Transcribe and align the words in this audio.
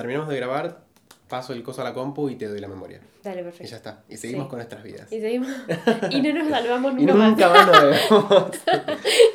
terminamos 0.00 0.28
de 0.28 0.36
grabar, 0.36 0.80
paso 1.28 1.52
el 1.52 1.62
coso 1.62 1.80
a 1.82 1.84
la 1.84 1.92
compu 1.94 2.28
y 2.28 2.36
te 2.36 2.46
doy 2.48 2.58
la 2.60 2.68
memoria. 2.68 3.00
Dale, 3.22 3.42
Y 3.42 3.44
perfecto. 3.44 3.70
ya 3.70 3.76
está. 3.76 4.02
Y 4.08 4.16
seguimos 4.16 4.46
Sí. 4.46 4.48
con 4.50 4.56
nuestras 4.58 4.82
vidas. 4.82 5.12
Y 5.12 5.20
seguimos. 5.20 5.48
y 6.10 6.22
no 6.22 6.32
nos 6.42 6.48
salvamos 6.48 6.92
Y 6.98 7.06
nunca, 7.06 7.14
nunca 7.28 7.48
más. 7.50 7.66
más 7.66 7.82
nos 7.82 8.10
vemos. 8.10 8.50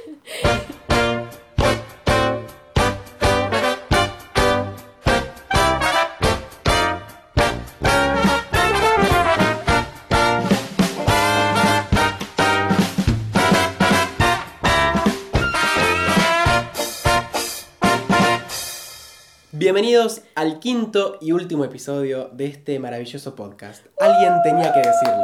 Bienvenidos 19.76 20.22
al 20.36 20.60
quinto 20.60 21.18
y 21.20 21.34
último 21.34 21.66
episodio 21.66 22.30
de 22.32 22.46
este 22.46 22.80
maravilloso 22.80 23.36
podcast. 23.36 23.86
Alguien 24.00 24.36
tenía 24.42 24.72
que 24.72 24.80
decirlo. 24.80 25.24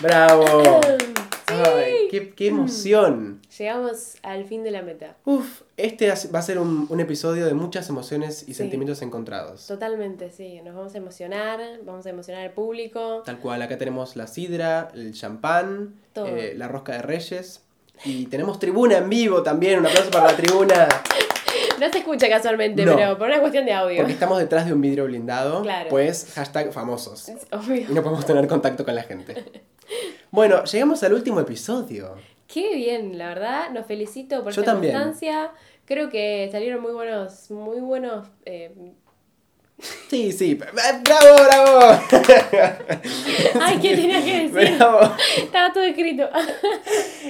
¡Bravo! 0.00 0.80
Ay, 1.48 2.06
qué, 2.12 2.32
qué 2.32 2.46
emoción! 2.46 3.40
Llegamos 3.58 4.18
al 4.22 4.44
fin 4.44 4.62
de 4.62 4.70
la 4.70 4.82
meta. 4.82 5.16
Uf, 5.24 5.62
este 5.76 6.12
va 6.32 6.38
a 6.38 6.42
ser 6.42 6.60
un, 6.60 6.86
un 6.88 7.00
episodio 7.00 7.44
de 7.46 7.54
muchas 7.54 7.88
emociones 7.88 8.48
y 8.48 8.54
sentimientos 8.54 9.02
encontrados. 9.02 9.66
Totalmente, 9.66 10.30
sí. 10.30 10.60
Nos 10.62 10.76
vamos 10.76 10.94
a 10.94 10.98
emocionar, 10.98 11.58
vamos 11.84 12.06
a 12.06 12.10
emocionar 12.10 12.42
al 12.44 12.52
público. 12.52 13.24
Tal 13.26 13.40
cual, 13.40 13.60
acá 13.62 13.76
tenemos 13.76 14.14
la 14.14 14.28
sidra, 14.28 14.92
el 14.94 15.12
champán, 15.12 15.96
Todo. 16.12 16.28
eh, 16.28 16.54
la 16.56 16.68
rosca 16.68 16.92
de 16.92 17.02
reyes. 17.02 17.64
Y 18.04 18.26
tenemos 18.26 18.60
tribuna 18.60 18.98
en 18.98 19.10
vivo 19.10 19.42
también, 19.42 19.80
un 19.80 19.86
aplauso 19.86 20.12
para 20.12 20.30
la 20.30 20.36
tribuna. 20.36 20.86
No 21.80 21.90
se 21.90 21.98
escucha 21.98 22.28
casualmente, 22.28 22.84
No. 22.84 22.96
pero 22.96 23.18
por 23.18 23.28
una 23.28 23.40
cuestión 23.40 23.64
de 23.64 23.72
audio. 23.72 23.96
Porque 23.98 24.12
estamos 24.12 24.38
detrás 24.38 24.66
de 24.66 24.72
un 24.72 24.80
vidrio 24.80 25.04
blindado. 25.06 25.62
Claro. 25.62 25.90
Pues 25.90 26.32
hashtag 26.34 26.72
famosos. 26.72 27.28
Es 27.28 27.46
obvio. 27.52 27.86
Y 27.90 27.92
no 27.94 28.02
podemos 28.02 28.24
tener 28.26 28.46
contacto 28.46 28.84
con 28.84 28.94
la 28.94 29.02
gente. 29.02 29.44
Bueno, 30.30 30.64
llegamos 30.64 31.02
al 31.02 31.12
último 31.12 31.40
episodio. 31.40 32.14
Qué 32.46 32.74
bien, 32.74 33.18
la 33.18 33.28
verdad. 33.28 33.70
Nos 33.70 33.86
felicito 33.86 34.42
por 34.42 34.52
Yo 34.52 34.62
esta 34.62 34.72
también. 34.72 34.94
constancia. 34.94 35.50
Creo 35.84 36.08
que 36.08 36.48
salieron 36.50 36.80
muy 36.80 36.92
buenos, 36.92 37.50
muy 37.50 37.80
buenos. 37.80 38.26
eh, 38.44 38.74
Sí, 40.08 40.32
sí. 40.32 40.54
¡Bravo, 40.54 41.34
bravo! 41.44 42.00
Ay, 43.60 43.78
¿qué 43.82 43.96
tenía 43.96 44.24
que 44.24 44.48
decir? 44.48 44.76
Bravo. 44.78 45.12
Estaba 45.36 45.72
todo 45.72 45.82
escrito. 45.84 46.28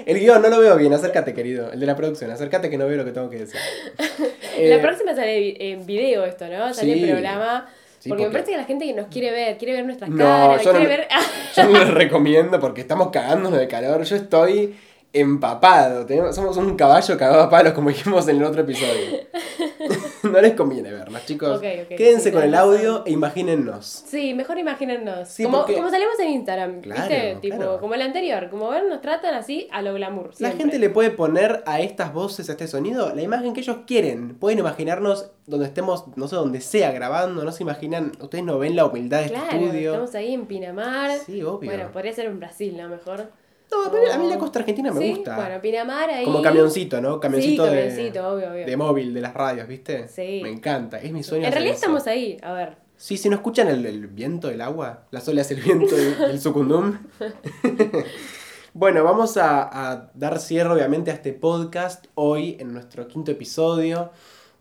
El 0.04 0.20
guion 0.20 0.42
no 0.42 0.48
lo 0.50 0.58
veo 0.60 0.76
bien, 0.76 0.92
acércate, 0.92 1.32
querido. 1.34 1.72
El 1.72 1.80
de 1.80 1.86
la 1.86 1.96
producción, 1.96 2.30
acércate 2.30 2.68
que 2.70 2.76
no 2.78 2.86
veo 2.86 2.98
lo 2.98 3.04
que 3.04 3.12
tengo 3.12 3.30
que 3.30 3.38
decir. 3.38 3.58
la 3.98 4.76
Eh, 4.76 4.78
próxima 4.78 5.14
sale 5.14 5.72
en 5.72 5.86
video 5.86 6.24
esto, 6.24 6.46
¿no? 6.46 6.72
Sale 6.74 6.94
Sí. 6.94 7.02
el 7.04 7.10
programa. 7.10 7.68
Sí, 7.98 8.08
porque, 8.10 8.24
me 8.24 8.28
porque- 8.28 8.32
parece 8.32 8.50
que 8.52 8.56
la 8.58 8.64
gente 8.64 8.84
que 8.84 8.92
nos 8.92 9.06
quiere 9.06 9.30
ver, 9.30 9.56
quiere 9.56 9.72
ver 9.74 9.86
nuestras 9.86 10.10
No, 10.10 10.24
caras, 10.24 10.62
yo 10.62 10.72
no 10.74 10.78
quiere 10.78 10.92
me- 10.92 10.96
ver. 10.98 11.08
Yo 11.56 11.64
no 11.64 11.78
les 11.78 11.90
recomiendo 11.94 12.60
porque 12.60 12.82
estamos 12.82 13.10
cagándonos 13.10 13.58
de 13.58 13.66
calor. 13.68 14.02
Yo 14.04 14.16
estoy 14.16 14.76
empapado. 15.12 16.04
Tenemos, 16.04 16.34
somos 16.34 16.56
un 16.58 16.76
caballo 16.76 17.16
cagado 17.16 17.42
a 17.44 17.48
palos, 17.50 17.72
como 17.72 17.88
dijimos 17.88 18.28
en 18.28 18.36
el 18.36 18.44
otro 18.44 18.60
episodio. 18.62 19.20
no 20.32 20.40
les 20.40 20.54
conviene 20.54 20.92
vernos, 20.92 21.24
chicos. 21.26 21.60
Quédense 21.60 22.30
sí, 22.30 22.32
con 22.32 22.42
el 22.42 22.52
razón. 22.52 22.74
audio 22.74 23.02
e 23.06 23.10
imagínennos. 23.12 23.86
Sí, 24.06 24.34
mejor 24.34 24.58
imagínennos. 24.58 25.28
Sí, 25.28 25.44
como, 25.44 25.58
porque- 25.58 25.74
como 25.74 25.90
salimos 25.90 26.18
en 26.20 26.30
Instagram, 26.30 26.80
Claro, 26.80 27.00
¿viste? 27.02 27.36
Tipo, 27.40 27.56
claro. 27.56 27.80
como 27.80 27.94
el 27.94 28.02
anterior. 28.02 28.48
Como 28.50 28.70
ven, 28.70 28.88
nos 28.88 29.00
tratan 29.00 29.34
así 29.34 29.68
a 29.70 29.82
lo 29.82 29.94
glamour. 29.94 30.30
La 30.38 30.52
gente 30.52 30.78
le 30.78 30.90
puede 30.90 31.10
poner 31.10 31.62
a 31.66 31.80
estas 31.80 32.12
voces, 32.12 32.48
a 32.48 32.52
este 32.52 32.66
sonido, 32.68 33.14
la 33.14 33.22
imagen 33.22 33.52
que 33.54 33.60
ellos 33.60 33.78
quieren. 33.86 34.34
Pueden 34.36 34.58
imaginarnos 34.58 35.30
donde 35.46 35.66
estemos, 35.66 36.04
no 36.16 36.26
sé, 36.28 36.36
donde 36.36 36.60
sea 36.60 36.90
grabando. 36.92 37.44
No 37.44 37.52
se 37.52 37.62
imaginan, 37.62 38.12
ustedes 38.20 38.44
no 38.44 38.58
ven 38.58 38.76
la 38.76 38.86
humildad 38.86 39.20
de 39.20 39.26
este 39.26 39.38
estudio. 39.38 39.92
estamos 39.92 40.14
ahí 40.14 40.34
en 40.34 40.46
Pinamar. 40.46 41.18
Sí, 41.18 41.42
obvio. 41.42 41.70
Bueno, 41.70 41.90
podría 41.92 42.12
ser 42.12 42.26
en 42.26 42.38
Brasil, 42.40 42.76
¿no? 42.76 42.88
Mejor. 42.88 43.28
No, 43.70 43.90
pero 43.90 44.12
a 44.12 44.18
mí 44.18 44.28
la 44.28 44.38
costa 44.38 44.60
argentina 44.60 44.92
me 44.92 45.00
Sí, 45.00 45.10
gusta. 45.14 45.34
Bueno, 45.36 45.60
Pinamar 45.60 46.08
ahí. 46.10 46.24
Como 46.24 46.40
camioncito, 46.42 47.00
¿no? 47.00 47.18
Camioncito, 47.18 47.64
Sí, 47.68 47.74
de- 47.74 47.88
camioncito, 47.88 48.28
obvio, 48.34 48.50
obvio. 48.52 48.66
de 48.66 48.76
móvil, 48.76 49.14
de 49.14 49.20
las 49.20 49.34
radios, 49.34 49.66
¿viste? 49.66 50.06
Sí. 50.08 50.40
Me 50.42 50.50
encanta, 50.50 50.98
es 50.98 51.12
mi 51.12 51.22
sueño. 51.22 51.46
En 51.46 51.52
realidad 51.52 51.74
eso. 51.74 51.80
estamos 51.86 52.06
ahí, 52.06 52.36
a 52.42 52.52
ver. 52.52 52.76
Sí, 52.96 53.16
si 53.16 53.28
no 53.28 53.34
escuchan 53.34 53.66
el, 53.68 53.84
el 53.86 54.06
viento 54.06 54.48
del 54.48 54.60
agua, 54.60 55.04
las 55.10 55.26
olas 55.28 55.48
del 55.48 55.60
viento 55.60 55.96
del, 55.96 56.16
del 56.16 56.40
sucundum. 56.40 56.96
bueno, 58.72 59.04
vamos 59.04 59.36
a, 59.36 59.92
a 59.92 60.10
dar 60.14 60.38
cierre 60.38 60.70
obviamente 60.72 61.10
a 61.10 61.14
este 61.14 61.32
podcast 61.32 62.06
hoy 62.14 62.56
en 62.60 62.72
nuestro 62.72 63.06
quinto 63.08 63.30
episodio. 63.32 64.10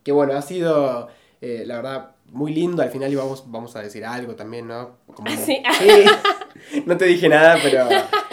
Que 0.03 0.11
bueno, 0.11 0.33
ha 0.33 0.41
sido, 0.41 1.07
eh, 1.41 1.63
la 1.65 1.75
verdad, 1.77 2.12
muy 2.33 2.53
lindo. 2.53 2.81
Al 2.83 2.89
final 2.89 3.11
íbamos, 3.11 3.49
vamos 3.49 3.75
a 3.75 3.81
decir 3.81 4.03
algo 4.05 4.35
también, 4.35 4.67
¿no? 4.67 4.97
Como- 5.13 5.29
Ah, 5.31 5.37
sí. 5.37 5.61
Sí. 5.79 5.89
No 6.85 6.95
te 6.95 7.05
dije 7.05 7.27
nada, 7.27 7.57
pero 7.61 7.87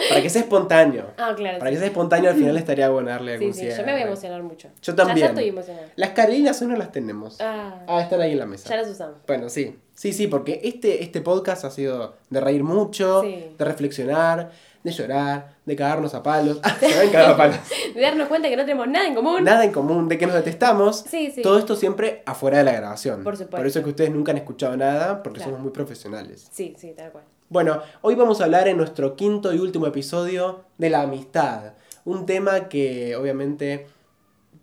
para 0.09 0.21
que 0.21 0.29
sea 0.29 0.41
espontáneo. 0.43 1.07
Ah, 1.17 1.33
claro. 1.35 1.59
Para 1.59 1.69
que 1.71 1.77
sea 1.77 1.87
espontáneo 1.87 2.29
al 2.29 2.37
final 2.37 2.55
estaría 2.63 2.87
bueno 2.89 3.09
darle 3.09 3.33
algún 3.33 3.53
Sí, 3.53 3.61
sí, 3.69 3.75
yo 3.75 3.83
me 3.85 3.91
voy 3.91 4.01
a 4.01 4.05
emocionar 4.05 4.41
mucho. 4.43 4.69
Yo 4.81 4.95
también. 4.95 5.19
Ya, 5.19 5.25
estoy 5.27 5.49
emocionada. 5.49 5.87
Las 5.95 6.09
carilinas 6.11 6.61
hoy 6.61 6.67
no 6.67 6.77
las 6.77 6.91
tenemos. 6.91 7.41
Ah, 7.41 7.83
Ah, 7.87 8.01
están 8.01 8.21
ahí 8.21 8.31
en 8.33 8.39
la 8.39 8.45
mesa. 8.45 8.69
ya 8.69 8.77
las 8.77 8.87
usamos. 8.89 9.17
Bueno, 9.27 9.49
sí. 9.49 9.77
Sí, 9.95 10.13
sí, 10.13 10.27
porque 10.27 10.61
este, 10.63 11.03
este 11.03 11.19
podcast 11.21 11.65
ha 11.65 11.71
sido 11.71 12.15
de 12.29 12.39
reír 12.39 12.63
mucho, 12.63 13.21
de 13.21 13.53
reflexionar, 13.59 14.51
de 14.83 14.91
llorar, 14.91 15.55
de 15.65 15.75
cagarnos 15.75 16.13
a 16.15 16.23
palos. 16.23 16.59
A. 16.63 16.75
De 17.93 18.01
darnos 18.01 18.27
cuenta 18.27 18.49
que 18.49 18.55
no 18.57 18.63
tenemos 18.63 18.87
nada 18.87 19.07
en 19.07 19.15
común. 19.15 19.43
Nada 19.43 19.63
en 19.63 19.71
común, 19.71 20.07
de 20.07 20.17
que 20.17 20.25
nos 20.25 20.35
detestamos. 20.35 21.03
Sí, 21.09 21.31
sí. 21.33 21.41
Todo 21.41 21.59
esto 21.59 21.75
siempre 21.75 22.23
afuera 22.25 22.59
de 22.59 22.63
la 22.63 22.71
grabación. 22.71 23.23
Por 23.23 23.35
supuesto. 23.35 23.57
Por 23.57 23.67
eso 23.67 23.79
es 23.79 23.83
que 23.85 23.89
ustedes 23.91 24.11
nunca 24.11 24.31
han 24.31 24.37
escuchado 24.37 24.75
nada, 24.77 25.21
porque 25.23 25.37
Claro. 25.37 25.51
somos 25.51 25.63
muy 25.63 25.71
profesionales. 25.71 26.47
Sí, 26.51 26.75
sí, 26.77 26.93
tal 26.95 27.11
cual. 27.11 27.23
Bueno, 27.49 27.81
hoy 28.01 28.15
vamos 28.15 28.39
a 28.41 28.45
hablar 28.45 28.67
en 28.69 28.77
nuestro 28.77 29.15
quinto 29.15 29.53
y 29.53 29.59
último 29.59 29.85
episodio 29.87 30.63
de 30.77 30.89
la 30.89 31.01
amistad. 31.01 31.73
Un 32.05 32.25
tema 32.25 32.69
que 32.69 33.15
obviamente, 33.17 33.87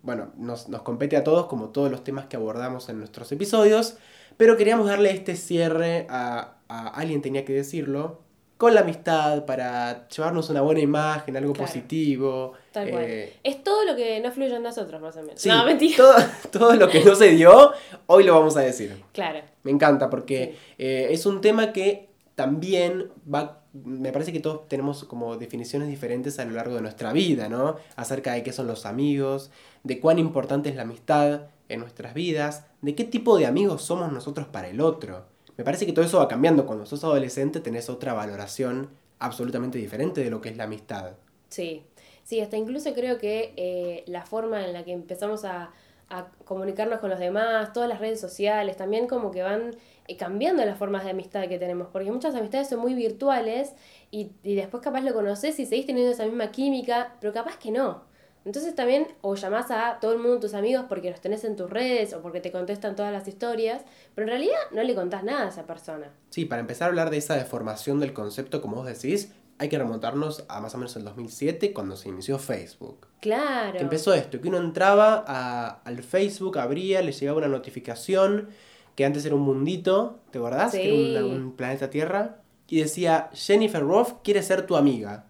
bueno, 0.01 0.31
nos, 0.37 0.69
nos 0.69 0.81
compete 0.81 1.15
a 1.15 1.23
todos 1.23 1.45
como 1.45 1.69
todos 1.69 1.91
los 1.91 2.03
temas 2.03 2.25
que 2.25 2.35
abordamos 2.35 2.89
en 2.89 2.97
nuestros 2.99 3.31
episodios, 3.31 3.97
pero 4.37 4.57
queríamos 4.57 4.87
darle 4.87 5.11
este 5.11 5.35
cierre 5.35 6.07
a, 6.09 6.55
a 6.67 6.87
alguien 6.89 7.21
tenía 7.21 7.45
que 7.45 7.53
decirlo, 7.53 8.21
con 8.59 8.75
la 8.75 8.81
amistad 8.81 9.45
para 9.45 10.07
llevarnos 10.09 10.49
una 10.49 10.59
buena 10.61 10.81
imagen, 10.81 11.35
algo 11.37 11.53
Claro. 11.53 11.65
positivo. 11.65 12.53
Tal 12.73 12.89
cual. 12.91 13.03
eh, 13.07 13.33
Es 13.41 13.63
todo 13.63 13.85
lo 13.85 13.95
que 13.95 14.19
no 14.19 14.31
fluye 14.31 14.53
en 14.53 14.61
nosotros, 14.63 15.01
más 15.01 15.15
o 15.15 15.21
menos. 15.21 15.41
sí, 15.41 15.47
No, 15.49 15.65
mentira. 15.65 15.95
todo, 15.97 16.13
todo 16.51 16.73
lo 16.75 16.89
que 16.89 17.01
no 17.03 17.15
se 17.15 17.29
dio, 17.31 17.71
hoy 18.07 18.25
lo 18.25 18.33
vamos 18.35 18.57
a 18.57 18.59
decir. 18.59 19.01
Claro. 19.13 19.39
Me 19.63 19.71
encanta 19.71 20.09
porque 20.09 20.57
eh, 20.77 21.07
es 21.09 21.25
un 21.25 21.39
tema 21.39 21.71
que 21.71 22.09
también 22.35 23.07
va, 23.33 23.61
me 23.73 24.11
parece 24.11 24.33
que 24.33 24.41
todos 24.41 24.67
tenemos 24.67 25.05
como 25.05 25.37
definiciones 25.37 25.87
diferentes 25.87 26.37
a 26.39 26.43
lo 26.45 26.51
largo 26.51 26.75
de 26.75 26.81
nuestra 26.81 27.13
vida, 27.13 27.47
¿no? 27.49 27.77
Acerca 27.95 28.33
de 28.33 28.43
qué 28.43 28.51
son 28.51 28.67
los 28.67 28.85
amigos, 28.85 29.51
de 29.83 29.99
cuán 30.01 30.19
importante 30.19 30.67
es 30.69 30.75
la 30.75 30.81
amistad 30.83 31.43
en 31.69 31.79
nuestras 31.79 32.13
vidas, 32.13 32.65
de 32.81 32.93
qué 32.95 33.05
tipo 33.05 33.37
de 33.37 33.45
amigos 33.45 33.83
somos 33.83 34.11
nosotros 34.11 34.47
para 34.47 34.67
el 34.69 34.81
otro. 34.81 35.25
Me 35.59 35.65
parece 35.65 35.85
que 35.85 35.91
todo 35.91 36.05
eso 36.05 36.19
va 36.19 36.29
cambiando. 36.29 36.65
Cuando 36.65 36.85
sos 36.85 37.03
adolescente 37.03 37.59
tenés 37.59 37.89
otra 37.89 38.13
valoración 38.13 38.91
absolutamente 39.19 39.77
diferente 39.77 40.23
de 40.23 40.29
lo 40.29 40.39
que 40.39 40.47
es 40.47 40.55
la 40.55 40.63
amistad. 40.63 41.17
Sí, 41.49 41.83
sí, 42.23 42.39
hasta 42.39 42.55
incluso 42.55 42.93
creo 42.93 43.17
que 43.17 43.51
eh, 43.57 44.05
la 44.07 44.25
forma 44.25 44.65
en 44.65 44.71
la 44.71 44.85
que 44.85 44.93
empezamos 44.93 45.43
a, 45.43 45.71
a 46.09 46.27
comunicarnos 46.45 47.01
con 47.01 47.09
los 47.09 47.19
demás, 47.19 47.73
todas 47.73 47.89
las 47.89 47.99
redes 47.99 48.21
sociales, 48.21 48.77
también 48.77 49.05
como 49.05 49.31
que 49.31 49.43
van 49.43 49.75
eh, 50.07 50.15
cambiando 50.15 50.63
las 50.63 50.77
formas 50.77 51.03
de 51.03 51.09
amistad 51.09 51.49
que 51.49 51.59
tenemos, 51.59 51.89
porque 51.91 52.09
muchas 52.09 52.35
amistades 52.35 52.69
son 52.69 52.79
muy 52.79 52.93
virtuales 52.93 53.73
y, 54.11 54.31
y 54.43 54.55
después 54.55 54.81
capaz 54.81 55.01
lo 55.01 55.13
conoces 55.13 55.59
y 55.59 55.65
seguís 55.65 55.85
teniendo 55.85 56.13
esa 56.13 56.23
misma 56.23 56.51
química, 56.51 57.17
pero 57.19 57.33
capaz 57.33 57.57
que 57.57 57.71
no. 57.71 58.08
Entonces 58.45 58.73
también 58.73 59.07
o 59.21 59.35
llamás 59.35 59.69
a 59.69 59.99
todo 59.99 60.13
el 60.13 60.19
mundo, 60.19 60.39
tus 60.39 60.53
amigos, 60.53 60.85
porque 60.89 61.11
los 61.11 61.19
tenés 61.21 61.43
en 61.43 61.55
tus 61.55 61.69
redes 61.69 62.13
o 62.13 62.21
porque 62.21 62.39
te 62.39 62.51
contestan 62.51 62.95
todas 62.95 63.11
las 63.11 63.27
historias, 63.27 63.81
pero 64.15 64.25
en 64.25 64.29
realidad 64.29 64.57
no 64.71 64.81
le 64.81 64.95
contás 64.95 65.23
nada 65.23 65.45
a 65.45 65.49
esa 65.49 65.65
persona. 65.67 66.09
Sí, 66.29 66.45
para 66.45 66.61
empezar 66.61 66.85
a 66.85 66.89
hablar 66.89 67.09
de 67.09 67.17
esa 67.17 67.35
deformación 67.35 67.99
del 67.99 68.13
concepto, 68.13 68.61
como 68.61 68.77
vos 68.77 68.85
decís, 68.85 69.33
hay 69.57 69.67
que 69.67 69.77
remontarnos 69.77 70.45
a 70.47 70.61
más 70.61 70.73
o 70.73 70.77
menos 70.77 70.95
el 70.95 71.03
2007, 71.03 71.73
cuando 71.73 71.97
se 71.97 72.07
inició 72.07 72.39
Facebook. 72.39 73.07
Claro. 73.19 73.73
Que 73.77 73.83
empezó 73.83 74.13
esto, 74.13 74.39
que 74.39 74.47
uno 74.47 74.57
entraba 74.57 75.23
a- 75.27 75.81
al 75.83 76.01
Facebook, 76.01 76.57
abría, 76.59 77.01
le 77.01 77.11
llegaba 77.11 77.39
una 77.39 77.49
notificación, 77.49 78.49
que 78.95 79.03
antes 79.05 79.25
era 79.25 79.35
un 79.35 79.41
mundito, 79.41 80.19
¿te 80.31 80.37
acordás? 80.39 80.71
Que 80.71 80.83
Sí. 80.83 81.11
era 81.15 81.25
un, 81.25 81.31
un 81.33 81.51
planeta 81.57 81.89
Tierra, 81.89 82.37
y 82.69 82.79
decía, 82.81 83.29
Jennifer 83.33 83.81
Roth 83.81 84.21
quiere 84.23 84.43
ser 84.43 84.65
tu 84.65 84.77
amiga. 84.77 85.25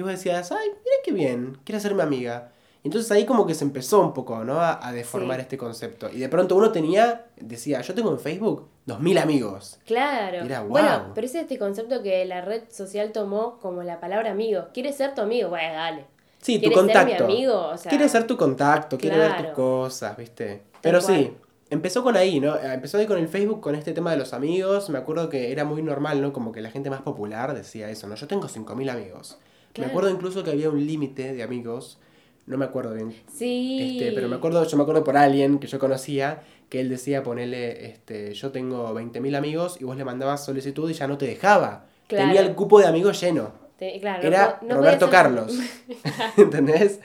Y 0.00 0.02
vos 0.02 0.12
decías, 0.12 0.50
ay, 0.50 0.66
mira 0.68 0.96
qué 1.04 1.12
bien, 1.12 1.58
quiere 1.62 1.78
ser 1.78 1.94
mi 1.94 2.00
amiga. 2.00 2.52
Y 2.82 2.88
entonces 2.88 3.12
ahí 3.12 3.26
como 3.26 3.46
que 3.46 3.52
se 3.54 3.64
empezó 3.64 4.00
un 4.00 4.14
poco, 4.14 4.42
¿no? 4.44 4.58
A, 4.60 4.86
a 4.86 4.92
deformar 4.92 5.36
Sí. 5.36 5.42
este 5.42 5.58
concepto. 5.58 6.08
Y 6.10 6.18
de 6.20 6.28
pronto 6.30 6.56
uno 6.56 6.72
tenía, 6.72 7.26
decía, 7.36 7.82
yo 7.82 7.92
tengo 7.92 8.10
en 8.10 8.18
Facebook 8.18 8.66
2.000 8.86 9.18
amigos. 9.20 9.78
Claro. 9.84 10.38
Era 10.38 10.62
Bueno, 10.62 10.88
guau. 10.88 11.12
pero 11.14 11.26
es 11.26 11.34
este 11.34 11.58
concepto 11.58 12.02
que 12.02 12.24
la 12.24 12.40
red 12.40 12.62
social 12.70 13.12
tomó 13.12 13.58
como 13.60 13.82
la 13.82 14.00
palabra 14.00 14.30
amigo. 14.30 14.68
¿Quieres 14.72 14.96
ser 14.96 15.14
tu 15.14 15.20
amigo? 15.20 15.50
Bueno, 15.50 15.74
dale. 15.74 16.06
Sí, 16.40 16.54
tu 16.58 16.70
¿Quieres 16.70 16.78
ser 16.78 16.86
mi 16.86 16.92
contacto. 17.02 17.24
amigo? 17.24 17.66
O 17.66 17.76
sea, 17.76 17.90
quiere 17.90 18.08
ser 18.08 18.26
tu 18.26 18.38
contacto, 18.38 18.96
quiere 18.96 19.18
ver 19.18 19.32
tus 19.32 19.40
claro. 19.40 19.54
cosas, 19.54 20.16
¿viste? 20.16 20.62
Pero 20.80 21.02
sí, 21.02 21.36
empezó 21.68 22.02
con 22.02 22.16
ahí, 22.16 22.40
¿no? 22.40 22.56
Empezó 22.56 22.96
ahí 22.96 23.04
con 23.06 23.18
el 23.18 23.28
Facebook, 23.28 23.60
con 23.60 23.74
este 23.74 23.92
tema 23.92 24.12
de 24.12 24.16
los 24.16 24.32
amigos. 24.32 24.88
Me 24.88 24.96
acuerdo 24.96 25.28
que 25.28 25.52
era 25.52 25.64
muy 25.66 25.82
normal, 25.82 26.22
¿no? 26.22 26.32
Como 26.32 26.50
que 26.50 26.62
la 26.62 26.70
gente 26.70 26.88
más 26.88 27.02
popular 27.02 27.52
decía 27.52 27.90
eso, 27.90 28.06
¿no? 28.06 28.14
Yo 28.14 28.26
tengo 28.26 28.48
5.000 28.48 28.88
amigos. 28.90 29.36
Me 29.78 29.86
acuerdo 29.86 30.10
incluso 30.10 30.42
que 30.44 30.50
había 30.50 30.68
un 30.70 30.84
límite 30.86 31.32
de 31.34 31.42
amigos. 31.42 31.98
No 32.46 32.58
me 32.58 32.64
acuerdo 32.64 32.94
bien. 32.94 33.14
Sí. 33.32 33.96
Este, 33.98 34.12
pero 34.12 34.28
me 34.28 34.36
acuerdo, 34.36 34.64
yo 34.64 34.76
me 34.76 34.82
acuerdo 34.82 35.04
por 35.04 35.16
alguien 35.16 35.58
que 35.58 35.66
yo 35.68 35.78
conocía 35.78 36.42
que 36.68 36.80
él 36.80 36.88
decía 36.88 37.22
ponerle, 37.22 37.86
este, 37.86 38.32
yo 38.34 38.50
tengo 38.50 38.92
20.000 38.94 39.36
amigos 39.36 39.76
y 39.80 39.84
vos 39.84 39.96
le 39.96 40.04
mandabas 40.04 40.44
solicitud 40.44 40.88
y 40.90 40.94
ya 40.94 41.06
no 41.06 41.18
te 41.18 41.26
dejaba. 41.26 41.86
Claro. 42.08 42.26
Tenía 42.28 42.40
el 42.42 42.54
cupo 42.54 42.80
de 42.80 42.86
amigos 42.86 43.20
lleno. 43.20 43.52
Te- 43.78 43.98
claro, 44.00 44.22
Era 44.26 44.58
no 44.62 44.76
Roberto 44.76 45.06
ser- 45.06 45.12
Carlos. 45.12 45.58
¿Entendés? 46.36 47.00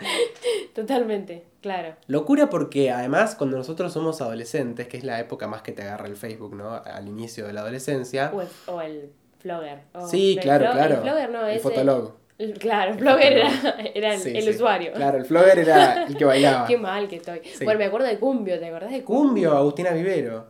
Totalmente, 0.73 1.43
claro. 1.61 1.95
Locura 2.07 2.49
porque 2.49 2.91
además 2.91 3.35
cuando 3.35 3.57
nosotros 3.57 3.93
somos 3.93 4.21
adolescentes, 4.21 4.87
que 4.87 4.97
es 4.97 5.03
la 5.03 5.19
época 5.19 5.47
más 5.47 5.61
que 5.61 5.71
te 5.71 5.83
agarra 5.83 6.07
el 6.07 6.15
Facebook, 6.15 6.55
¿no? 6.55 6.71
Al 6.73 7.07
inicio 7.07 7.45
de 7.47 7.53
la 7.53 7.61
adolescencia. 7.61 8.31
O 8.33 8.41
el, 8.41 8.47
o 8.67 8.81
el 8.81 9.09
flogger. 9.39 9.79
o- 9.93 10.07
Sí, 10.07 10.33
el 10.37 10.39
claro, 10.43 10.71
claro. 10.71 10.95
El 10.95 11.01
flogger 11.01 11.29
no, 11.29 11.45
el 11.47 11.51
ese- 11.55 11.59
fotolog. 11.63 12.05
el- 12.07 12.24
claro, 12.59 12.91
el 12.93 12.99
flogger 12.99 13.33
era, 13.33 13.49
era 13.95 14.13
el, 14.13 14.19
Sí, 14.19 14.33
el 14.35 14.43
sí. 14.43 14.49
usuario. 14.49 14.91
Claro, 14.93 15.17
el 15.17 15.25
flogger 15.25 15.59
era 15.59 16.03
el 16.03 16.15
que 16.17 16.25
bailaba. 16.25 16.65
Qué 16.67 16.77
mal 16.77 17.07
que 17.07 17.17
estoy. 17.17 17.41
Sí. 17.43 17.63
Bueno, 17.65 17.79
me 17.79 17.85
acuerdo 17.85 18.07
de 18.07 18.17
Cumbio, 18.19 18.59
¿te 18.59 18.67
acordás 18.67 18.91
de 18.91 19.03
Cumbio? 19.03 19.25
Cumbio, 19.29 19.57
Agustina 19.57 19.91
Vivero. 19.91 20.47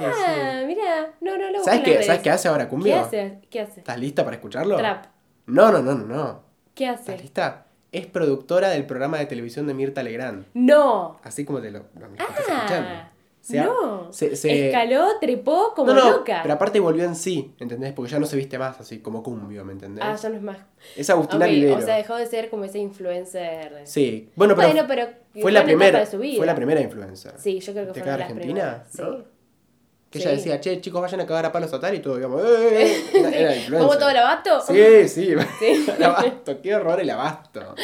Ah, 0.00 0.62
mira, 0.66 1.12
no, 1.20 1.38
no 1.38 1.50
lo 1.50 1.64
¿Sabes 1.64 1.80
qué, 1.82 2.02
¿Sabes 2.02 2.20
qué 2.20 2.30
hace 2.30 2.48
ahora 2.48 2.68
Cumbio? 2.68 2.92
¿Qué 2.92 2.98
hace? 3.00 3.38
¿Qué 3.50 3.60
hace? 3.60 3.80
¿Estás 3.80 3.98
lista 3.98 4.22
para 4.22 4.36
escucharlo? 4.36 4.76
Trap. 4.76 5.06
No, 5.46 5.72
no, 5.72 5.80
no, 5.80 5.94
no, 5.94 6.04
no. 6.04 6.42
¿Qué 6.74 6.84
¿Estás 6.84 7.08
hace? 7.08 7.18
lista? 7.18 7.64
Es 7.90 8.06
productora 8.06 8.68
del 8.68 8.84
programa 8.84 9.18
de 9.18 9.24
televisión 9.24 9.66
de 9.66 9.72
Mirta 9.72 10.02
Legrand. 10.02 10.44
No. 10.52 11.18
Así 11.22 11.46
como 11.46 11.62
te 11.62 11.70
lo, 11.70 11.84
lo 11.98 12.08
me 12.10 12.18
estás 12.18 12.38
escuchando. 12.38 12.90
Se 13.48 13.56
no. 13.60 14.12
se- 14.12 14.36
se- 14.36 14.66
Escaló, 14.68 15.06
trepó 15.20 15.72
como 15.74 15.92
no, 15.92 15.98
no, 16.04 16.10
loca. 16.18 16.40
pero 16.42 16.54
aparte 16.54 16.80
volvió 16.80 17.04
en 17.04 17.14
sí, 17.14 17.54
¿entendés? 17.58 17.92
Porque 17.94 18.10
ya 18.12 18.18
no 18.18 18.26
se 18.26 18.36
viste 18.36 18.58
más 18.58 18.78
así 18.78 18.98
como 18.98 19.22
cumbio, 19.22 19.64
¿me 19.64 19.72
entendés? 19.72 20.04
Ah, 20.06 20.14
ya 20.16 20.28
no 20.28 20.36
es 20.36 20.42
más. 20.42 20.58
Es 20.96 21.08
Agustina 21.08 21.46
Ok, 21.46 21.50
Vivero. 21.52 21.76
o 21.76 21.80
sea, 21.80 21.96
dejó 21.96 22.16
de 22.16 22.26
ser 22.26 22.50
como 22.50 22.64
ese 22.64 22.78
influencer. 22.78 23.80
Sí, 23.84 24.28
bueno, 24.36 24.54
pero, 24.54 24.68
Bueno, 24.68 24.84
pero 24.86 25.06
fue 25.40 25.50
la 25.52 25.64
primera, 25.64 26.04
fue 26.06 26.44
la 26.46 26.54
primera 26.54 26.80
influencer. 26.80 27.32
Sí, 27.38 27.60
yo 27.60 27.72
creo 27.72 27.86
que 27.86 27.92
¿De 27.94 28.00
fue 28.02 28.12
de 28.12 28.18
las 28.18 28.28
Argentina? 28.30 28.84
Sí. 28.90 29.02
Que 30.10 30.20
Sí. 30.20 30.24
ella 30.26 30.36
decía, 30.36 30.58
che, 30.60 30.80
chicos, 30.80 31.02
vayan 31.02 31.20
a 31.20 31.26
cagar 31.26 31.44
a 31.44 31.52
palos 31.52 31.70
a 31.74 31.78
tal 31.80 31.94
y 31.94 31.98
todo, 31.98 32.16
digamos, 32.16 32.42
¡eh! 32.42 33.04
Era, 33.14 33.28
era 33.28 33.56
influencer. 33.56 33.78
¿Cómo 33.78 33.98
todo 33.98 34.08
el 34.08 34.16
abasto? 34.16 34.60
Sí, 34.62 35.06
sí, 35.08 35.34
Sí. 35.58 35.86
el 35.98 36.02
abasto, 36.02 36.62
qué 36.62 36.74
horror 36.74 36.98
el 37.00 37.10
abasto. 37.10 37.74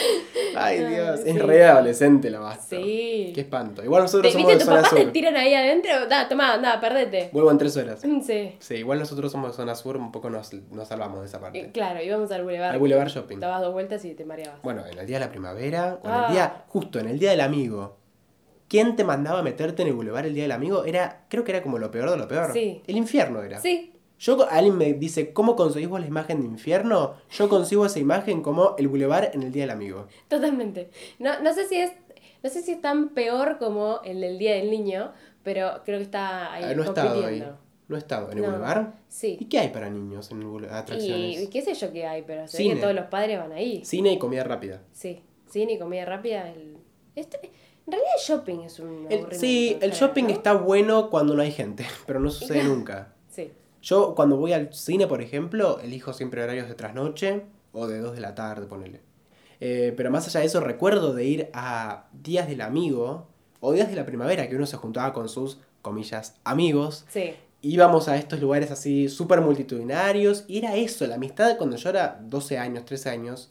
Ay, 0.56 0.84
Dios, 0.84 1.20
sí. 1.22 1.30
es 1.30 1.38
re 1.42 1.64
adolescente 1.66 2.28
el 2.28 2.36
abasto. 2.36 2.76
Sí. 2.76 3.32
Qué 3.34 3.42
espanto. 3.42 3.84
Igual 3.84 4.00
¿Te, 4.00 4.04
nosotros 4.04 4.32
somos 4.32 4.46
¿Viste 4.46 4.58
de 4.58 4.64
zona 4.64 4.76
papás 4.82 4.94
te 4.96 5.02
sur. 5.02 5.12
tiran 5.12 5.36
ahí 5.36 5.54
adentro? 5.54 6.06
Da, 6.08 6.26
tomá, 6.26 6.54
anda, 6.54 6.80
perdete. 6.80 7.28
Vuelvo 7.32 7.50
en 7.50 7.58
tres 7.58 7.76
horas. 7.76 8.00
Sí. 8.00 8.56
Sí, 8.58 8.74
igual 8.76 9.00
nosotros 9.00 9.30
somos 9.30 9.50
de 9.50 9.56
zona 9.56 9.74
sur, 9.74 9.96
un 9.98 10.10
poco 10.10 10.30
nos, 10.30 10.50
nos 10.70 10.88
salvamos 10.88 11.20
de 11.20 11.26
esa 11.26 11.36
Eh, 11.36 11.40
parte. 11.40 11.70
Claro, 11.72 12.02
íbamos 12.02 12.30
al 12.32 12.42
boulevard. 12.42 12.72
Al 12.72 12.78
Boulevard 12.78 13.08
Shopping. 13.08 13.38
Dabas 13.38 13.60
dos 13.60 13.72
vueltas 13.74 14.02
y 14.06 14.14
te 14.14 14.24
mareabas. 14.24 14.62
Bueno, 14.62 14.86
en 14.86 14.98
el 14.98 15.06
día 15.06 15.18
de 15.18 15.26
la 15.26 15.30
primavera, 15.30 15.98
o 16.02 16.06
en 16.06 16.12
Ah. 16.14 16.24
el 16.28 16.32
día, 16.32 16.64
justo 16.68 16.98
en 17.00 17.08
el 17.08 17.18
día 17.18 17.32
del 17.32 17.42
amigo. 17.42 17.98
¿Quién 18.68 18.96
te 18.96 19.04
mandaba 19.04 19.40
a 19.40 19.42
meterte 19.42 19.82
en 19.82 19.88
el 19.88 19.94
Boulevard 19.94 20.26
el 20.26 20.34
día 20.34 20.44
del 20.44 20.52
amigo? 20.52 20.84
Era, 20.84 21.24
creo 21.28 21.44
que 21.44 21.52
era 21.52 21.62
como 21.62 21.78
lo 21.78 21.90
peor 21.90 22.10
de 22.10 22.16
lo 22.16 22.26
peor. 22.28 22.52
Sí. 22.52 22.82
El 22.86 22.96
infierno 22.96 23.42
era. 23.42 23.60
Sí, 23.60 23.92
Yo, 24.18 24.46
alguien 24.48 24.76
me 24.78 24.92
dice, 24.94 25.32
¿cómo 25.32 25.54
conseguís 25.56 25.88
vos 25.88 26.00
la 26.00 26.06
imagen 26.06 26.40
de 26.40 26.46
infierno? 26.46 27.14
Yo 27.30 27.48
consigo 27.48 27.84
esa 27.84 27.98
imagen 27.98 28.42
como 28.42 28.74
el 28.78 28.88
Boulevard 28.88 29.30
en 29.34 29.42
el 29.42 29.52
día 29.52 29.64
del 29.64 29.70
amigo. 29.70 30.06
totalmente. 30.28 30.90
No, 31.18 31.40
no 31.40 31.52
sé 31.52 31.66
si 31.68 31.76
es. 31.76 31.92
No 32.42 32.50
sé 32.50 32.62
si 32.62 32.72
es 32.72 32.80
tan 32.82 33.08
peor 33.10 33.56
como 33.58 34.00
el 34.04 34.20
del 34.20 34.38
Día 34.38 34.54
del 34.54 34.70
Niño, 34.70 35.12
pero 35.42 35.80
creo 35.84 35.96
que 35.98 36.04
está 36.04 36.52
ahí 36.52 36.64
Ah, 36.66 36.74
no 36.74 36.82
he 36.82 36.86
estado 36.86 37.24
ahí. 37.26 37.42
No 37.88 37.96
he 37.96 37.98
estado 37.98 38.30
en 38.30 38.36
el 38.38 38.44
No. 38.44 38.50
Boulevard. 38.50 38.86
¿Y 38.88 38.92
Sí. 39.08 39.46
qué 39.50 39.58
hay 39.60 39.68
para 39.68 39.88
niños 39.88 40.30
en 40.30 40.40
el 40.42 40.46
Boulevard? 40.48 40.76
Y, 40.76 40.80
Atracciones. 40.80 41.48
qué 41.48 41.62
sé 41.62 41.72
yo 41.74 41.90
qué 41.92 42.06
hay, 42.06 42.22
pero 42.22 42.46
se 42.46 42.62
ve 42.62 42.74
que 42.74 42.80
todos 42.80 42.94
los 42.94 43.06
padres 43.06 43.38
van 43.38 43.52
ahí. 43.52 43.82
Cine 43.84 44.12
y 44.12 44.18
comida 44.18 44.44
rápida. 44.44 44.82
Sí. 44.92 45.22
Cine 45.50 45.72
y 45.72 45.78
comida 45.78 46.04
rápida. 46.04 46.50
El... 46.50 46.76
Este... 47.16 47.50
En 47.86 47.92
realidad 47.92 48.12
el 48.16 48.22
shopping 48.24 48.58
es 48.60 48.78
un 48.78 49.06
El- 49.10 49.32
sí, 49.32 49.72
el 49.74 49.92
¿sabes, 49.92 49.98
shopping 49.98 50.24
no? 50.24 50.30
está 50.30 50.54
bueno 50.54 51.10
cuando 51.10 51.34
no 51.34 51.42
hay 51.42 51.52
gente, 51.52 51.86
pero 52.06 52.20
no 52.20 52.30
sucede 52.30 52.64
nunca. 52.64 53.12
Sí. 53.30 53.52
Yo 53.82 54.14
cuando 54.14 54.36
voy 54.36 54.52
al 54.52 54.72
cine, 54.72 55.06
por 55.06 55.20
ejemplo, 55.20 55.78
elijo 55.80 56.12
siempre 56.12 56.42
horarios 56.42 56.68
de 56.68 56.74
trasnoche 56.74 57.42
o 57.72 57.86
de 57.86 57.98
2 57.98 58.14
de 58.14 58.20
la 58.20 58.34
tarde, 58.34 58.66
ponele. 58.66 59.00
Eh, 59.60 59.92
pero 59.96 60.10
más 60.10 60.26
allá 60.26 60.40
de 60.40 60.46
eso, 60.46 60.60
recuerdo 60.60 61.12
de 61.14 61.24
ir 61.24 61.50
a 61.52 62.08
días 62.12 62.48
del 62.48 62.60
amigo 62.62 63.26
o 63.60 63.72
días 63.72 63.88
de 63.88 63.96
la 63.96 64.06
primavera, 64.06 64.48
que 64.48 64.56
uno 64.56 64.66
se 64.66 64.76
juntaba 64.76 65.12
con 65.12 65.28
sus, 65.28 65.58
comillas, 65.82 66.36
amigos. 66.44 67.04
Sí. 67.10 67.34
Íbamos 67.60 68.08
a 68.08 68.16
estos 68.16 68.40
lugares 68.40 68.70
así 68.70 69.08
súper 69.08 69.40
multitudinarios 69.40 70.44
y 70.48 70.58
era 70.58 70.76
eso, 70.76 71.06
la 71.06 71.14
amistad 71.16 71.56
cuando 71.56 71.76
yo 71.76 71.88
era 71.90 72.18
12 72.22 72.58
años, 72.58 72.84
13 72.84 73.10
años, 73.10 73.50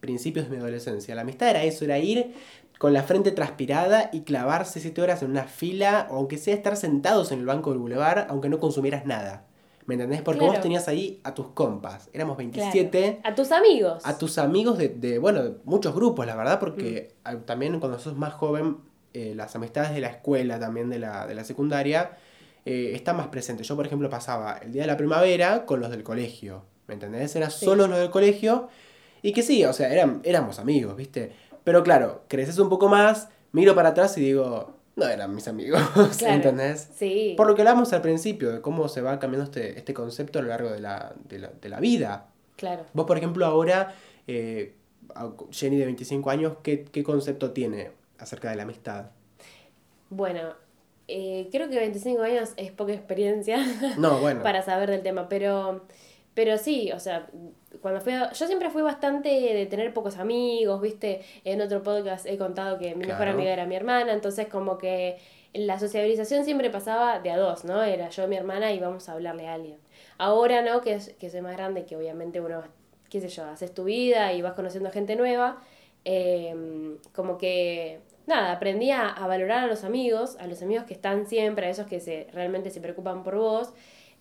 principios 0.00 0.46
de 0.46 0.50
mi 0.52 0.56
adolescencia. 0.58 1.14
La 1.14 1.22
amistad 1.22 1.48
era 1.50 1.62
eso, 1.64 1.84
era 1.84 1.98
ir 1.98 2.34
con 2.78 2.92
la 2.92 3.02
frente 3.02 3.30
transpirada 3.30 4.10
y 4.12 4.22
clavarse 4.22 4.80
7 4.80 5.00
horas 5.02 5.22
en 5.22 5.30
una 5.30 5.44
fila 5.44 6.06
o 6.10 6.16
aunque 6.16 6.38
sea 6.38 6.54
estar 6.54 6.76
sentados 6.76 7.32
en 7.32 7.40
el 7.40 7.46
banco 7.46 7.70
del 7.70 7.78
bulevar, 7.78 8.26
aunque 8.30 8.48
no 8.48 8.58
consumieras 8.60 9.06
nada. 9.06 9.46
¿Me 9.86 9.94
entendés? 9.94 10.22
Porque 10.22 10.40
vos 10.46 10.60
tenías 10.62 10.88
ahí 10.88 11.20
a 11.24 11.34
tus 11.34 11.48
compas, 11.48 12.08
éramos 12.14 12.36
claro. 12.36 12.50
27, 12.52 13.20
A 13.22 13.34
tus 13.34 13.52
amigos. 13.52 14.02
a 14.06 14.16
tus 14.16 14.38
amigos 14.38 14.78
de, 14.78 14.88
de, 14.88 15.18
bueno, 15.18 15.42
de 15.44 15.54
muchos 15.64 15.94
grupos, 15.94 16.24
la 16.26 16.34
verdad, 16.36 16.58
porque 16.58 17.14
Mm. 17.24 17.36
también 17.44 17.80
cuando 17.80 17.98
sos 17.98 18.16
más 18.16 18.32
joven, 18.32 18.78
eh, 19.12 19.34
las 19.36 19.54
amistades 19.56 19.92
de 19.94 20.00
la 20.00 20.08
escuela, 20.08 20.58
también 20.58 20.88
de 20.90 20.98
la, 20.98 21.26
de 21.26 21.34
la 21.34 21.44
secundaria, 21.44 22.16
eh, 22.64 22.92
están 22.94 23.18
más 23.18 23.26
presentes. 23.28 23.68
Yo, 23.68 23.76
por 23.76 23.84
ejemplo, 23.86 24.08
pasaba 24.08 24.56
el 24.62 24.72
día 24.72 24.82
de 24.82 24.88
la 24.88 24.96
primavera 24.96 25.66
con 25.66 25.80
los 25.80 25.90
del 25.90 26.02
colegio, 26.02 26.64
¿me 26.88 26.94
entendés? 26.94 27.36
Eran 27.36 27.50
Sí. 27.50 27.66
solo 27.66 27.86
los 27.86 27.98
del 27.98 28.10
colegio 28.10 28.68
y 29.20 29.32
que 29.34 29.42
sí, 29.42 29.64
o 29.66 29.72
sea, 29.74 29.92
eran, 29.92 30.20
éramos 30.24 30.58
amigos, 30.58 30.96
¿viste? 30.96 31.32
Pero 31.64 31.82
claro, 31.82 32.22
creces 32.28 32.58
un 32.58 32.68
poco 32.68 32.88
más, 32.88 33.28
miro 33.52 33.74
para 33.74 33.90
atrás 33.90 34.16
y 34.18 34.20
digo, 34.20 34.74
no 34.96 35.08
eran 35.08 35.34
mis 35.34 35.48
amigos, 35.48 35.80
Claro. 36.18 36.34
¿entendés? 36.34 36.88
Sí. 36.96 37.34
Por 37.36 37.46
lo 37.48 37.54
que 37.54 37.62
hablamos 37.62 37.92
al 37.92 38.02
principio, 38.02 38.52
de 38.52 38.60
cómo 38.60 38.88
se 38.88 39.00
va 39.00 39.18
cambiando 39.18 39.44
este, 39.44 39.78
este 39.78 39.94
concepto 39.94 40.38
a 40.38 40.42
lo 40.42 40.48
largo 40.48 40.70
de 40.70 40.80
la, 40.80 41.14
de 41.28 41.38
la, 41.38 41.48
de 41.48 41.68
la 41.68 41.80
vida. 41.80 42.26
Claro. 42.56 42.84
Vos, 42.92 43.06
por 43.06 43.16
ejemplo, 43.16 43.44
ahora, 43.46 43.94
eh, 44.28 44.74
Jenny 45.50 45.76
de 45.76 45.86
25 45.86 46.30
años, 46.30 46.56
¿qué, 46.62 46.84
¿qué 46.84 47.02
concepto 47.02 47.50
tiene 47.52 47.90
acerca 48.18 48.50
de 48.50 48.56
la 48.56 48.62
amistad? 48.62 49.06
Bueno, 50.10 50.40
eh, 51.08 51.48
creo 51.50 51.68
que 51.68 51.76
25 51.78 52.22
años 52.22 52.50
es 52.56 52.70
poca 52.72 52.92
experiencia 52.92 53.58
No, 53.98 54.18
bueno. 54.20 54.42
para 54.42 54.62
saber 54.62 54.90
del 54.90 55.02
tema, 55.02 55.28
pero, 55.28 55.84
pero 56.34 56.56
sí, 56.58 56.92
o 56.92 57.00
sea, 57.00 57.28
cuando 57.82 58.00
fui 58.00 58.12
a- 58.12 58.32
yo 58.32 58.46
siempre 58.46 58.70
fui 58.70 58.82
bastante 58.82 59.28
de 59.28 59.66
tener 59.66 59.92
pocos 59.94 60.16
amigos, 60.18 60.80
viste, 60.80 61.22
en 61.44 61.60
otro 61.60 61.82
podcast 61.82 62.26
he 62.26 62.36
contado 62.38 62.78
que 62.78 62.94
mi 62.94 63.06
mejor 63.06 63.26
amiga 63.28 63.52
era 63.52 63.66
mi 63.66 63.76
hermana, 63.76 64.12
entonces 64.12 64.48
como 64.48 64.78
que 64.78 65.18
la 65.52 65.78
sociabilización 65.78 66.44
siempre 66.44 66.68
pasaba 66.70 67.20
de 67.20 67.30
a 67.30 67.36
dos, 67.38 67.64
¿no? 67.64 67.82
Era 67.82 68.08
yo, 68.08 68.26
mi 68.26 68.36
hermana 68.36 68.72
y 68.72 68.80
vamos 68.80 69.08
a 69.08 69.12
hablarle 69.12 69.46
a 69.48 69.54
alguien. 69.54 69.78
Ahora, 70.18 70.62
¿no? 70.62 70.80
Que, 70.80 70.98
que 71.18 71.30
soy 71.30 71.42
más 71.42 71.56
grande, 71.56 71.84
que 71.84 71.96
obviamente 71.96 72.40
uno, 72.40 72.62
qué 73.08 73.20
sé 73.20 73.28
yo, 73.28 73.44
haces 73.44 73.72
tu 73.72 73.84
vida 73.84 74.32
y 74.32 74.42
vas 74.42 74.54
conociendo 74.54 74.90
gente 74.90 75.14
nueva, 75.14 75.60
eh, 76.04 76.96
como 77.14 77.38
que, 77.38 78.00
nada, 78.26 78.52
aprendí 78.52 78.90
a, 78.90 79.08
a 79.08 79.26
valorar 79.26 79.64
a 79.64 79.66
los 79.66 79.84
amigos, 79.84 80.36
a 80.40 80.46
los 80.46 80.60
amigos 80.62 80.84
que 80.86 80.94
están 80.94 81.26
siempre, 81.26 81.66
a 81.66 81.70
esos 81.70 81.86
que 81.86 82.00
se, 82.00 82.26
realmente 82.32 82.70
se 82.70 82.80
preocupan 82.80 83.22
por 83.22 83.36
vos, 83.36 83.72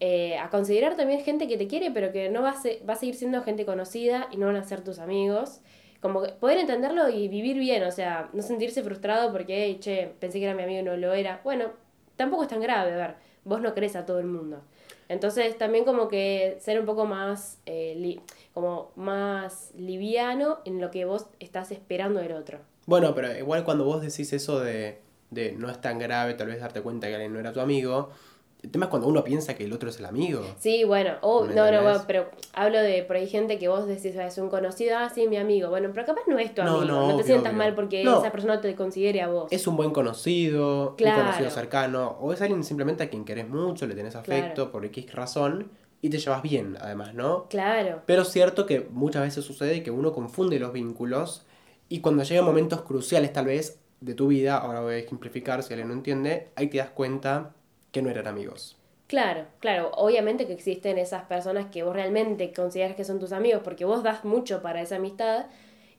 eh, 0.05 0.37
a 0.37 0.49
considerar 0.49 0.97
también 0.97 1.21
gente 1.21 1.47
que 1.47 1.55
te 1.57 1.67
quiere, 1.67 1.89
pero 1.91 2.11
que 2.11 2.29
no 2.29 2.41
va 2.41 2.49
a, 2.51 2.61
se- 2.61 2.81
va 2.87 2.93
a 2.93 2.95
seguir 2.97 3.15
siendo 3.15 3.41
gente 3.41 3.65
conocida 3.65 4.27
y 4.31 4.37
no 4.37 4.47
van 4.47 4.57
a 4.57 4.63
ser 4.65 4.81
tus 4.81 4.99
amigos. 4.99 5.61
Como 6.01 6.23
poder 6.41 6.57
entenderlo 6.57 7.07
y 7.07 7.29
vivir 7.29 7.57
bien, 7.57 7.83
o 7.83 7.91
sea, 7.91 8.29
no 8.33 8.41
sentirse 8.41 8.83
frustrado 8.83 9.31
porque, 9.31 9.77
che, 9.79 10.11
pensé 10.19 10.39
que 10.39 10.45
era 10.45 10.53
mi 10.55 10.63
amigo 10.63 10.81
y 10.81 10.83
no 10.83 10.97
lo 10.97 11.13
era. 11.13 11.39
Bueno, 11.45 11.67
tampoco 12.17 12.43
es 12.43 12.49
tan 12.49 12.59
grave, 12.59 12.91
a 12.91 12.97
ver, 12.97 13.15
vos 13.45 13.61
no 13.61 13.73
crees 13.73 13.95
a 13.95 14.05
todo 14.05 14.19
el 14.19 14.25
mundo. 14.25 14.61
Entonces 15.07 15.57
también 15.57 15.85
como 15.85 16.09
que 16.09 16.57
ser 16.59 16.77
un 16.79 16.85
poco 16.85 17.05
más, 17.05 17.59
eh, 17.65 18.19
como 18.53 18.91
más 18.97 19.71
liviano 19.77 20.59
en 20.65 20.81
lo 20.81 20.91
que 20.91 21.05
vos 21.05 21.27
estás 21.39 21.71
esperando 21.71 22.19
del 22.19 22.33
otro. 22.33 22.59
Bueno, 22.87 23.15
pero 23.15 23.33
igual 23.37 23.63
cuando 23.63 23.85
vos 23.85 24.01
decís 24.01 24.33
eso 24.33 24.59
de, 24.59 24.97
de 25.31 25.53
no 25.53 25.69
es 25.69 25.79
tan 25.79 25.97
grave, 25.99 26.33
tal 26.33 26.47
vez 26.47 26.59
darte 26.59 26.81
cuenta 26.81 27.07
que 27.07 27.13
alguien 27.15 27.31
no 27.31 27.39
era 27.39 27.53
tu 27.53 27.61
amigo, 27.61 28.09
el 28.63 28.71
tema 28.71 28.85
es 28.85 28.89
cuando 28.89 29.07
uno 29.09 29.23
piensa 29.25 29.55
que 29.55 29.65
el 29.65 29.73
otro 29.73 29.89
es 29.89 29.99
el 29.99 30.05
amigo. 30.05 30.41
Sí, 30.57 30.85
bueno, 30.85 31.15
oh, 31.21 31.43
¿Me 31.43 31.53
no, 31.53 31.69
no, 31.69 31.83
bueno, 31.83 32.03
pero 32.07 32.29
hablo 32.53 32.81
de 32.81 33.03
por 33.03 33.17
ahí 33.17 33.27
gente 33.27 33.59
que 33.59 33.67
vos 33.67 33.85
decís, 33.85 34.15
"Ah, 34.17 34.25
es 34.27 34.37
un 34.37 34.49
conocido, 34.49 34.97
ah, 34.97 35.11
sí, 35.13 35.27
mi 35.27 35.35
amigo. 35.37 35.69
Bueno, 35.69 35.89
pero 35.93 36.05
capaz 36.05 36.21
no 36.27 36.39
es 36.39 36.55
tu 36.55 36.63
No, 36.63 36.77
amigo, 36.77 36.85
no, 36.85 37.01
no, 37.01 37.07
te 37.07 37.13
obvio, 37.15 37.25
sientas 37.25 37.51
obvio. 37.51 37.57
mal 37.63 37.75
porque 37.75 38.03
No. 38.05 38.19
esa 38.19 38.31
persona 38.31 38.61
te 38.61 38.73
considere 38.75 39.21
a 39.21 39.27
vos. 39.27 39.51
Es 39.51 39.67
un 39.67 39.75
buen 39.75 39.91
conocido, 39.91 40.95
Claro. 40.95 41.17
un 41.17 41.23
conocido 41.25 41.49
cercano, 41.49 42.17
o 42.21 42.31
es 42.33 42.41
alguien 42.41 42.63
simplemente 42.63 43.03
a 43.03 43.09
quien 43.09 43.25
querés 43.25 43.49
mucho, 43.49 43.85
le 43.85 43.95
tenés 43.95 44.15
afecto 44.15 44.53
Claro. 44.55 44.71
por 44.71 44.85
X 44.85 45.13
razón 45.13 45.69
y 46.01 46.09
te 46.09 46.17
llevas 46.17 46.41
bien, 46.41 46.77
además, 46.79 47.13
¿no? 47.13 47.47
Claro, 47.49 48.01
Pero 48.05 48.21
es 48.23 48.29
cierto 48.29 48.65
que 48.65 48.87
muchas 48.91 49.23
veces 49.23 49.43
sucede 49.43 49.83
que 49.83 49.91
uno 49.91 50.13
confunde 50.13 50.57
los 50.59 50.71
vínculos 50.73 51.45
y 51.89 51.99
cuando 51.99 52.23
llegan 52.23 52.45
momentos 52.45 52.81
cruciales 52.83 53.33
tal 53.33 53.45
vez 53.47 53.79
de 53.99 54.13
tu 54.13 54.27
vida, 54.27 54.57
ahora 54.57 54.79
voy 54.81 54.93
a 54.93 54.97
ejemplificar 54.97 55.63
si 55.63 55.73
alguien 55.73 55.89
no 55.89 55.93
entiende, 55.93 56.49
ahí 56.55 56.67
te 56.67 56.77
das 56.77 56.89
cuenta 56.91 57.53
que 57.93 58.01
no 58.01 58.09
eran 58.09 58.27
amigos. 58.27 58.75
Claro, 59.07 59.45
claro, 59.59 59.91
obviamente 59.95 60.47
que 60.47 60.53
existen 60.53 60.97
esas 60.97 61.23
personas 61.25 61.67
que 61.67 61.83
vos 61.83 61.93
realmente 61.93 62.51
consideras 62.51 62.95
que 62.95 63.05
son 63.05 63.19
tus 63.19 63.31
amigos 63.31 63.61
porque 63.63 63.85
vos 63.85 64.01
das 64.01 64.25
mucho 64.25 64.61
para 64.61 64.81
esa 64.81 64.95
amistad 64.95 65.45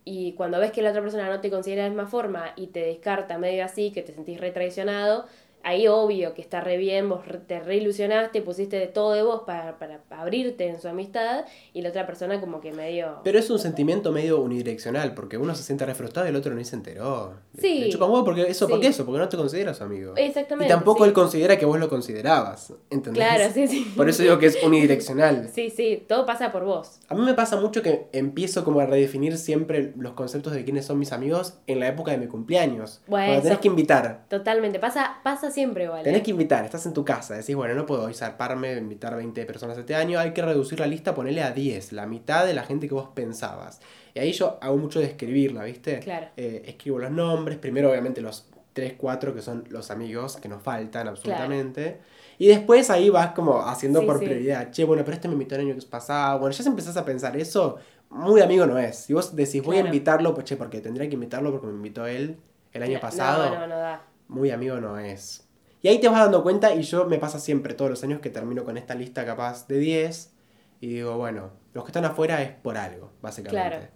y 0.04 0.32
cuando 0.32 0.58
ves 0.58 0.72
que 0.72 0.82
la 0.82 0.90
otra 0.90 1.00
persona 1.00 1.28
no 1.30 1.40
te 1.40 1.50
considera 1.50 1.84
de 1.84 1.90
la 1.90 1.94
misma 1.94 2.10
forma 2.10 2.52
y 2.56 2.66
te 2.68 2.80
descarta 2.80 3.38
medio 3.38 3.64
así, 3.64 3.92
que 3.92 4.02
te 4.02 4.12
sentís 4.12 4.40
retraicionado, 4.40 5.26
ahí 5.64 5.88
obvio 5.88 6.34
que 6.34 6.42
está 6.42 6.60
re 6.60 6.76
bien, 6.76 7.08
vos 7.08 7.20
te 7.46 7.60
reilusionaste, 7.60 8.42
pusiste 8.42 8.78
de 8.78 8.86
todo 8.86 9.12
de 9.12 9.22
vos 9.22 9.42
para, 9.46 9.78
para 9.78 10.00
abrirte 10.10 10.68
en 10.68 10.80
su 10.80 10.88
amistad 10.88 11.44
y 11.72 11.82
la 11.82 11.88
otra 11.88 12.06
persona 12.06 12.40
como 12.40 12.60
que 12.60 12.72
medio... 12.72 13.20
Pero 13.24 13.38
es 13.38 13.48
un 13.50 13.58
sentimiento 13.58 14.12
medio 14.12 14.40
unidireccional, 14.40 15.14
porque 15.14 15.38
uno 15.38 15.54
se 15.54 15.62
siente 15.62 15.86
re 15.86 15.94
frustrado 15.94 16.28
y 16.28 16.30
el 16.30 16.36
otro 16.36 16.54
ni 16.54 16.64
se 16.64 16.76
enteró. 16.76 17.34
Sí. 17.58 17.80
Le 17.80 17.88
chupa 17.88 18.04
un 18.04 18.12
huevo 18.12 18.24
porque 18.24 18.42
eso, 18.42 18.68
¿por 18.68 18.78
qué 18.78 18.88
eso? 18.88 19.04
Porque 19.04 19.18
no 19.18 19.28
te 19.28 19.36
considera 19.36 19.74
su 19.74 19.84
amigo. 19.84 20.12
Exactamente. 20.16 20.72
Y 20.72 20.76
tampoco 20.76 21.04
sí. 21.04 21.08
él 21.08 21.14
considera 21.14 21.58
que 21.58 21.64
vos 21.64 21.78
lo 21.78 21.88
considerabas, 21.88 22.72
¿entendés? 22.90 23.24
Claro, 23.24 23.52
sí, 23.52 23.66
sí. 23.66 23.92
Por 23.96 24.08
eso 24.08 24.22
digo 24.22 24.38
que 24.38 24.46
es 24.46 24.62
unidireccional. 24.62 25.50
Sí, 25.54 25.70
sí, 25.70 26.04
todo 26.08 26.26
pasa 26.26 26.50
por 26.50 26.64
vos. 26.64 26.98
A 27.08 27.14
mí 27.14 27.22
me 27.22 27.34
pasa 27.34 27.56
mucho 27.56 27.80
que 27.80 28.08
empiezo 28.12 28.64
como 28.64 28.80
a 28.80 28.86
redefinir 28.86 29.38
siempre 29.38 29.92
los 29.96 30.14
conceptos 30.14 30.52
de 30.52 30.64
quiénes 30.64 30.84
son 30.84 30.98
mis 30.98 31.12
amigos 31.12 31.54
en 31.68 31.78
la 31.78 31.86
época 31.86 32.10
de 32.10 32.18
mi 32.18 32.26
cumpleaños. 32.26 33.00
Bueno, 33.06 33.26
Cuando 33.26 33.42
tenés 33.42 33.58
que 33.60 33.68
invitar. 33.68 34.24
Totalmente, 34.28 34.80
pasa, 34.80 35.20
pasa 35.22 35.50
siempre, 35.54 35.88
¿vale? 35.88 36.04
Tenés 36.04 36.22
que 36.22 36.32
invitar, 36.32 36.64
estás 36.64 36.84
en 36.86 36.92
tu 36.92 37.04
casa, 37.04 37.34
decís, 37.34 37.54
bueno, 37.56 37.74
no 37.74 37.86
puedo 37.86 38.04
hoy 38.04 38.14
zarparme, 38.14 38.76
invitar 38.76 39.16
20 39.16 39.46
personas 39.46 39.78
este 39.78 39.94
año, 39.94 40.18
hay 40.18 40.32
que 40.32 40.42
reducir 40.42 40.80
la 40.80 40.86
lista, 40.86 41.14
ponerle 41.14 41.42
a 41.42 41.52
10, 41.52 41.92
la 41.92 42.06
mitad 42.06 42.44
de 42.44 42.52
la 42.54 42.64
gente 42.64 42.88
que 42.88 42.94
vos 42.94 43.08
pensabas. 43.14 43.80
Y 44.14 44.18
ahí 44.18 44.32
yo 44.32 44.58
hago 44.60 44.76
mucho 44.76 45.00
de 45.00 45.06
escribirla, 45.06 45.64
¿viste? 45.64 46.00
Claro. 46.00 46.26
Eh, 46.36 46.64
escribo 46.66 46.98
los 46.98 47.10
nombres, 47.10 47.56
primero 47.58 47.90
obviamente 47.90 48.20
los 48.20 48.46
3, 48.74 48.94
4 48.98 49.34
que 49.34 49.40
son 49.40 49.64
los 49.70 49.90
amigos 49.90 50.36
que 50.36 50.48
nos 50.48 50.62
faltan 50.62 51.08
absolutamente. 51.08 52.00
Y 52.38 52.48
después 52.48 52.90
ahí 52.90 53.08
vas 53.10 53.30
como 53.32 53.60
haciendo 53.62 54.00
Sí, 54.00 54.06
por 54.06 54.18
sí. 54.18 54.24
prioridad, 54.26 54.70
che, 54.72 54.84
bueno, 54.84 55.04
pero 55.04 55.14
este 55.14 55.28
me 55.28 55.34
invitó 55.34 55.54
el 55.54 55.60
año 55.62 55.76
pasado. 55.88 56.40
Bueno, 56.40 56.52
ya 56.54 56.62
si 56.62 56.68
empezás 56.68 56.96
a 56.96 57.04
pensar 57.04 57.36
eso, 57.36 57.76
muy 58.10 58.40
amigo 58.40 58.66
no 58.66 58.76
es. 58.78 58.96
Si 58.96 59.12
vos 59.14 59.34
decís, 59.36 59.62
voy 59.62 59.76
a 59.76 59.80
invitarlo, 59.80 60.34
pues 60.34 60.44
che, 60.46 60.56
porque 60.56 60.80
tendría 60.80 61.08
que 61.08 61.14
invitarlo 61.14 61.52
porque 61.52 61.68
me 61.68 61.72
invitó 61.74 62.06
él 62.06 62.36
el 62.72 62.82
año 62.82 62.98
pasado 62.98 63.50
No, 63.50 63.60
no, 63.60 63.66
no 63.68 63.76
da. 63.76 64.02
muy 64.26 64.50
amigo 64.50 64.80
no 64.80 64.98
es. 64.98 65.43
Y 65.84 65.88
ahí 65.88 66.00
te 66.00 66.08
vas 66.08 66.18
dando 66.18 66.42
cuenta 66.42 66.74
y 66.74 66.80
yo 66.80 67.04
me 67.04 67.18
pasa 67.18 67.38
siempre 67.38 67.74
todos 67.74 67.90
los 67.90 68.02
años 68.02 68.20
que 68.22 68.30
termino 68.30 68.64
con 68.64 68.78
esta 68.78 68.94
lista 68.94 69.26
capaz 69.26 69.68
de 69.68 69.78
10 69.78 70.32
y 70.80 70.86
digo, 70.86 71.18
bueno, 71.18 71.50
los 71.74 71.84
que 71.84 71.90
están 71.90 72.06
afuera 72.06 72.40
es 72.40 72.52
por 72.52 72.78
algo, 72.78 73.10
básicamente. 73.20 73.68
Claro. 73.68 73.86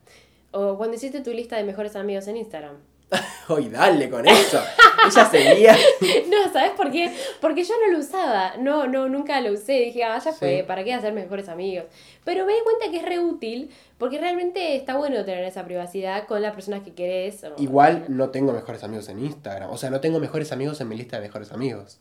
O 0.51 0.77
cuando 0.77 0.97
hiciste 0.97 1.23
tu 1.23 1.31
lista 1.31 1.57
de 1.57 1.65
mejores 1.65 1.97
amigos 1.97 2.29
en 2.29 2.37
Instagram. 2.37 2.77
Hoy 3.49 3.69
dale 3.69 4.11
con 4.11 4.27
eso. 4.29 4.63
Ella 5.07 5.25
seguía. 5.31 5.77
No, 6.29 6.53
¿sabes 6.53 6.73
por 6.73 6.91
qué? 6.91 7.11
Porque 7.41 7.65
yo 7.65 7.75
no 7.87 7.93
lo 7.93 7.99
usaba. 8.01 8.57
No, 8.59 8.87
no, 8.87 9.09
nunca 9.09 9.41
lo 9.41 9.53
usé. 9.53 9.73
Dije, 9.81 10.05
ah, 10.05 10.19
ya 10.23 10.33
fue, 10.33 10.59
Sí. 10.59 10.63
¿para 10.65 10.85
qué 10.85 10.93
hacer 10.93 11.13
mejores 11.15 11.49
amigos? 11.49 11.87
Pero 12.25 12.45
me 12.45 12.53
di 12.53 12.59
cuenta 12.63 12.91
que 12.91 12.99
es 12.99 13.03
re 13.05 13.19
útil 13.19 13.71
porque 13.97 14.19
realmente 14.19 14.77
está 14.77 14.97
bueno 14.99 15.25
tener 15.25 15.45
esa 15.45 15.65
privacidad 15.65 16.27
con 16.27 16.43
las 16.43 16.55
personas 16.55 16.83
que 16.83 16.93
querés. 16.95 17.43
o- 17.45 17.55
Igual 17.57 18.05
no 18.09 18.29
tengo 18.31 18.53
mejores 18.53 18.85
amigos 18.85 19.09
en 19.09 19.21
Instagram. 19.21 19.71
O 19.71 19.79
sea, 19.79 19.89
no 19.91 20.01
tengo 20.01 20.19
mejores 20.21 20.53
amigos 20.53 20.81
en 20.83 20.89
mi 20.89 20.97
lista 20.97 21.17
de 21.17 21.23
mejores 21.23 21.51
amigos. 21.53 22.01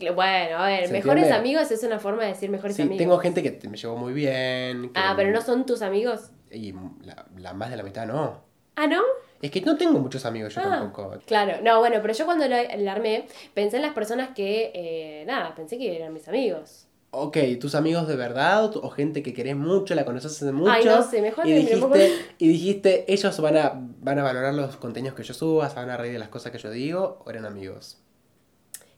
Bueno, 0.00 0.58
a 0.58 0.66
ver, 0.66 0.86
¿Se 0.86 0.92
mejores 0.92 1.24
entiende? 1.24 1.34
amigos 1.38 1.70
es 1.72 1.82
una 1.82 1.98
forma 1.98 2.22
de 2.22 2.28
decir 2.28 2.50
mejores 2.50 2.76
Sí, 2.76 2.82
amigos. 2.82 2.98
tengo 2.98 3.18
gente 3.18 3.42
que 3.42 3.68
me 3.68 3.76
llevó 3.76 3.96
muy 3.96 4.12
bien. 4.12 4.90
que- 4.92 5.00
Ah, 5.00 5.14
pero 5.16 5.30
no 5.32 5.40
son 5.40 5.66
tus 5.66 5.82
amigos. 5.82 6.30
Y 6.52 6.72
la, 7.02 7.26
la 7.36 7.52
más 7.52 7.70
de 7.70 7.76
la 7.76 7.82
mitad 7.82 8.06
no. 8.06 8.42
Ah, 8.76 8.86
¿no? 8.86 9.02
Es 9.40 9.50
que 9.50 9.60
no 9.60 9.76
tengo 9.76 9.98
muchos 10.00 10.24
amigos 10.24 10.54
yo 10.54 10.60
Ah, 10.64 10.78
tampoco. 10.80 11.16
Claro, 11.26 11.62
no, 11.62 11.78
bueno, 11.78 11.98
pero 12.02 12.12
yo 12.12 12.24
cuando 12.24 12.46
la 12.48 12.92
armé 12.92 13.26
pensé 13.54 13.76
en 13.76 13.82
las 13.82 13.94
personas 13.94 14.30
que, 14.34 14.72
eh, 14.74 15.24
nada, 15.26 15.54
pensé 15.54 15.78
que 15.78 15.94
eran 15.94 16.12
mis 16.12 16.26
amigos. 16.28 16.86
Ok, 17.10 17.38
tus 17.58 17.74
amigos 17.74 18.06
de 18.06 18.16
verdad 18.16 18.76
o, 18.76 18.90
gente 18.90 19.22
que 19.22 19.32
querés 19.32 19.56
mucho, 19.56 19.94
la 19.94 20.04
conoces 20.04 20.32
hace 20.42 20.52
mucho. 20.52 20.70
Ay, 20.72 20.84
no 20.84 21.02
sé, 21.02 21.22
mejor 21.22 21.46
y 21.46 21.50
me- 21.52 21.60
dijiste, 21.60 22.12
y 22.36 22.48
dijiste, 22.48 23.04
ellos 23.10 23.40
van 23.40 23.56
a, 23.56 23.72
van 24.00 24.18
a 24.18 24.22
valorar 24.22 24.52
los 24.52 24.76
contenidos 24.76 25.16
que 25.16 25.22
yo 25.22 25.32
suba, 25.32 25.70
se 25.70 25.76
van 25.76 25.88
a 25.88 25.96
reír 25.96 26.12
de 26.12 26.18
las 26.18 26.28
cosas 26.28 26.52
que 26.52 26.58
yo 26.58 26.70
digo, 26.70 27.22
o 27.24 27.30
eran 27.30 27.46
amigos. 27.46 27.98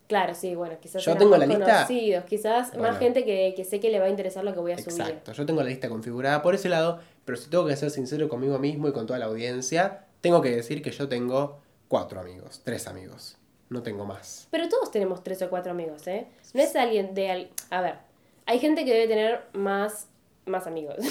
Claro, 0.09 0.35
sí, 0.35 0.57
bueno, 0.57 0.75
quizás 0.81 1.05
Yo 1.05 1.17
tengo 1.17 1.37
la 1.37 1.47
lista. 1.47 1.65
conocidos, 1.65 2.25
quizás 2.25 2.71
Bueno. 2.73 2.89
más 2.89 2.99
gente 2.99 3.25
que, 3.25 3.53
que 3.55 3.65
sé 3.65 3.79
que 3.79 3.91
le 3.91 4.01
va 4.01 4.07
a 4.07 4.11
interesar 4.11 4.43
lo 4.43 4.53
que 4.53 4.59
voy 4.59 4.73
a 4.73 4.79
subir. 4.79 5.01
Exacto, 5.03 5.33
yo 5.33 5.47
tengo 5.47 5.63
la 5.63 5.69
lista 5.69 5.89
configurada 5.89 6.43
por 6.43 6.57
ese 6.57 6.69
lado, 6.69 6.99
pero 7.25 7.39
si 7.39 7.49
tengo 7.49 7.65
que 7.67 7.77
ser 7.77 7.91
sincero 7.91 8.29
conmigo 8.29 8.59
mismo 8.59 8.89
y 8.89 8.93
con 8.93 9.07
toda 9.07 9.21
la 9.21 9.27
audiencia, 9.27 10.07
tengo 10.21 10.41
que 10.43 10.51
decir 10.51 10.83
que 10.83 10.91
yo 10.91 11.09
tengo 11.09 11.61
cuatro 11.89 12.21
amigos, 12.21 12.61
tres 12.65 12.87
amigos, 12.87 13.37
no 13.69 13.83
tengo 13.83 14.05
más. 14.05 14.49
Pero 14.51 14.69
todos 14.69 14.91
tenemos 14.91 15.23
tres 15.23 15.43
o 15.43 15.51
cuatro 15.51 15.73
amigos, 15.73 16.07
¿eh? 16.07 16.27
No 16.55 16.63
es 16.63 16.75
alguien 16.77 17.15
de... 17.15 17.31
al- 17.31 17.51
A 17.71 17.81
ver, 17.81 17.95
hay 18.47 18.59
gente 18.59 18.85
que 18.85 18.93
debe 18.93 19.09
tener 19.09 19.43
más, 19.53 20.07
más 20.47 20.67
amigos. 20.67 20.97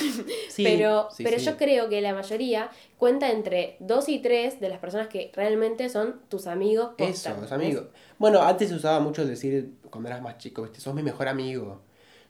Sí, 0.50 0.64
pero 0.64 1.08
sí, 1.12 1.24
pero 1.24 1.40
sí. 1.40 1.46
yo 1.46 1.56
creo 1.58 1.88
que 1.88 2.02
la 2.02 2.14
mayoría 2.14 2.70
cuenta 2.98 3.32
entre 3.32 3.78
dos 3.80 4.10
y 4.10 4.20
tres 4.20 4.60
de 4.60 4.68
las 4.68 4.80
personas 4.80 5.08
que 5.08 5.32
realmente 5.34 5.88
son 5.88 6.20
tus 6.28 6.48
amigos. 6.48 6.92
Eso, 6.98 7.30
los 7.40 7.52
amigos. 7.54 7.86
Bueno, 8.18 8.42
antes 8.42 8.68
se 8.70 8.76
usaba 8.76 9.00
mucho 9.00 9.26
decir, 9.26 9.76
cuando 9.90 10.10
eras 10.10 10.22
más 10.22 10.38
chico, 10.38 10.64
¿viste? 10.64 10.82
sos 10.82 10.94
mi 10.94 11.04
mejor 11.04 11.30
amigo. 11.30 11.82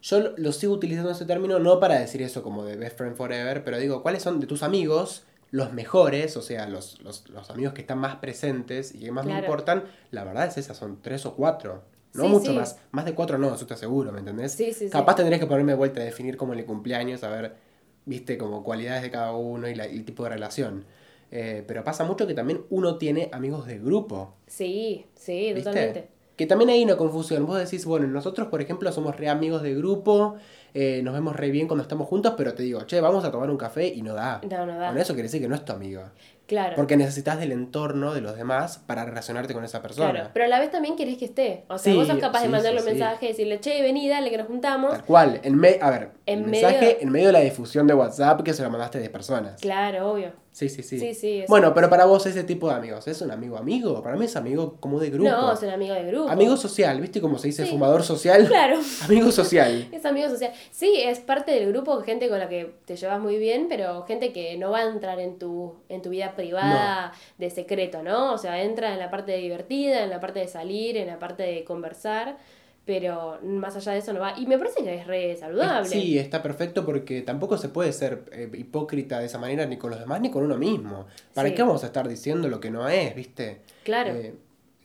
Yo 0.02 0.34
lo 0.38 0.52
sigo 0.52 0.74
utilizando 0.74 1.10
ese 1.12 1.26
término 1.26 1.58
no 1.60 1.80
para 1.80 2.00
decir 2.00 2.22
eso 2.22 2.44
como 2.44 2.64
de 2.66 2.76
best 2.76 2.98
friend 2.98 3.16
forever, 3.16 3.64
pero 3.64 3.80
digo, 3.80 4.02
¿cuáles 4.04 4.22
son 4.22 4.40
de 4.40 4.46
tus 4.48 4.62
amigos 4.64 5.24
los 5.52 5.74
mejores? 5.74 6.38
O 6.38 6.42
sea, 6.42 6.68
los, 6.68 7.02
los, 7.02 7.30
los 7.30 7.50
amigos 7.50 7.74
que 7.74 7.82
están 7.82 7.98
más 8.00 8.18
presentes 8.18 8.94
y 8.96 9.00
que 9.00 9.12
más 9.12 9.26
me 9.26 9.38
importan. 9.40 9.84
La 10.12 10.24
verdad 10.24 10.46
es 10.48 10.58
esa, 10.58 10.74
son 10.74 11.02
tres 11.02 11.26
o 11.26 11.36
cuatro. 11.36 11.84
No 12.14 12.24
Sí, 12.24 12.30
mucho 12.30 12.52
sí. 12.52 12.58
más. 12.58 12.80
Más 12.92 13.06
de 13.06 13.14
cuatro 13.14 13.38
no, 13.38 13.54
eso 13.54 13.66
te 13.68 13.74
aseguro, 13.76 14.12
¿me 14.12 14.20
entendés? 14.20 14.52
Sí, 14.54 14.74
sí, 14.74 14.86
sí. 14.86 14.90
Capaz 14.90 15.16
tendrías 15.16 15.40
que 15.40 15.46
ponerme 15.48 15.74
de 15.74 15.78
vuelta 15.78 16.02
a 16.02 16.04
definir 16.04 16.38
como 16.38 16.54
el 16.54 16.66
cumpleaños, 16.66 17.24
a 17.24 17.30
ver, 17.30 17.56
viste, 18.06 18.38
como 18.38 18.64
cualidades 18.64 19.04
de 19.04 19.12
cada 19.12 19.34
uno 19.34 19.68
y, 19.68 19.76
la- 19.76 19.88
y 19.88 19.96
el 19.98 20.06
tipo 20.06 20.24
de 20.24 20.30
relación. 20.30 20.86
Eh, 21.32 21.64
pero 21.68 21.84
pasa 21.84 22.04
mucho 22.06 22.26
que 22.26 22.34
también 22.34 22.62
uno 22.72 22.98
tiene 22.98 23.30
amigos 23.32 23.68
de 23.68 23.78
grupo. 23.78 24.34
Sí, 24.48 25.06
sí, 25.16 25.54
¿Viste? 25.54 25.70
totalmente. 25.70 26.08
Que 26.36 26.48
también 26.48 26.70
hay 26.72 26.84
una 26.84 26.98
confusión. 26.98 27.46
Vos 27.46 27.60
decís, 27.60 27.86
bueno, 27.86 28.08
nosotros, 28.08 28.48
por 28.48 28.62
ejemplo, 28.62 28.92
somos 28.92 29.16
re 29.18 29.30
amigos 29.30 29.62
de 29.62 29.76
grupo, 29.76 30.38
eh, 30.74 31.02
nos 31.04 31.14
vemos 31.14 31.36
re 31.36 31.52
bien 31.52 31.68
cuando 31.68 31.84
estamos 31.84 32.08
juntos, 32.08 32.34
pero 32.38 32.54
te 32.54 32.64
digo, 32.64 32.82
che, 32.86 33.02
vamos 33.02 33.24
a 33.26 33.32
tomar 33.32 33.50
un 33.50 33.58
café 33.58 33.88
y 33.88 34.02
no 34.02 34.14
da. 34.14 34.42
No, 34.50 34.66
no 34.66 34.78
da. 34.78 34.90
Con 34.90 34.98
eso 34.98 35.14
quiere 35.14 35.28
decir 35.28 35.42
que 35.42 35.48
no 35.48 35.56
es 35.56 35.66
tu 35.66 35.74
amigo. 35.74 36.04
Claro. 36.48 36.76
Porque 36.76 36.98
necesitas 36.98 37.40
del 37.40 37.52
entorno 37.52 38.16
de 38.16 38.22
los 38.22 38.36
demás 38.36 38.80
para 38.80 39.06
relacionarte 39.06 39.54
con 39.54 39.64
esa 39.64 39.84
persona. 39.84 40.10
Claro, 40.10 40.30
pero 40.34 40.46
a 40.46 40.48
la 40.48 40.60
vez 40.60 40.72
también 40.72 40.96
querés 40.96 41.18
que 41.18 41.26
esté. 41.26 41.64
O 41.68 41.78
sea, 41.78 41.94
Sí, 41.94 41.98
vos 41.98 42.08
sos 42.08 42.18
capaz 42.18 42.42
de 42.42 42.50
mandarle 42.50 42.80
sí, 42.80 42.88
un 42.88 42.94
mensaje 42.98 43.26
y 43.26 43.30
decirle, 43.30 43.60
che, 43.60 43.80
vení, 43.84 44.10
dale, 44.10 44.32
que 44.32 44.38
nos 44.40 44.48
juntamos. 44.48 44.92
Tal 44.92 45.06
cual. 45.06 45.40
En 45.44 45.56
me 45.56 45.78
a 45.80 45.92
ver, 45.92 46.10
En 46.34 46.50
mensaje 46.50 46.80
medio- 46.80 46.98
en 47.02 47.10
medio 47.10 47.28
de 47.28 47.34
la 47.34 47.40
difusión 47.42 47.88
de 47.88 47.94
WhatsApp 47.94 48.42
que 48.44 48.54
se 48.54 48.64
lo 48.64 48.70
mandaste 48.70 49.00
de 49.00 49.10
personas. 49.10 49.60
Claro, 49.62 50.12
obvio. 50.12 50.32
Sí, 50.52 50.68
sí, 50.68 50.84
sí. 50.84 51.00
Sí, 51.00 51.14
sí, 51.14 51.38
eso. 51.42 51.46
Bueno, 51.48 51.74
pero 51.74 51.90
para 51.90 52.06
vos 52.06 52.26
ese 52.26 52.44
tipo 52.44 52.68
de 52.68 52.76
amigos, 52.76 53.08
¿es 53.08 53.22
un 53.22 53.32
amigo 53.32 53.56
amigo? 53.58 54.02
Para 54.04 54.18
mí 54.18 54.26
es 54.26 54.36
amigo 54.36 54.76
como 54.80 55.00
de 55.00 55.10
grupo. 55.10 55.30
No, 55.30 55.54
es 55.54 55.62
un 55.62 55.70
amigo 55.70 55.94
de 55.94 56.04
grupo. 56.06 56.28
Amigo 56.30 56.58
social, 56.58 57.00
¿viste 57.00 57.22
cómo 57.22 57.38
se 57.38 57.48
dice 57.48 57.64
Sí. 57.66 57.72
fumador 57.72 58.04
social? 58.04 58.46
Claro. 58.48 58.78
Amigo 59.06 59.32
social. 59.32 59.88
Es 59.94 60.06
amigo 60.06 60.28
social. 60.28 60.52
Sí, 60.72 60.96
es 61.02 61.20
parte 61.20 61.52
del 61.52 61.70
grupo, 61.72 62.02
gente 62.02 62.28
con 62.30 62.40
la 62.40 62.50
que 62.50 62.74
te 62.86 62.96
llevas 62.98 63.22
muy 63.22 63.38
bien, 63.38 63.68
pero 63.70 64.04
gente 64.04 64.34
que 64.34 64.58
no 64.58 64.72
va 64.72 64.80
a 64.80 64.90
entrar 64.90 65.20
en 65.20 65.38
tu, 65.40 65.76
en 65.88 66.02
tu 66.02 66.10
vida 66.10 66.36
privada 66.36 67.14
de 67.38 67.50
secreto, 67.50 68.02
¿no? 68.04 68.34
O 68.34 68.38
sea, 68.38 68.62
entra 68.64 68.92
en 68.92 69.00
la 69.00 69.10
parte 69.12 69.38
divertida, 69.38 70.04
en 70.04 70.10
la 70.10 70.20
parte 70.20 70.40
de 70.40 70.48
salir, 70.48 70.98
en 70.98 71.08
la 71.08 71.20
parte 71.20 71.44
de 71.44 71.64
conversar, 71.64 72.38
pero 72.90 73.38
más 73.44 73.76
allá 73.76 73.92
de 73.92 74.00
eso 74.00 74.14
no 74.14 74.20
va. 74.20 74.34
Y 74.36 74.48
me 74.48 74.58
parece 74.58 74.82
que 74.84 74.96
es 74.96 75.06
re 75.06 75.38
saludable. 75.38 75.88
Sí, 75.88 76.18
está 76.18 76.42
perfecto 76.42 76.84
porque 76.88 77.22
tampoco 77.22 77.56
se 77.60 77.70
puede 77.70 77.94
ser 77.94 78.24
eh, 78.32 78.50
hipócrita 78.58 79.20
de 79.20 79.28
esa 79.28 79.38
manera 79.38 79.68
ni 79.68 79.78
con 79.78 79.92
los 79.92 80.00
demás 80.00 80.20
ni 80.22 80.32
con 80.32 80.44
uno 80.44 80.58
mismo. 80.58 81.06
¿Para 81.36 81.50
Sí. 81.50 81.54
qué 81.54 81.62
vamos 81.62 81.84
a 81.84 81.86
estar 81.86 82.08
diciendo 82.08 82.48
lo 82.48 82.60
que 82.60 82.72
no 82.72 82.90
es, 82.90 83.14
viste? 83.14 83.62
Claro. 83.84 84.16
Eh, 84.16 84.34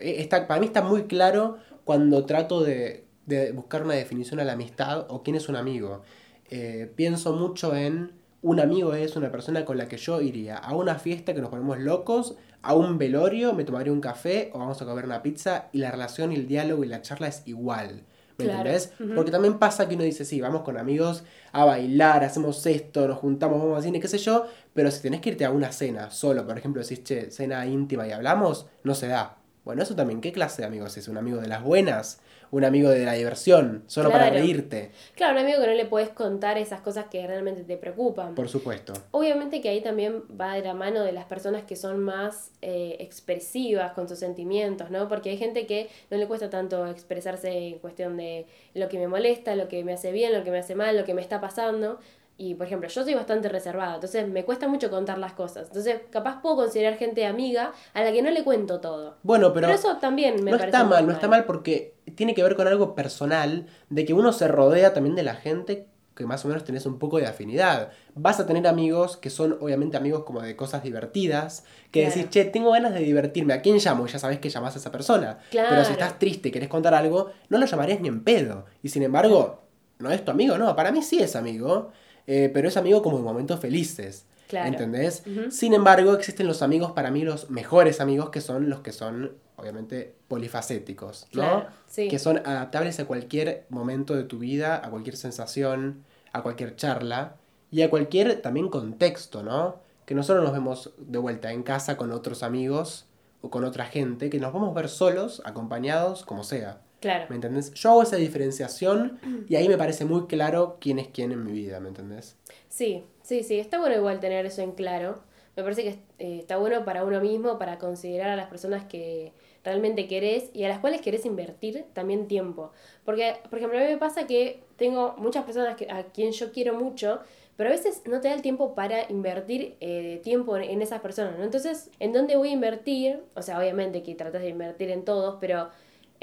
eh, 0.00 0.16
está, 0.18 0.46
para 0.46 0.60
mí 0.60 0.66
está 0.66 0.82
muy 0.82 1.04
claro 1.04 1.56
cuando 1.84 2.26
trato 2.26 2.62
de, 2.62 3.06
de 3.24 3.52
buscar 3.52 3.82
una 3.84 3.94
definición 3.94 4.38
a 4.38 4.44
la 4.44 4.52
amistad 4.52 5.06
o 5.08 5.22
quién 5.22 5.36
es 5.36 5.48
un 5.48 5.56
amigo. 5.56 6.02
Eh, 6.50 6.92
pienso 6.94 7.32
mucho 7.32 7.74
en 7.74 8.12
un 8.42 8.60
amigo 8.60 8.92
es 8.92 9.16
una 9.16 9.30
persona 9.30 9.64
con 9.64 9.78
la 9.78 9.88
que 9.88 9.96
yo 9.96 10.20
iría 10.20 10.58
a 10.58 10.76
una 10.76 10.96
fiesta 10.96 11.32
que 11.32 11.40
nos 11.40 11.48
ponemos 11.48 11.78
locos, 11.78 12.36
a 12.64 12.74
un 12.74 12.98
velorio, 12.98 13.52
me 13.54 13.64
tomaría 13.64 13.92
un 13.92 14.00
café 14.00 14.50
o 14.54 14.58
vamos 14.58 14.80
a 14.80 14.84
comer 14.86 15.04
una 15.04 15.22
pizza 15.22 15.68
y 15.72 15.78
la 15.78 15.90
relación 15.90 16.32
y 16.32 16.36
el 16.36 16.46
diálogo 16.48 16.84
y 16.84 16.88
la 16.88 17.02
charla 17.02 17.28
es 17.28 17.42
igual. 17.46 18.02
¿Me 18.36 18.46
Claro. 18.46 18.58
entendés? 18.68 18.92
Porque 19.14 19.30
también 19.30 19.58
pasa 19.60 19.86
que 19.88 19.94
uno 19.94 20.02
dice, 20.02 20.24
sí, 20.24 20.40
vamos 20.40 20.62
con 20.62 20.76
amigos 20.76 21.22
a 21.52 21.64
bailar, 21.64 22.24
hacemos 22.24 22.66
esto, 22.66 23.06
nos 23.06 23.18
juntamos, 23.18 23.60
vamos 23.60 23.76
al 23.76 23.82
cine, 23.84 24.00
qué 24.00 24.08
sé 24.08 24.18
yo, 24.18 24.46
pero 24.72 24.90
si 24.90 25.00
tenés 25.02 25.20
que 25.20 25.30
irte 25.30 25.44
a 25.44 25.52
una 25.52 25.70
cena 25.70 26.10
solo, 26.10 26.44
por 26.44 26.58
ejemplo, 26.58 26.82
decís, 26.82 27.04
che, 27.04 27.30
cena 27.30 27.64
íntima 27.66 28.08
y 28.08 28.10
hablamos, 28.12 28.66
no 28.82 28.94
se 28.96 29.06
da. 29.06 29.36
Bueno, 29.64 29.82
eso 29.84 29.94
también, 29.94 30.20
¿qué 30.20 30.32
clase 30.32 30.62
de 30.62 30.66
amigos 30.68 30.96
es? 30.96 31.06
¿Un 31.08 31.16
amigo 31.16 31.40
de 31.40 31.46
las 31.48 31.62
buenas? 31.62 32.20
Un 32.50 32.64
amigo 32.64 32.90
de 32.90 33.04
la 33.04 33.12
diversión, 33.14 33.84
solo 33.86 34.10
para 34.10 34.30
reírte, 34.30 34.90
Claro, 35.14 35.34
un 35.34 35.44
amigo 35.44 35.60
que 35.60 35.66
no 35.66 35.74
le 35.74 35.86
puedes 35.86 36.10
contar 36.10 36.58
esas 36.58 36.80
cosas 36.80 37.06
que 37.06 37.26
realmente 37.26 37.62
te 37.64 37.76
preocupan. 37.76 38.34
por 38.34 38.48
supuesto. 38.48 38.92
Obviamente 39.10 39.60
que 39.60 39.68
ahí 39.68 39.80
también 39.80 40.22
va 40.40 40.54
de 40.54 40.62
la 40.62 40.74
mano 40.74 41.02
de 41.02 41.12
las 41.12 41.24
personas 41.24 41.64
que 41.64 41.76
son 41.76 42.00
más 42.00 42.50
eh, 42.62 42.96
expresivas 43.00 43.92
con 43.92 44.08
sus 44.08 44.18
sentimientos, 44.18 44.90
¿no? 44.90 45.08
Porque 45.08 45.30
hay 45.30 45.36
gente 45.36 45.66
que 45.66 45.88
no 46.10 46.16
le 46.16 46.26
cuesta 46.26 46.50
tanto 46.50 46.86
expresarse 46.86 47.50
en 47.50 47.78
cuestión 47.78 48.16
de 48.16 48.46
lo 48.74 48.88
que 48.88 48.98
me 48.98 49.08
molesta, 49.08 49.54
lo 49.56 49.68
que 49.68 49.84
me 49.84 49.92
hace 49.92 50.12
bien, 50.12 50.32
lo 50.32 50.44
que 50.44 50.50
me 50.50 50.58
hace 50.58 50.74
mal, 50.74 50.96
lo 50.96 51.04
que 51.04 51.14
me 51.14 51.22
está 51.22 51.40
pasando. 51.40 51.98
Y, 52.36 52.54
por 52.56 52.66
ejemplo, 52.66 52.88
yo 52.88 53.04
soy 53.04 53.14
bastante 53.14 53.48
reservada, 53.48 53.94
entonces 53.94 54.26
me 54.28 54.44
cuesta 54.44 54.66
mucho 54.66 54.90
contar 54.90 55.18
las 55.18 55.34
cosas. 55.34 55.68
Entonces, 55.68 56.00
capaz 56.10 56.42
puedo 56.42 56.56
considerar 56.56 56.96
gente 56.96 57.26
amiga 57.26 57.72
a 57.92 58.02
la 58.02 58.10
que 58.12 58.22
no 58.22 58.30
le 58.30 58.42
cuento 58.42 58.80
todo. 58.80 59.18
Bueno, 59.22 59.52
pero, 59.52 59.68
Pero, 59.68 59.78
eso 59.78 59.96
también 59.98 60.42
me 60.42 60.50
no 60.50 60.58
parece 60.58 60.76
está 60.76 60.82
muy 60.84 60.94
mal, 60.94 61.06
no 61.06 61.12
está 61.12 61.28
mal 61.28 61.44
porque 61.44 61.94
tiene 62.16 62.34
que 62.34 62.42
ver 62.42 62.56
con 62.56 62.66
algo 62.66 62.94
personal, 62.96 63.66
de 63.88 64.04
que 64.04 64.14
uno 64.14 64.32
se 64.32 64.48
rodea 64.48 64.92
también 64.92 65.14
de 65.14 65.22
la 65.22 65.34
gente 65.36 65.86
que 66.16 66.26
más 66.26 66.44
o 66.44 66.48
menos 66.48 66.62
tenés 66.64 66.86
un 66.86 66.98
poco 67.00 67.18
de 67.18 67.26
afinidad. 67.26 67.90
Vas 68.14 68.38
a 68.38 68.46
tener 68.46 68.66
amigos 68.68 69.16
que 69.16 69.30
son 69.30 69.58
obviamente 69.60 69.96
amigos 69.96 70.22
como 70.24 70.40
de 70.42 70.54
cosas 70.54 70.82
divertidas, 70.84 71.64
que 71.90 72.02
Claro. 72.02 72.14
decís, 72.14 72.30
che, 72.30 72.44
tengo 72.44 72.70
ganas 72.70 72.94
de 72.94 73.00
divertirme, 73.00 73.52
¿a 73.52 73.60
quién 73.62 73.78
llamo? 73.78 74.06
Y 74.06 74.10
ya 74.10 74.18
sabés 74.20 74.38
que 74.38 74.48
llamás 74.48 74.76
a 74.76 74.78
esa 74.78 74.92
persona. 74.92 75.38
Pero 75.50 75.66
Claro. 75.66 75.84
si 75.84 75.92
estás 75.92 76.18
triste 76.20 76.48
y 76.50 76.52
querés 76.52 76.68
contar 76.68 76.94
algo, 76.94 77.30
no 77.48 77.58
lo 77.58 77.66
llamarías 77.66 78.00
ni 78.00 78.06
en 78.08 78.22
pedo. 78.22 78.64
Y 78.80 78.90
sin 78.90 79.02
embargo, 79.02 79.62
¿no 79.98 80.10
es 80.12 80.24
tu 80.24 80.30
amigo? 80.30 80.56
No, 80.56 80.76
para 80.76 80.92
mí 80.92 81.02
sí 81.02 81.18
es 81.20 81.34
amigo, 81.34 81.90
eh, 82.26 82.50
pero 82.52 82.68
es 82.68 82.76
amigo 82.76 83.02
como 83.02 83.18
en 83.18 83.24
momentos 83.24 83.60
felices. 83.60 84.26
Claro. 84.48 84.68
¿Entendés? 84.68 85.22
Sin 85.50 85.72
embargo, 85.72 86.14
existen 86.14 86.46
los 86.46 86.62
amigos, 86.62 86.92
para 86.92 87.10
mí 87.10 87.22
los 87.22 87.50
mejores 87.50 88.00
amigos, 88.00 88.30
que 88.30 88.40
son 88.40 88.68
los 88.68 88.80
que 88.80 88.92
son, 88.92 89.32
obviamente, 89.56 90.14
polifacéticos, 90.28 91.26
¿no? 91.32 91.42
Claro, 91.42 91.66
sí. 91.86 92.08
Que 92.08 92.18
son 92.18 92.38
adaptables 92.44 93.00
a 93.00 93.06
cualquier 93.06 93.64
momento 93.70 94.14
de 94.14 94.24
tu 94.24 94.38
vida, 94.38 94.80
a 94.84 94.90
cualquier 94.90 95.16
sensación, 95.16 96.04
a 96.32 96.42
cualquier 96.42 96.76
charla 96.76 97.36
y 97.70 97.82
a 97.82 97.90
cualquier 97.90 98.42
también 98.42 98.68
contexto, 98.68 99.42
¿no? 99.42 99.76
Que 100.04 100.14
nosotros 100.14 100.44
nos 100.44 100.52
vemos 100.52 100.92
de 100.98 101.18
vuelta 101.18 101.50
en 101.52 101.62
casa 101.62 101.96
con 101.96 102.12
otros 102.12 102.42
amigos 102.42 103.06
o 103.40 103.50
con 103.50 103.64
otra 103.64 103.86
gente, 103.86 104.30
que 104.30 104.38
nos 104.38 104.52
vamos 104.52 104.70
a 104.70 104.74
ver 104.74 104.88
solos, 104.88 105.42
acompañados, 105.44 106.24
como 106.24 106.44
sea. 106.44 106.80
Claro. 107.04 107.26
¿Me 107.28 107.34
entendés? 107.34 107.74
Yo 107.74 107.90
hago 107.90 108.02
esa 108.02 108.16
diferenciación 108.16 109.20
y 109.46 109.56
ahí 109.56 109.68
me 109.68 109.76
parece 109.76 110.06
muy 110.06 110.26
claro 110.26 110.78
quién 110.80 110.98
es 110.98 111.08
quién 111.08 111.32
en 111.32 111.44
mi 111.44 111.52
vida, 111.52 111.78
¿me 111.78 111.88
entendés? 111.88 112.38
Sí, 112.70 113.04
sí, 113.22 113.42
sí, 113.42 113.58
está 113.58 113.78
bueno 113.78 113.94
igual 113.94 114.20
tener 114.20 114.46
eso 114.46 114.62
en 114.62 114.72
claro. 114.72 115.22
Me 115.54 115.62
parece 115.62 115.82
que 115.82 115.88
eh, 116.18 116.38
está 116.38 116.56
bueno 116.56 116.82
para 116.86 117.04
uno 117.04 117.20
mismo, 117.20 117.58
para 117.58 117.78
considerar 117.78 118.30
a 118.30 118.36
las 118.36 118.46
personas 118.46 118.84
que 118.84 119.34
realmente 119.62 120.08
querés 120.08 120.48
y 120.54 120.64
a 120.64 120.68
las 120.70 120.78
cuales 120.78 121.02
querés 121.02 121.26
invertir 121.26 121.84
también 121.92 122.26
tiempo. 122.26 122.72
Porque, 123.04 123.34
por 123.50 123.58
ejemplo, 123.58 123.78
a 123.78 123.82
mí 123.82 123.88
me 123.88 123.98
pasa 123.98 124.26
que 124.26 124.62
tengo 124.76 125.14
muchas 125.18 125.44
personas 125.44 125.76
que, 125.76 125.86
a 125.90 126.04
quien 126.04 126.32
yo 126.32 126.52
quiero 126.52 126.72
mucho, 126.72 127.20
pero 127.56 127.68
a 127.68 127.72
veces 127.72 128.00
no 128.06 128.22
te 128.22 128.28
da 128.28 128.34
el 128.34 128.40
tiempo 128.40 128.74
para 128.74 129.10
invertir 129.10 129.76
eh, 129.80 130.20
tiempo 130.24 130.56
en, 130.56 130.80
esas 130.80 131.02
personas, 131.02 131.36
¿no? 131.36 131.44
Entonces, 131.44 131.90
¿en 132.00 132.14
dónde 132.14 132.36
voy 132.36 132.48
a 132.48 132.52
invertir? 132.52 133.20
O 133.34 133.42
sea, 133.42 133.58
obviamente 133.58 134.02
que 134.02 134.14
tratas 134.14 134.40
de 134.40 134.48
invertir 134.48 134.90
en 134.90 135.04
todos, 135.04 135.36
pero 135.38 135.68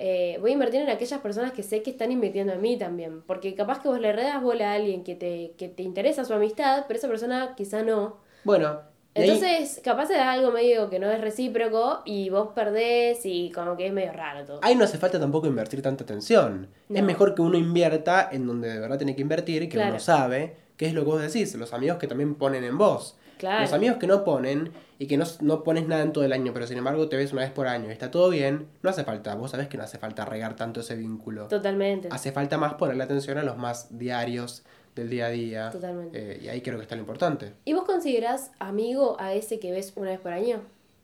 eh, 0.04 0.38
voy 0.42 0.50
a 0.50 0.54
invertir 0.54 0.82
en 0.82 0.90
aquellas 0.90 1.20
personas 1.22 1.52
que 1.52 1.62
sé 1.64 1.84
que 1.84 1.92
están 1.92 2.12
invirtiendo 2.12 2.54
en 2.54 2.62
mí 2.62 2.78
también. 2.78 3.22
Porque 3.28 3.54
capaz 3.56 3.82
que 3.82 3.88
vos 3.88 4.00
le 4.00 4.12
redas 4.12 4.42
bola 4.42 4.72
a 4.72 4.74
alguien 4.76 5.04
que 5.04 5.16
te, 5.16 5.54
que 5.58 5.70
te 5.70 5.84
interesa 5.84 6.26
su 6.26 6.34
amistad, 6.34 6.86
pero 6.88 6.98
esa 6.98 7.08
persona 7.08 7.54
quizá 7.56 7.84
no. 7.84 8.18
Bueno, 8.44 8.80
ahí- 9.14 9.30
Entonces, 9.30 9.80
capaz 9.84 10.08
se 10.08 10.16
da 10.16 10.32
algo 10.32 10.52
medio 10.52 10.90
que 10.90 10.98
no 11.00 11.12
es 11.12 11.22
recíproco 11.22 12.02
y 12.06 12.30
vos 12.30 12.50
perdés 12.56 13.20
y 13.26 13.52
como 13.52 13.78
que 13.78 13.86
es 13.88 13.94
medio 13.94 14.12
raro 14.14 14.44
todo. 14.46 14.60
Ahí 14.64 14.74
no 14.76 14.84
hace 14.86 14.98
falta 14.98 15.20
tampoco 15.20 15.46
invertir 15.48 15.82
tanta 15.82 16.04
atención. 16.04 16.68
Es 16.90 17.04
mejor 17.04 17.36
que 17.36 17.42
uno 17.42 17.58
invierta 17.58 18.28
en 18.32 18.48
donde 18.48 18.70
de 18.70 18.80
verdad 18.80 18.98
tiene 18.98 19.16
que 19.16 19.22
invertir 19.22 19.64
y 19.64 19.68
que 19.70 19.76
Claro. 19.76 19.92
uno 19.92 20.00
sabe 20.00 20.56
qué 20.78 20.88
es 20.88 20.94
lo 20.94 21.02
que 21.04 21.10
vos 21.12 21.22
decís. 21.22 21.54
Los 21.56 21.74
amigos 21.74 21.98
que 22.00 22.08
también 22.08 22.34
ponen 22.36 22.64
en 22.64 22.78
vos. 22.78 23.18
Claro. 23.42 23.62
Los 23.62 23.74
amigos 23.74 23.98
que 23.98 24.06
no 24.06 24.24
ponen 24.24 24.72
y 25.00 25.08
que 25.08 25.18
no, 25.18 25.26
no 25.40 25.64
pones 25.64 25.88
nada 25.88 26.04
en 26.04 26.14
todo 26.14 26.24
el 26.24 26.32
año, 26.32 26.54
pero 26.54 26.68
sin 26.68 26.78
embargo 26.78 27.10
te 27.10 27.18
ves 27.18 27.34
una 27.34 27.42
vez 27.42 27.50
por 27.50 27.66
año 27.68 27.90
y 27.90 27.92
está 27.92 28.12
todo 28.12 28.30
bien, 28.30 28.68
no 28.84 28.92
hace 28.92 29.04
falta. 29.04 29.34
Vos 29.34 29.50
sabés 29.50 29.68
que 29.68 29.78
no 29.78 29.84
hace 29.84 29.98
falta 29.98 30.26
regar 30.26 30.56
tanto 30.56 30.82
ese 30.82 30.96
vínculo. 30.96 31.48
Totalmente. 31.48 32.08
Hace 32.12 32.32
falta 32.32 32.60
más 32.60 32.76
ponerle 32.76 33.04
atención 33.04 33.40
a 33.40 33.44
los 33.44 33.58
más 33.58 33.98
diarios 33.98 34.62
del 34.96 35.10
día 35.10 35.26
a 35.26 35.30
día. 35.30 35.70
Totalmente. 35.72 36.34
Eh, 36.34 36.40
y 36.44 36.48
ahí 36.50 36.62
creo 36.62 36.78
que 36.78 36.84
está 36.84 36.94
lo 36.94 37.02
importante. 37.02 37.54
¿Y 37.66 37.74
vos 37.74 37.86
considerás 37.86 38.52
amigo 38.60 39.20
a 39.20 39.34
ese 39.34 39.58
que 39.60 39.72
ves 39.72 39.92
una 39.96 40.12
vez 40.12 40.20
por 40.20 40.34
año? 40.34 40.62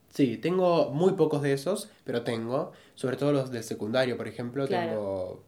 Sí, 0.10 0.38
tengo 0.38 0.92
muy 0.92 1.14
pocos 1.14 1.42
de 1.42 1.54
esos, 1.54 1.90
pero 2.04 2.22
tengo. 2.22 2.74
Sobre 2.94 3.18
todo 3.18 3.32
los 3.32 3.50
del 3.50 3.64
secundario, 3.64 4.16
por 4.16 4.28
ejemplo. 4.28 4.68
Claro. 4.68 4.92
Tengo, 4.92 5.44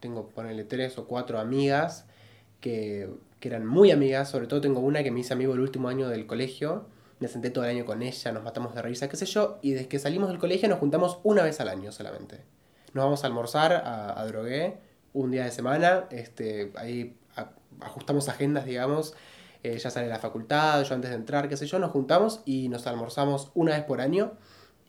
tengo, 0.00 0.28
ponerle 0.28 0.64
tres 0.64 0.98
o 0.98 1.06
cuatro 1.06 1.38
amigas 1.38 2.04
que, 2.60 3.08
que 3.40 3.48
eran 3.48 3.66
muy 3.66 3.90
amigas. 3.90 4.30
Sobre 4.30 4.46
todo 4.46 4.60
tengo 4.60 4.80
una 4.80 5.02
que 5.02 5.10
me 5.10 5.20
hice 5.20 5.32
amigo 5.32 5.54
el 5.54 5.60
último 5.60 5.88
año 5.88 6.08
del 6.08 6.26
colegio. 6.26 6.86
Me 7.20 7.28
senté 7.28 7.50
todo 7.50 7.64
el 7.64 7.70
año 7.70 7.84
con 7.84 8.02
ella, 8.02 8.32
nos 8.32 8.44
matamos 8.44 8.74
de 8.74 8.82
risa, 8.82 9.08
qué 9.08 9.16
sé 9.16 9.26
yo. 9.26 9.58
Y 9.62 9.72
desde 9.72 9.88
que 9.88 9.98
salimos 9.98 10.28
del 10.28 10.38
colegio 10.38 10.68
nos 10.68 10.78
juntamos 10.78 11.18
una 11.24 11.42
vez 11.42 11.60
al 11.60 11.68
año 11.68 11.90
solamente. 11.90 12.44
Nos 12.94 13.04
vamos 13.04 13.24
a 13.24 13.26
almorzar 13.26 13.72
a, 13.72 14.20
a 14.20 14.26
Drogué 14.26 14.78
un 15.12 15.30
día 15.30 15.44
de 15.44 15.50
semana. 15.50 16.06
Este, 16.10 16.72
ahí 16.76 17.16
ajustamos 17.80 18.28
agendas, 18.28 18.64
digamos. 18.64 19.14
Eh, 19.62 19.74
ella 19.74 19.90
sale 19.90 20.08
la 20.08 20.18
facultad, 20.18 20.82
yo 20.84 20.94
antes 20.94 21.10
de 21.10 21.16
entrar, 21.16 21.48
qué 21.48 21.56
sé 21.56 21.66
yo, 21.66 21.78
nos 21.78 21.90
juntamos 21.90 22.40
y 22.44 22.68
nos 22.68 22.86
almorzamos 22.86 23.50
una 23.54 23.72
vez 23.72 23.84
por 23.84 24.00
año 24.00 24.32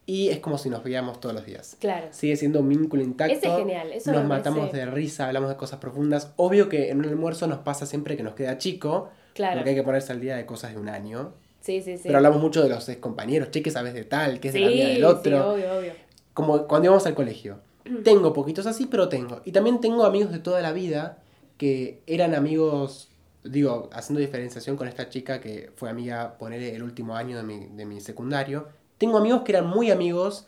y 0.10 0.30
es 0.30 0.40
como 0.40 0.58
si 0.58 0.72
nos 0.72 0.84
veíamos 0.84 1.20
todos 1.20 1.36
los 1.36 1.46
días. 1.46 1.78
Claro. 1.80 2.08
Sigue 2.10 2.36
siendo 2.36 2.62
un 2.62 2.70
vínculo 2.70 3.04
intacto. 3.04 3.36
Ese 3.36 3.48
es 3.48 3.58
genial, 3.58 3.92
eso 3.92 4.12
nos 4.12 4.26
matamos 4.26 4.72
de 4.72 4.88
risa, 4.88 5.28
hablamos 5.28 5.50
de 5.50 5.56
cosas 5.56 5.78
profundas. 5.80 6.34
Obvio 6.36 6.68
que 6.68 6.90
en 6.90 6.98
un 6.98 7.06
almuerzo 7.06 7.46
nos 7.46 7.60
pasa 7.60 7.86
siempre 7.86 8.18
que 8.18 8.24
nos 8.24 8.34
queda 8.34 8.58
chico, 8.58 9.10
Claro. 9.36 9.58
porque 9.58 9.70
hay 9.70 9.76
que 9.76 9.84
ponerse 9.84 10.12
al 10.12 10.20
día 10.20 10.36
de 10.36 10.48
cosas 10.48 10.74
de 10.74 10.80
un 10.80 10.90
año. 10.90 11.34
Sí, 11.62 11.82
sí, 11.84 11.98
sí. 11.98 12.04
Pero 12.06 12.18
hablamos 12.18 12.42
mucho 12.42 12.64
de 12.64 12.70
los 12.70 12.90
ex 12.90 12.98
compañeros, 13.00 13.52
che, 13.52 13.62
¿qué 13.62 13.70
sabes 13.70 13.94
de 13.94 14.04
tal? 14.04 14.40
¿Qué 14.40 14.48
es 14.48 14.54
sí, 14.56 14.60
de 14.62 14.66
la 14.66 14.72
vida 14.72 14.88
del 14.88 14.98
sí, 14.98 15.04
otro? 15.04 15.52
obvio, 15.54 15.78
obvio. 15.78 15.94
como 16.34 16.66
cuando 16.66 16.88
íbamos 16.88 17.06
al 17.06 17.14
colegio. 17.14 17.60
Tengo 18.04 18.34
poquitos 18.34 18.66
así, 18.66 18.88
pero 18.88 19.10
tengo. 19.10 19.42
Y 19.46 19.52
también 19.52 19.80
tengo 19.80 20.06
amigos 20.06 20.32
de 20.32 20.40
toda 20.40 20.62
la 20.62 20.72
vida 20.72 21.20
que 21.58 22.02
eran 22.08 22.34
amigos, 22.34 23.10
digo, 23.44 23.90
haciendo 23.94 24.22
diferenciación 24.22 24.76
con 24.76 24.88
esta 24.88 25.10
chica 25.10 25.40
que 25.40 25.72
fue 25.76 25.90
amiga, 25.90 26.38
poner 26.40 26.64
el 26.64 26.82
último 26.82 27.16
año 27.16 27.38
de 27.38 27.44
mi, 27.44 27.66
de 27.68 27.86
mi 27.86 28.02
secundario. 28.02 28.68
Tengo 29.00 29.18
amigos 29.18 29.42
que 29.42 29.54
eran 29.54 29.66
muy 29.66 29.90
amigos 29.90 30.46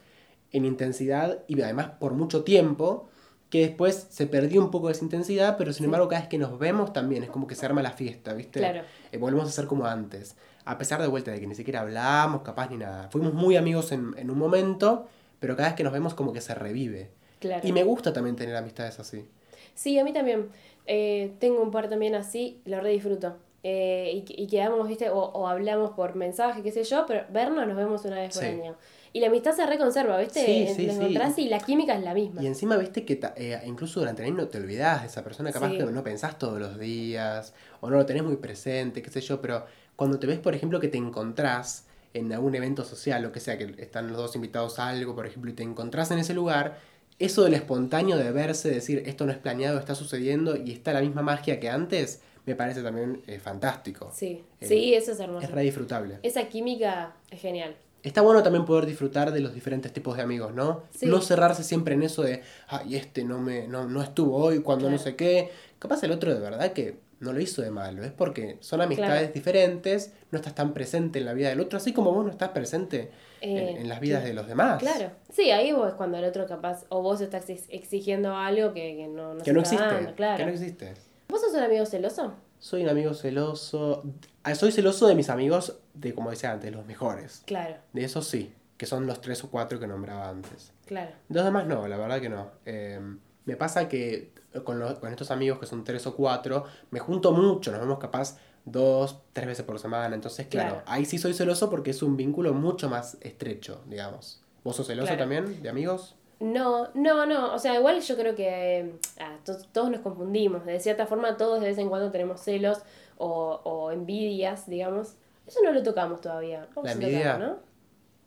en 0.51 0.65
intensidad 0.65 1.39
y 1.47 1.59
además 1.61 1.93
por 1.99 2.13
mucho 2.13 2.43
tiempo, 2.43 3.09
que 3.49 3.61
después 3.61 4.07
se 4.09 4.27
perdió 4.27 4.61
un 4.61 4.69
poco 4.69 4.87
de 4.87 4.93
esa 4.93 5.03
intensidad, 5.03 5.57
pero 5.57 5.73
sin 5.73 5.85
embargo 5.85 6.07
cada 6.07 6.21
vez 6.21 6.29
que 6.29 6.37
nos 6.37 6.59
vemos 6.59 6.93
también 6.93 7.23
es 7.23 7.29
como 7.29 7.47
que 7.47 7.55
se 7.55 7.65
arma 7.65 7.81
la 7.81 7.91
fiesta, 7.91 8.33
¿viste? 8.33 8.59
Claro. 8.59 8.83
Eh, 9.11 9.17
volvemos 9.17 9.47
a 9.47 9.51
ser 9.51 9.65
como 9.65 9.85
antes. 9.85 10.35
A 10.63 10.77
pesar 10.77 11.01
de 11.01 11.07
vuelta 11.07 11.31
de 11.31 11.39
que 11.39 11.47
ni 11.47 11.55
siquiera 11.55 11.81
hablamos, 11.81 12.43
capaz 12.43 12.69
ni 12.69 12.77
nada. 12.77 13.09
Fuimos 13.09 13.33
muy 13.33 13.55
amigos 13.55 13.91
en, 13.91 14.13
en 14.17 14.29
un 14.29 14.37
momento, 14.37 15.07
pero 15.39 15.55
cada 15.55 15.69
vez 15.69 15.75
que 15.75 15.83
nos 15.83 15.91
vemos 15.91 16.13
como 16.13 16.31
que 16.33 16.41
se 16.41 16.53
revive. 16.53 17.09
Claro. 17.39 17.67
Y 17.67 17.71
me 17.71 17.83
gusta 17.83 18.13
también 18.13 18.35
tener 18.35 18.55
amistades 18.55 18.99
así. 18.99 19.27
Sí, 19.73 19.97
a 19.97 20.03
mí 20.03 20.13
también. 20.13 20.49
Eh, 20.85 21.33
tengo 21.39 21.61
un 21.61 21.71
par 21.71 21.89
también 21.89 22.15
así, 22.15 22.61
lo 22.65 22.79
re 22.81 22.89
disfruto. 22.89 23.37
Eh, 23.63 24.23
y, 24.27 24.43
y 24.43 24.47
quedamos, 24.47 24.87
¿viste? 24.87 25.09
O, 25.09 25.19
o 25.19 25.47
hablamos 25.47 25.91
por 25.91 26.15
mensaje, 26.15 26.63
qué 26.63 26.71
sé 26.71 26.83
yo, 26.83 27.05
pero 27.07 27.25
vernos 27.31 27.67
nos 27.67 27.77
vemos 27.77 28.03
una 28.05 28.15
vez 28.15 28.33
por 28.33 28.43
Sí. 28.43 28.49
año. 28.49 28.75
Y 29.13 29.19
la 29.19 29.27
amistad 29.27 29.53
se 29.53 29.65
reconserva, 29.65 30.17
¿viste? 30.17 30.39
Sí, 30.39 30.73
sí, 30.73 30.89
encontrás 30.89 31.37
y 31.37 31.49
la 31.49 31.59
química 31.59 31.95
es 31.95 32.01
la 32.01 32.13
misma. 32.13 32.41
Y 32.41 32.47
encima, 32.47 32.77
viste 32.77 33.03
que 33.03 33.19
eh, 33.35 33.59
incluso 33.65 33.99
durante 33.99 34.23
el 34.23 34.29
año 34.29 34.37
no 34.37 34.47
te 34.47 34.57
olvidás 34.57 35.01
de 35.01 35.07
esa 35.07 35.23
persona, 35.23 35.51
capaz 35.51 35.71
que 35.71 35.83
no 35.83 36.03
pensás 36.03 36.39
todos 36.39 36.59
los 36.59 36.79
días, 36.79 37.53
o 37.81 37.89
no 37.89 37.97
lo 37.97 38.05
tenés 38.05 38.23
muy 38.23 38.37
presente, 38.37 39.01
qué 39.01 39.09
sé 39.09 39.19
yo, 39.21 39.41
pero 39.41 39.65
cuando 39.97 40.17
te 40.17 40.27
ves, 40.27 40.39
por 40.39 40.55
ejemplo, 40.55 40.79
que 40.79 40.87
te 40.87 40.97
encontrás 40.97 41.85
en 42.13 42.31
algún 42.33 42.55
evento 42.55 42.83
social, 42.85 43.21
lo 43.21 43.31
que 43.31 43.41
sea, 43.41 43.57
que 43.57 43.75
están 43.79 44.07
los 44.07 44.17
dos 44.17 44.35
invitados 44.35 44.79
a 44.79 44.87
algo, 44.87 45.13
por 45.13 45.25
ejemplo, 45.25 45.51
y 45.51 45.53
te 45.53 45.63
encontrás 45.63 46.09
en 46.11 46.19
ese 46.19 46.33
lugar, 46.33 46.79
eso 47.19 47.43
del 47.43 47.53
espontáneo 47.53 48.17
de 48.17 48.31
verse, 48.31 48.71
decir 48.71 49.03
esto 49.05 49.25
no 49.25 49.31
es 49.33 49.37
planeado, 49.37 49.77
está 49.77 49.93
sucediendo 49.93 50.55
y 50.55 50.71
está 50.71 50.93
la 50.93 51.01
misma 51.01 51.21
magia 51.21 51.59
que 51.59 51.69
antes, 51.69 52.21
me 52.45 52.55
parece 52.55 52.81
también 52.81 53.21
eh, 53.27 53.39
fantástico. 53.39 54.09
Sí, 54.13 54.43
Eh, 54.59 54.65
sí, 54.67 54.93
eso 54.93 55.11
es 55.11 55.19
hermoso. 55.19 55.45
Es 55.45 55.51
re 55.51 55.61
disfrutable. 55.63 56.19
Esa 56.23 56.43
química 56.49 57.13
es 57.29 57.39
genial. 57.41 57.75
Está 58.03 58.21
bueno 58.21 58.41
también 58.41 58.65
poder 58.65 58.87
disfrutar 58.87 59.31
de 59.31 59.41
los 59.41 59.53
diferentes 59.53 59.93
tipos 59.93 60.17
de 60.17 60.23
amigos, 60.23 60.53
¿no? 60.55 60.83
Sí. 60.89 61.05
No 61.05 61.21
cerrarse 61.21 61.63
siempre 61.63 61.93
en 61.93 62.01
eso 62.01 62.23
de, 62.23 62.41
ay, 62.67 62.95
este 62.95 63.23
no 63.23 63.39
me 63.39 63.67
no, 63.67 63.85
no 63.87 64.01
estuvo 64.01 64.37
hoy 64.37 64.61
cuando 64.61 64.89
no 64.89 64.97
sé 64.97 65.15
qué. 65.15 65.51
Capaz 65.77 66.01
el 66.03 66.11
otro 66.11 66.33
de 66.33 66.39
verdad 66.39 66.73
que 66.73 66.95
no 67.19 67.31
lo 67.31 67.39
hizo 67.39 67.61
de 67.61 67.69
malo, 67.69 68.03
es 68.03 68.11
porque 68.11 68.57
son 68.61 68.81
amistades 68.81 69.19
Claro. 69.19 69.33
diferentes, 69.33 70.11
no 70.31 70.37
estás 70.39 70.55
tan 70.55 70.73
presente 70.73 71.19
en 71.19 71.25
la 71.25 71.33
vida 71.33 71.49
del 71.49 71.59
otro, 71.59 71.77
así 71.77 71.93
como 71.93 72.11
vos 72.11 72.25
no 72.25 72.31
estás 72.31 72.49
presente 72.49 73.11
en, 73.41 73.57
Eh, 73.57 73.81
en 73.81 73.89
las 73.89 73.99
vidas 73.99 74.23
de 74.23 74.33
los 74.33 74.47
demás. 74.47 74.79
Claro. 74.81 75.11
Sí, 75.31 75.51
ahí 75.51 75.71
vos 75.71 75.89
es 75.89 75.93
cuando 75.93 76.17
el 76.17 76.25
otro 76.25 76.47
capaz, 76.47 76.85
o 76.89 77.03
vos 77.03 77.21
estás 77.21 77.47
ex- 77.51 77.67
exigiendo 77.69 78.35
algo 78.35 78.73
que, 78.73 78.95
que 78.95 79.07
no, 79.07 79.35
no 79.35 79.39
Que 79.43 79.51
se 79.51 79.53
no 79.53 79.61
está 79.61 79.75
existe, 79.75 79.93
dando, 79.95 80.15
claro. 80.15 80.37
que 80.37 80.45
no 80.45 80.51
existe. 80.51 80.93
¿Vos 81.31 81.41
sos 81.41 81.53
un 81.53 81.61
amigo 81.61 81.85
celoso? 81.85 82.33
Soy 82.59 82.83
un 82.83 82.89
amigo 82.89 83.13
celoso. 83.13 84.03
ah, 84.43 84.53
Soy 84.53 84.71
celoso 84.71 85.07
de 85.07 85.15
mis 85.15 85.29
amigos, 85.29 85.77
de 85.93 86.13
como 86.13 86.29
decía 86.29 86.51
antes, 86.51 86.71
los 86.71 86.85
mejores. 86.85 87.41
Claro, 87.45 87.77
De 87.93 88.03
esos 88.03 88.27
sí, 88.27 88.53
que 88.77 88.85
son 88.85 89.07
los 89.07 89.21
tres 89.21 89.43
o 89.43 89.49
cuatro 89.49 89.79
que 89.79 89.87
nombraba 89.87 90.29
antes. 90.29 90.73
claro. 90.85 91.11
Los 91.29 91.43
demás 91.45 91.65
no, 91.67 91.87
la 91.87 91.97
verdad 91.97 92.19
que 92.21 92.29
no. 92.29 92.51
Eh, 92.65 92.99
me 93.45 93.55
pasa 93.55 93.87
que 93.87 94.33
con, 94.63 94.77
los- 94.79 94.99
con 94.99 95.09
estos 95.09 95.31
amigos 95.31 95.57
que 95.59 95.65
son 95.65 95.83
tres 95.83 96.05
o 96.05 96.15
cuatro, 96.15 96.65
me 96.91 96.99
junto 96.99 97.31
mucho, 97.31 97.71
nos 97.71 97.79
vemos 97.79 97.97
capaz 97.99 98.37
dos, 98.65 99.21
tres 99.33 99.47
veces 99.47 99.65
por 99.65 99.79
semana. 99.79 100.13
Entonces, 100.13 100.47
claro, 100.47 100.69
Claro. 100.75 100.83
ahí 100.87 101.05
sí 101.05 101.17
soy 101.17 101.33
celoso 101.33 101.69
porque 101.69 101.91
es 101.91 102.03
un 102.03 102.17
vínculo 102.17 102.53
mucho 102.53 102.89
más 102.89 103.17
estrecho, 103.21 103.81
digamos. 103.87 104.43
¿Vos 104.63 104.75
sos 104.75 104.85
celoso 104.85 105.07
Claro. 105.07 105.21
también 105.21 105.63
de 105.63 105.69
amigos? 105.69 106.15
No, 106.41 106.89
no, 106.95 107.25
no. 107.25 107.53
O 107.53 107.59
sea, 107.59 107.75
igual 107.75 108.01
yo 108.01 108.17
creo 108.17 108.35
que 108.35 108.79
eh, 108.79 108.91
ah, 109.19 109.37
to- 109.45 109.57
todos 109.71 109.89
nos 109.91 110.01
confundimos. 110.01 110.65
De 110.65 110.79
cierta 110.79 111.05
forma, 111.05 111.37
todos 111.37 111.61
de 111.61 111.67
vez 111.67 111.77
en 111.77 111.87
cuando 111.87 112.11
tenemos 112.11 112.41
celos 112.41 112.79
o, 113.17 113.61
o 113.63 113.91
envidias, 113.91 114.67
digamos. 114.69 115.13
Eso 115.47 115.59
no 115.63 115.71
lo 115.71 115.83
tocamos 115.83 116.19
todavía. 116.21 116.67
Vamos 116.75 116.83
La 116.85 116.89
a 116.89 116.93
envidia. 116.93 117.19
tocarlo, 117.33 117.47
¿no? 117.47 117.71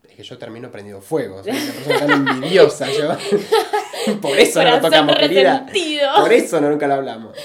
Es 0.09 0.17
que 0.17 0.23
yo 0.23 0.39
termino 0.39 0.71
prendido 0.71 1.01
fuego. 1.01 1.43
Soy 1.43 1.53
una 1.53 1.73
persona 1.73 1.99
tan 2.07 2.29
envidiosa 2.37 2.87
yo. 2.93 3.09
Por 4.21 4.39
eso 4.39 4.63
no 4.63 4.71
lo 4.71 4.81
tocamos, 4.81 5.17
querida. 5.17 5.67
Por 6.21 6.33
eso 6.33 6.61
no, 6.61 6.71
nunca 6.71 6.87
lo 6.87 6.95
hablamos. 6.95 7.37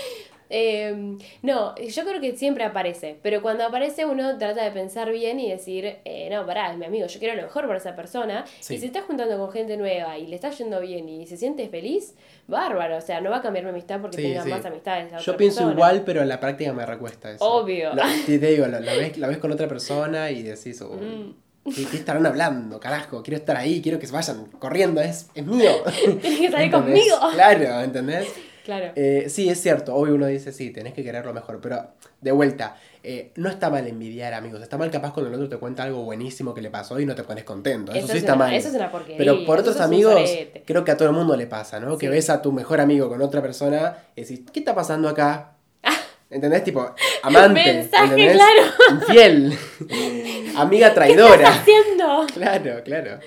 Eh, 0.51 1.15
no, 1.43 1.75
yo 1.75 2.03
creo 2.05 2.19
que 2.19 2.35
siempre 2.35 2.63
aparece, 2.63 3.17
pero 3.21 3.41
cuando 3.41 3.63
aparece 3.65 4.05
uno 4.05 4.38
trata 4.38 4.63
de 4.63 4.71
pensar 4.71 5.12
bien 5.12 5.39
y 5.39 5.49
decir, 5.49 5.97
eh, 6.05 6.27
no, 6.31 6.45
pará, 6.45 6.71
es 6.71 6.77
mi 6.77 6.85
amigo, 6.85 7.05
yo 7.07 7.19
quiero 7.19 7.35
lo 7.35 7.43
mejor 7.43 7.67
para 7.67 7.77
esa 7.77 7.95
persona. 7.95 8.45
Sí. 8.59 8.75
Y 8.75 8.79
si 8.79 8.88
estás 8.88 9.03
juntando 9.03 9.38
con 9.38 9.51
gente 9.51 9.77
nueva 9.77 10.17
y 10.17 10.25
le 10.27 10.35
está 10.35 10.49
yendo 10.49 10.81
bien 10.81 11.07
y 11.07 11.27
se 11.27 11.38
siente 11.38 11.69
feliz, 11.69 12.15
bárbaro, 12.47 12.97
o 12.97 13.01
sea, 13.01 13.21
no 13.21 13.29
va 13.29 13.38
a 13.38 13.41
cambiar 13.41 13.63
mi 13.65 13.71
amistad 13.71 14.01
porque 14.01 14.17
Sí, 14.17 14.23
tenga 14.23 14.43
sí. 14.43 14.49
más 14.49 14.65
amistades. 14.65 15.13
a 15.13 15.17
Yo 15.19 15.38
pienso 15.38 15.57
persona. 15.59 15.73
igual, 15.75 16.03
pero 16.03 16.21
en 16.23 16.29
la 16.29 16.39
práctica 16.39 16.73
me 16.73 16.85
recuesta 16.85 17.31
eso. 17.31 17.45
Obvio. 17.45 17.91
Te, 18.25 18.39
te 18.39 18.47
digo, 18.47 18.65
lo 18.65 18.79
ves, 18.79 19.19
ves 19.19 19.38
con 19.38 19.51
otra 19.51 19.67
persona 19.67 20.31
y 20.31 20.41
decís, 20.43 20.81
"Uy, 20.81 21.35
Mm. 21.65 21.71
¿qué, 21.75 21.85
qué 21.91 21.97
estarán 21.97 22.25
hablando? 22.25 22.79
Carajo, 22.79 23.21
quiero 23.21 23.38
estar 23.38 23.55
ahí, 23.55 23.81
quiero 23.81 23.99
que 23.99 24.07
se 24.07 24.13
vayan 24.13 24.45
corriendo, 24.57 25.01
es, 25.01 25.29
es 25.35 25.45
mío. 25.45 25.69
Tienes 26.21 26.39
que 26.39 26.49
salir 26.51 26.73
¿Entendés? 26.73 26.73
conmigo. 26.73 27.15
Claro, 27.33 27.81
¿entendés? 27.81 28.27
Claro. 28.69 28.91
Eh, 28.95 29.25
sí, 29.29 29.49
es 29.49 29.60
cierto, 29.62 29.95
hoy 29.95 30.12
uno 30.12 30.27
dice, 30.27 30.51
sí, 30.51 30.69
tenés 30.69 30.93
que 30.93 31.03
querer 31.03 31.25
lo 31.25 31.34
mejor, 31.34 31.60
pero 31.60 31.88
de 32.21 32.32
vuelta, 32.32 32.77
eh, 33.01 33.32
no 33.36 33.49
está 33.49 33.71
mal 33.71 33.88
envidiar 33.88 34.36
amigos, 34.36 34.62
está 34.62 34.77
mal 34.77 34.91
capaz 34.91 35.12
cuando 35.12 35.29
el 35.29 35.36
otro 35.36 35.49
te 35.49 35.58
cuenta 35.58 35.82
algo 35.84 36.03
buenísimo 36.03 36.53
que 36.53 36.62
le 36.62 36.69
pasó 36.69 36.99
y 36.99 37.05
no 37.08 37.15
te 37.15 37.23
pones 37.23 37.45
contento, 37.45 37.91
eso, 37.93 37.99
Eso 37.99 38.08
sí 38.10 38.17
es 38.17 38.23
está 38.23 38.36
una- 38.36 38.45
mal. 38.45 38.53
eso 38.53 38.67
es 38.67 38.75
una 38.75 38.91
porquería, 38.91 39.17
Pero 39.17 39.43
por 39.43 39.58
otros 39.60 39.79
amigos, 39.79 40.21
creo 40.65 40.84
que 40.86 40.91
a 40.91 40.97
todo 40.97 41.10
el 41.10 41.15
mundo 41.15 41.36
le 41.36 41.47
pasa, 41.47 41.79
¿no? 41.79 41.97
Que 41.97 42.10
ves 42.10 42.29
a 42.29 42.43
tu 42.43 42.51
mejor 42.51 42.79
amigo 42.79 43.10
con 43.10 43.21
otra 43.23 43.41
persona 43.41 43.97
y 44.15 44.21
decís, 44.21 44.41
¿qué 44.53 44.60
está 44.60 44.75
pasando 44.75 45.10
acá? 45.10 45.53
¿Entendés? 46.29 46.63
Tipo, 46.63 46.93
amante. 47.23 47.63
Mensaje, 47.73 48.03
¿entendés? 48.05 48.34
claro. 48.34 48.71
Infiel. 49.01 49.58
Amiga 50.58 50.89
¿Qué 50.89 50.95
traidora. 50.95 51.34
estás 51.36 51.60
haciendo? 51.60 52.27
Claro, 52.34 52.84
claro. 52.84 53.19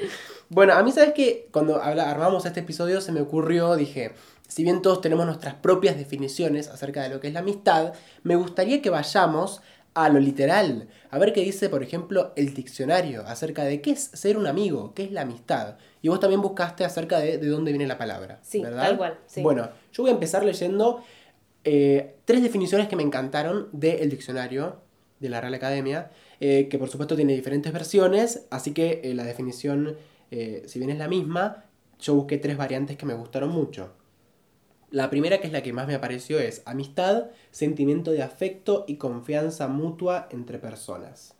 Bueno, 0.50 0.74
a 0.74 0.82
mí, 0.82 0.92
¿sabes 0.92 1.14
que 1.14 1.48
Cuando 1.50 1.80
armamos 1.82 2.44
este 2.44 2.60
episodio 2.60 3.00
se 3.00 3.10
me 3.10 3.20
ocurrió, 3.22 3.74
dije, 3.74 4.12
si 4.48 4.64
bien 4.64 4.82
todos 4.82 5.00
tenemos 5.00 5.26
nuestras 5.26 5.54
propias 5.54 5.96
definiciones 5.96 6.68
acerca 6.68 7.02
de 7.02 7.08
lo 7.08 7.20
que 7.20 7.28
es 7.28 7.34
la 7.34 7.40
amistad, 7.40 7.94
me 8.22 8.36
gustaría 8.36 8.82
que 8.82 8.90
vayamos 8.90 9.62
a 9.94 10.08
lo 10.08 10.20
literal, 10.20 10.88
a 11.10 11.18
ver 11.18 11.32
qué 11.32 11.42
dice, 11.42 11.68
por 11.68 11.82
ejemplo, 11.82 12.32
el 12.36 12.54
diccionario 12.54 13.24
acerca 13.26 13.64
de 13.64 13.82
qué 13.82 13.90
es 13.90 14.10
ser 14.14 14.38
un 14.38 14.46
amigo, 14.46 14.94
qué 14.94 15.04
es 15.04 15.12
la 15.12 15.22
amistad. 15.22 15.76
Y 16.00 16.08
vos 16.08 16.18
también 16.18 16.40
buscaste 16.40 16.84
acerca 16.84 17.18
de, 17.18 17.36
de 17.36 17.46
dónde 17.48 17.72
viene 17.72 17.86
la 17.86 17.98
palabra. 17.98 18.40
Sí, 18.42 18.62
¿verdad? 18.62 18.82
tal 18.82 18.96
cual, 18.96 19.18
sí. 19.26 19.42
Bueno, 19.42 19.68
yo 19.92 20.02
voy 20.02 20.10
a 20.10 20.14
empezar 20.14 20.44
leyendo 20.44 21.02
eh, 21.64 22.16
tres 22.24 22.42
definiciones 22.42 22.88
que 22.88 22.96
me 22.96 23.02
encantaron 23.02 23.68
del 23.72 24.08
diccionario 24.10 24.80
de 25.20 25.28
la 25.28 25.40
Real 25.40 25.54
Academia, 25.54 26.10
eh, 26.40 26.68
que 26.68 26.78
por 26.78 26.88
supuesto 26.88 27.14
tiene 27.14 27.34
diferentes 27.34 27.72
versiones, 27.72 28.46
así 28.50 28.72
que 28.72 29.00
eh, 29.04 29.14
la 29.14 29.24
definición, 29.24 29.96
si 30.30 30.78
bien 30.78 30.90
es 30.90 30.96
la 30.96 31.08
misma, 31.08 31.64
yo 32.00 32.14
busqué 32.14 32.38
tres 32.38 32.56
variantes 32.56 32.96
que 32.96 33.04
me 33.04 33.12
gustaron 33.12 33.50
mucho. 33.50 33.90
La 34.92 35.08
primera, 35.10 35.40
que 35.40 35.46
es 35.46 35.52
la 35.52 35.62
que 35.62 35.72
más 35.72 35.86
me 35.86 35.94
apareció, 35.94 36.38
es 36.38 36.62
amistad, 36.66 37.24
sentimiento 37.50 38.10
de 38.12 38.22
afecto 38.22 38.84
y 38.86 38.96
confianza 38.96 39.66
mutua 39.66 40.28
entre 40.30 40.58
personas. 40.58 41.34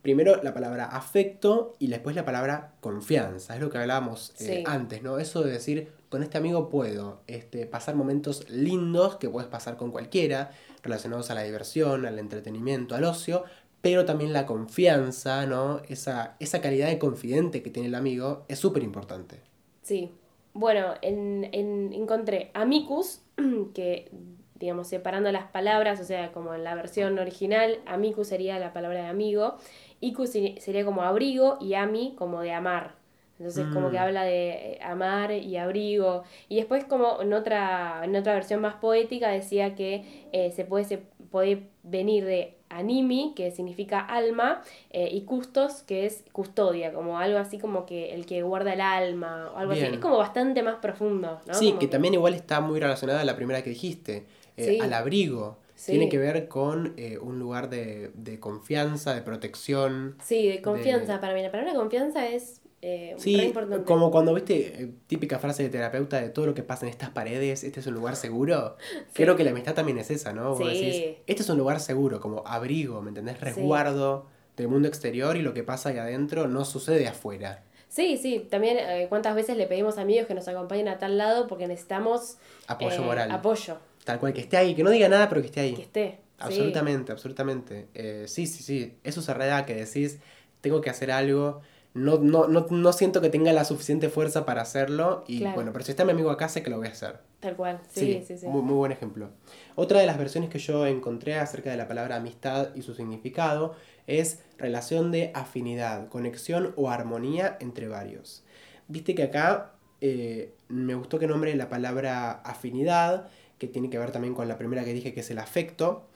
Primero 0.00 0.42
la 0.42 0.52
palabra 0.54 0.86
afecto 0.86 1.76
y 1.78 1.86
después 1.88 2.16
la 2.16 2.24
palabra 2.24 2.72
confianza. 2.80 3.54
Es 3.54 3.60
lo 3.60 3.70
que 3.70 3.78
hablábamos 3.78 4.30
eh, 4.40 4.44
Sí. 4.58 4.64
antes, 4.66 5.02
¿no? 5.02 5.18
Eso 5.18 5.42
de 5.42 5.52
decir, 5.52 5.92
con 6.08 6.22
este 6.22 6.38
amigo 6.38 6.68
puedo 6.70 7.20
este, 7.26 7.66
pasar 7.66 7.94
momentos 7.94 8.48
lindos 8.50 9.16
que 9.16 9.28
puedes 9.28 9.48
pasar 9.50 9.76
con 9.76 9.90
cualquiera, 9.90 10.50
relacionados 10.82 11.30
a 11.30 11.34
la 11.34 11.42
diversión, 11.42 12.06
al 12.06 12.18
entretenimiento, 12.18 12.94
al 12.94 13.04
ocio, 13.04 13.44
pero 13.82 14.06
también 14.06 14.32
la 14.32 14.46
confianza, 14.46 15.44
¿no? 15.44 15.82
Esa, 15.90 16.36
esa 16.40 16.62
calidad 16.62 16.88
de 16.88 16.98
confidente 16.98 17.62
que 17.62 17.68
tiene 17.70 17.88
el 17.88 17.94
amigo 17.94 18.46
es 18.48 18.58
súper 18.58 18.82
importante. 18.82 19.40
Sí. 19.82 20.10
Bueno, 20.54 20.94
en, 21.02 21.48
en- 21.52 21.92
encontré 21.92 22.50
amicus, 22.54 23.22
que 23.74 24.10
digamos 24.56 24.88
separando 24.88 25.32
las 25.32 25.46
palabras, 25.50 26.00
o 26.00 26.04
sea, 26.04 26.32
como 26.32 26.54
en 26.54 26.64
la 26.64 26.74
versión 26.76 27.18
original, 27.18 27.80
amicus 27.86 28.28
sería 28.28 28.58
la 28.60 28.72
palabra 28.72 29.02
de 29.02 29.08
amigo, 29.08 29.56
icus 30.00 30.30
sería 30.30 30.84
como 30.84 31.02
abrigo 31.02 31.58
y 31.60 31.74
ami 31.74 32.14
como 32.16 32.40
de 32.42 32.52
amar. 32.52 32.94
Entonces 33.38 33.66
como 33.68 33.90
que 33.90 33.98
Mm. 33.98 34.02
habla 34.02 34.22
de 34.24 34.74
eh, 34.74 34.78
amar 34.82 35.32
y 35.32 35.56
abrigo. 35.56 36.22
Y 36.48 36.56
después 36.56 36.84
como 36.84 37.20
en 37.20 37.32
otra, 37.32 38.02
en 38.04 38.14
otra 38.16 38.34
versión 38.34 38.60
más 38.60 38.76
poética 38.76 39.28
decía 39.30 39.74
que 39.74 40.28
eh, 40.32 40.52
se, 40.52 40.64
puede, 40.64 41.02
puede 41.34 41.64
venir 41.82 42.24
de 42.24 42.54
animi, 42.68 43.32
que 43.34 43.50
significa 43.50 43.98
alma, 43.98 44.62
eh, 44.90 45.08
y 45.10 45.22
custos, 45.22 45.82
que 45.82 46.06
es 46.06 46.22
custodia, 46.30 46.92
como 46.92 47.18
algo 47.18 47.38
así 47.38 47.58
como 47.58 47.86
que 47.86 48.14
el 48.14 48.24
que 48.24 48.42
guarda 48.42 48.72
el 48.74 48.80
alma, 48.80 49.50
o 49.52 49.58
algo 49.58 49.72
Bien. 49.72 49.86
así. 49.86 49.94
Es 49.96 50.00
como 50.00 50.16
bastante 50.16 50.62
más 50.62 50.76
profundo, 50.76 51.40
¿no? 51.44 51.54
Sí, 51.54 51.74
que 51.80 51.88
también 51.88 52.14
igual 52.14 52.34
está 52.34 52.60
muy 52.60 52.78
relacionada 52.78 53.20
a 53.22 53.24
la 53.24 53.34
primera 53.34 53.62
que 53.64 53.70
dijiste, 53.70 54.26
eh, 54.56 54.64
Sí. 54.64 54.78
al 54.80 54.92
abrigo. 54.92 55.58
Sí. 55.74 55.90
Tiene 55.90 56.08
que 56.08 56.18
ver 56.18 56.46
con 56.46 56.94
eh, 56.96 57.18
un 57.18 57.40
lugar 57.40 57.68
de, 57.68 58.12
de 58.14 58.38
confianza, 58.38 59.12
de 59.12 59.22
protección. 59.22 60.14
Sí, 60.22 60.46
de 60.46 60.62
confianza. 60.62 61.20
Para 61.20 61.34
mí 61.34 61.42
la 61.42 61.50
palabra 61.50 61.74
confianza 61.74 62.28
es 62.28 62.60
eh, 62.86 63.14
Sí, 63.16 63.52
como 63.86 64.10
cuando 64.10 64.34
viste 64.34 64.82
eh, 64.82 64.90
típica 65.06 65.38
frase 65.38 65.62
de 65.62 65.68
terapeuta 65.70 66.20
de 66.20 66.28
todo 66.28 66.44
lo 66.46 66.54
que 66.54 66.62
pasa 66.62 66.84
en 66.84 66.90
estas 66.90 67.10
paredes, 67.10 67.64
este 67.64 67.80
es 67.80 67.86
un 67.86 67.94
lugar 67.94 68.16
seguro. 68.16 68.76
Creo 69.14 69.36
que 69.36 69.44
la 69.44 69.50
amistad 69.50 69.74
también 69.74 69.98
es 69.98 70.10
esa, 70.10 70.32
¿no? 70.34 70.56
Sí. 70.56 70.64
decís, 70.64 71.16
este 71.26 71.42
es 71.42 71.48
un 71.48 71.56
lugar 71.58 71.80
seguro, 71.80 72.20
como 72.20 72.46
abrigo, 72.46 73.00
¿me 73.00 73.08
entendés? 73.08 73.40
Resguardo 73.40 74.26
del 74.56 74.68
mundo 74.68 74.86
exterior 74.86 75.36
y 75.36 75.42
lo 75.42 75.54
que 75.54 75.62
pasa 75.62 75.88
ahí 75.88 75.98
adentro 75.98 76.46
no 76.46 76.64
sucede 76.64 77.08
afuera. 77.08 77.64
Sí, 77.88 78.16
sí. 78.16 78.46
También 78.50 78.76
eh, 78.78 79.06
cuántas 79.08 79.34
veces 79.34 79.56
le 79.56 79.66
pedimos 79.66 79.98
a 79.98 80.02
amigos 80.02 80.26
que 80.26 80.34
nos 80.34 80.46
acompañen 80.48 80.88
a 80.88 80.98
tal 80.98 81.16
lado 81.16 81.46
porque 81.46 81.66
necesitamos 81.66 82.38
Apoyo 82.66 82.96
eh, 82.96 83.00
moral. 83.00 83.30
Apoyo, 83.30 83.78
Tal 84.04 84.18
cual, 84.20 84.34
que 84.34 84.42
esté 84.42 84.56
ahí, 84.56 84.74
que 84.74 84.82
no 84.82 84.90
diga 84.90 85.08
nada, 85.08 85.28
pero 85.28 85.40
que 85.40 85.46
esté 85.46 85.60
ahí. 85.60 85.74
que 85.74 85.82
esté. 85.82 86.10
sí. 86.10 86.44
Absolutamente, 86.44 87.12
absolutamente. 87.12 87.86
Eh, 87.94 88.24
sí, 88.26 88.46
sí, 88.46 88.62
sí. 88.62 88.98
Eso 89.04 89.20
es 89.20 89.26
verdad 89.26 89.64
que 89.64 89.74
decís, 89.74 90.18
tengo 90.60 90.80
que 90.80 90.90
hacer 90.90 91.10
algo. 91.10 91.62
No, 91.94 92.18
no, 92.18 92.48
no, 92.48 92.66
no 92.70 92.92
siento 92.92 93.20
que 93.20 93.30
tenga 93.30 93.52
la 93.52 93.64
suficiente 93.64 94.08
fuerza 94.08 94.44
para 94.44 94.62
hacerlo. 94.62 95.22
Y 95.28 95.38
Claro. 95.38 95.54
bueno, 95.54 95.72
pero 95.72 95.84
si 95.84 95.92
está 95.92 96.04
mi 96.04 96.10
amigo 96.10 96.30
acá, 96.30 96.48
sé 96.48 96.62
que 96.62 96.70
lo 96.70 96.76
voy 96.78 96.88
a 96.88 96.90
hacer. 96.90 97.20
Tal 97.38 97.54
cual. 97.54 97.80
Sí, 97.88 98.24
sí, 98.26 98.36
sí. 98.36 98.46
Muy, 98.48 98.62
muy 98.62 98.74
buen 98.74 98.90
ejemplo. 98.90 99.30
Otra 99.76 100.00
de 100.00 100.06
las 100.06 100.18
versiones 100.18 100.50
que 100.50 100.58
yo 100.58 100.86
encontré 100.86 101.36
acerca 101.36 101.70
de 101.70 101.76
la 101.76 101.86
palabra 101.86 102.16
amistad 102.16 102.74
y 102.74 102.82
su 102.82 102.94
significado 102.94 103.74
es 104.08 104.40
relación 104.58 105.12
de 105.12 105.30
afinidad, 105.34 106.08
conexión 106.08 106.72
o 106.76 106.90
armonía 106.90 107.56
entre 107.60 107.86
varios. 107.86 108.42
Viste 108.88 109.14
que 109.14 109.22
acá 109.22 109.72
eh, 110.00 110.52
me 110.68 110.96
gustó 110.96 111.20
que 111.20 111.28
nombre 111.28 111.54
la 111.54 111.68
palabra 111.68 112.32
afinidad, 112.32 113.28
que 113.58 113.68
tiene 113.68 113.88
que 113.88 113.98
ver 113.98 114.10
también 114.10 114.34
con 114.34 114.48
la 114.48 114.58
primera 114.58 114.84
que 114.84 114.92
dije, 114.92 115.14
que 115.14 115.20
es 115.20 115.30
el 115.30 115.38
afecto, 115.38 116.08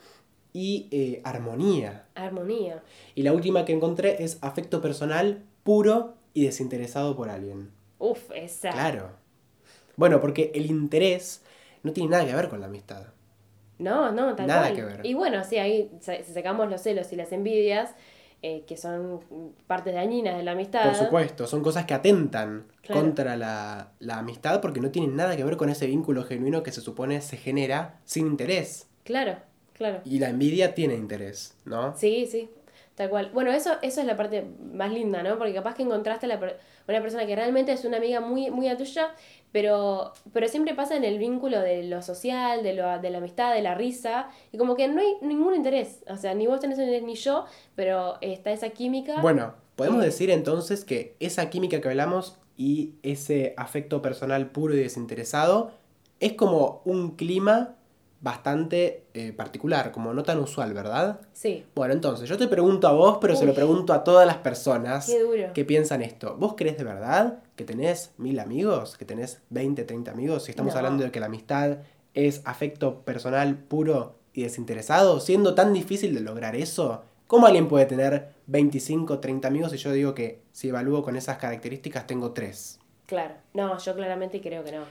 y 0.52 0.88
eh, 0.90 1.20
armonía. 1.24 2.06
Armonía. 2.16 2.82
Y 3.14 3.22
la 3.22 3.32
última 3.32 3.64
que 3.64 3.72
encontré 3.72 4.24
es 4.24 4.38
afecto 4.40 4.80
personal 4.80 5.44
puro 5.68 6.14
y 6.32 6.46
desinteresado 6.46 7.14
por 7.14 7.28
alguien. 7.28 7.70
Uf, 7.98 8.30
esa. 8.34 8.70
Claro. 8.70 9.10
Bueno, 9.96 10.18
porque 10.18 10.50
el 10.54 10.64
interés 10.64 11.42
no 11.82 11.92
tiene 11.92 12.08
nada 12.08 12.24
que 12.24 12.34
ver 12.34 12.48
con 12.48 12.60
la 12.60 12.68
amistad. 12.68 13.02
No, 13.78 14.10
no, 14.10 14.34
tal 14.34 14.46
Nada 14.46 14.62
cual. 14.62 14.74
que 14.76 14.82
ver. 14.84 15.00
Y 15.04 15.12
bueno, 15.12 15.44
sí, 15.44 15.58
ahí 15.58 15.90
sacamos 16.00 16.70
los 16.70 16.80
celos 16.80 17.12
y 17.12 17.16
las 17.16 17.32
envidias, 17.32 17.90
eh, 18.40 18.64
que 18.66 18.78
son 18.78 19.20
partes 19.66 19.92
dañinas 19.92 20.38
de 20.38 20.42
la 20.42 20.52
amistad. 20.52 20.84
Por 20.86 20.94
supuesto, 20.94 21.46
son 21.46 21.62
cosas 21.62 21.84
que 21.84 21.92
atentan 21.92 22.64
Claro. 22.80 23.02
contra 23.02 23.36
la, 23.36 23.92
la 23.98 24.18
amistad 24.20 24.62
porque 24.62 24.80
no 24.80 24.90
tienen 24.90 25.16
nada 25.16 25.36
que 25.36 25.44
ver 25.44 25.58
con 25.58 25.68
ese 25.68 25.86
vínculo 25.86 26.24
genuino 26.24 26.62
que 26.62 26.72
se 26.72 26.80
supone 26.80 27.20
se 27.20 27.36
genera 27.36 28.00
sin 28.06 28.26
interés. 28.26 28.88
Claro, 29.04 29.36
claro. 29.74 30.00
Y 30.06 30.18
la 30.18 30.30
envidia 30.30 30.74
tiene 30.74 30.94
interés, 30.94 31.54
¿no? 31.66 31.94
Sí, 31.94 32.26
sí, 32.26 32.48
tal 32.98 33.08
cual. 33.08 33.30
Bueno, 33.32 33.50
eso, 33.52 33.72
eso 33.80 34.00
es 34.02 34.06
la 34.06 34.16
parte 34.16 34.44
más 34.74 34.92
linda, 34.92 35.22
¿no? 35.22 35.38
Porque 35.38 35.54
capaz 35.54 35.74
que 35.74 35.82
encontraste 35.84 36.26
a 36.26 36.28
la 36.28 36.38
per- 36.38 36.58
una 36.86 37.00
persona 37.00 37.24
que 37.26 37.34
realmente 37.34 37.72
es 37.72 37.84
una 37.86 37.96
amiga 37.96 38.20
muy, 38.20 38.50
muy 38.50 38.68
a 38.68 38.76
tuya, 38.76 39.08
pero, 39.52 40.12
pero 40.32 40.46
siempre 40.48 40.74
pasa 40.74 40.96
en 40.96 41.04
el 41.04 41.18
vínculo 41.18 41.60
de 41.60 41.84
lo 41.84 42.02
social, 42.02 42.62
de, 42.62 42.74
lo, 42.74 42.98
de 42.98 43.10
la 43.10 43.18
amistad, 43.18 43.54
de 43.54 43.62
la 43.62 43.74
risa, 43.74 44.28
y 44.52 44.58
como 44.58 44.74
que 44.76 44.88
no 44.88 45.00
hay 45.00 45.16
ningún 45.22 45.54
interés. 45.54 46.00
O 46.08 46.16
sea, 46.16 46.34
ni 46.34 46.46
vos 46.46 46.60
tenés 46.60 46.78
interés 46.78 47.02
ni 47.02 47.14
yo, 47.14 47.46
pero 47.74 48.18
está 48.20 48.50
esa 48.52 48.68
química. 48.70 49.22
Bueno, 49.22 49.54
podemos 49.76 50.02
Eh. 50.02 50.06
decir 50.06 50.30
entonces 50.30 50.84
que 50.84 51.16
esa 51.20 51.48
química 51.50 51.80
que 51.80 51.88
hablamos 51.88 52.36
y 52.56 52.94
ese 53.02 53.54
afecto 53.56 54.02
personal 54.02 54.50
puro 54.50 54.74
y 54.74 54.78
desinteresado 54.78 55.70
es 56.20 56.32
como 56.32 56.82
un 56.84 57.12
clima 57.16 57.76
bastante 58.20 59.04
eh, 59.14 59.32
particular, 59.32 59.92
como 59.92 60.12
no 60.12 60.22
tan 60.22 60.38
usual, 60.40 60.72
¿verdad? 60.74 61.20
Sí. 61.32 61.64
Bueno, 61.74 61.94
entonces, 61.94 62.28
yo 62.28 62.36
te 62.36 62.48
pregunto 62.48 62.88
a 62.88 62.92
vos, 62.92 63.18
pero 63.20 63.36
se 63.36 63.46
lo 63.46 63.54
pregunto 63.54 63.92
a 63.92 64.02
todas 64.04 64.26
las 64.26 64.38
personas 64.38 65.10
que 65.54 65.64
piensan 65.64 66.02
esto. 66.02 66.36
¿Vos 66.36 66.54
crees 66.56 66.76
de 66.78 66.84
verdad 66.84 67.38
que 67.56 67.64
tenés 67.64 68.12
mil 68.18 68.38
amigos? 68.40 68.96
¿Que 68.96 69.04
tenés 69.04 69.40
20, 69.50 69.84
30 69.84 70.10
amigos? 70.10 70.44
Si 70.44 70.50
estamos 70.50 70.72
No. 70.74 70.78
hablando 70.78 71.04
de 71.04 71.10
que 71.12 71.20
la 71.20 71.26
amistad 71.26 71.78
es 72.14 72.42
afecto 72.44 73.02
personal 73.02 73.56
puro 73.56 74.16
y 74.32 74.42
desinteresado, 74.42 75.20
siendo 75.20 75.54
tan 75.54 75.72
difícil 75.72 76.14
de 76.14 76.20
lograr 76.20 76.56
eso, 76.56 77.02
¿cómo 77.28 77.46
alguien 77.46 77.68
puede 77.68 77.86
tener 77.86 78.30
25, 78.46 79.20
30 79.20 79.46
amigos 79.48 79.72
y 79.74 79.76
yo 79.76 79.92
digo 79.92 80.14
que 80.14 80.42
si 80.52 80.68
evalúo 80.68 81.02
con 81.02 81.16
esas 81.16 81.38
características 81.38 82.06
tengo 82.06 82.32
3? 82.32 82.80
Claro, 83.06 83.34
no, 83.54 83.78
yo 83.78 83.94
claramente 83.94 84.40
creo 84.40 84.62
que 84.64 84.72
no. 84.72 84.82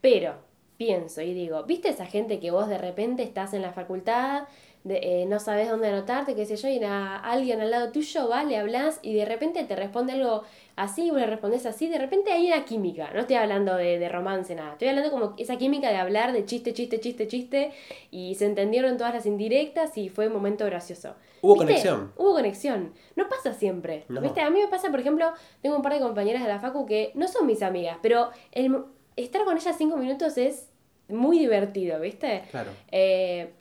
Pero 0.00 0.34
pienso 0.76 1.22
y 1.22 1.34
digo, 1.34 1.64
¿viste 1.64 1.88
esa 1.88 2.06
gente 2.06 2.38
que 2.40 2.50
vos 2.50 2.68
de 2.68 2.78
repente 2.78 3.22
estás 3.22 3.54
en 3.54 3.62
la 3.62 3.72
facultad, 3.72 4.44
de, 4.84 5.00
eh, 5.02 5.26
no 5.26 5.40
sabes 5.40 5.68
dónde 5.68 5.88
anotarte, 5.88 6.36
qué 6.36 6.46
sé 6.46 6.56
yo, 6.56 6.68
y 6.68 6.82
a 6.84 7.16
alguien 7.16 7.60
al 7.60 7.72
lado 7.72 7.90
tuyo 7.90 8.28
va, 8.28 8.44
le 8.44 8.56
hablas 8.56 9.00
y 9.02 9.14
de 9.14 9.24
repente 9.24 9.64
te 9.64 9.74
responde 9.74 10.12
algo 10.12 10.44
así, 10.76 11.10
vos 11.10 11.18
le 11.18 11.26
respondes 11.26 11.66
así, 11.66 11.88
de 11.88 11.98
repente 11.98 12.30
hay 12.30 12.46
una 12.46 12.64
química, 12.64 13.10
no 13.12 13.20
estoy 13.20 13.34
hablando 13.34 13.74
de, 13.74 13.98
de 13.98 14.08
romance, 14.08 14.54
nada, 14.54 14.72
estoy 14.72 14.88
hablando 14.88 15.10
como 15.10 15.34
esa 15.38 15.56
química 15.56 15.88
de 15.90 15.96
hablar 15.96 16.32
de 16.32 16.44
chiste, 16.44 16.72
chiste, 16.72 17.00
chiste, 17.00 17.26
chiste, 17.26 17.72
y 18.12 18.36
se 18.36 18.46
entendieron 18.46 18.96
todas 18.96 19.12
las 19.12 19.26
indirectas 19.26 19.98
y 19.98 20.08
fue 20.08 20.28
un 20.28 20.34
momento 20.34 20.64
gracioso. 20.66 21.14
Hubo 21.42 21.54
¿Viste? 21.54 21.66
conexión. 21.66 22.12
Hubo 22.16 22.32
conexión. 22.32 22.92
No 23.14 23.28
pasa 23.28 23.52
siempre. 23.52 24.04
No. 24.08 24.20
¿Viste? 24.20 24.40
A 24.40 24.50
mí 24.50 24.60
me 24.60 24.68
pasa, 24.68 24.90
por 24.90 25.00
ejemplo, 25.00 25.32
tengo 25.62 25.76
un 25.76 25.82
par 25.82 25.92
de 25.92 26.00
compañeras 26.00 26.42
de 26.42 26.48
la 26.48 26.60
Facu 26.60 26.86
que 26.86 27.12
no 27.14 27.28
son 27.28 27.46
mis 27.46 27.62
amigas, 27.62 27.98
pero 28.02 28.30
el, 28.52 28.84
estar 29.16 29.44
con 29.44 29.56
ellas 29.56 29.74
cinco 29.78 29.96
minutos 29.96 30.36
es 30.38 30.68
muy 31.08 31.38
divertido, 31.38 32.00
¿viste? 32.00 32.42
Claro. 32.50 32.70
Eh, 32.92 33.52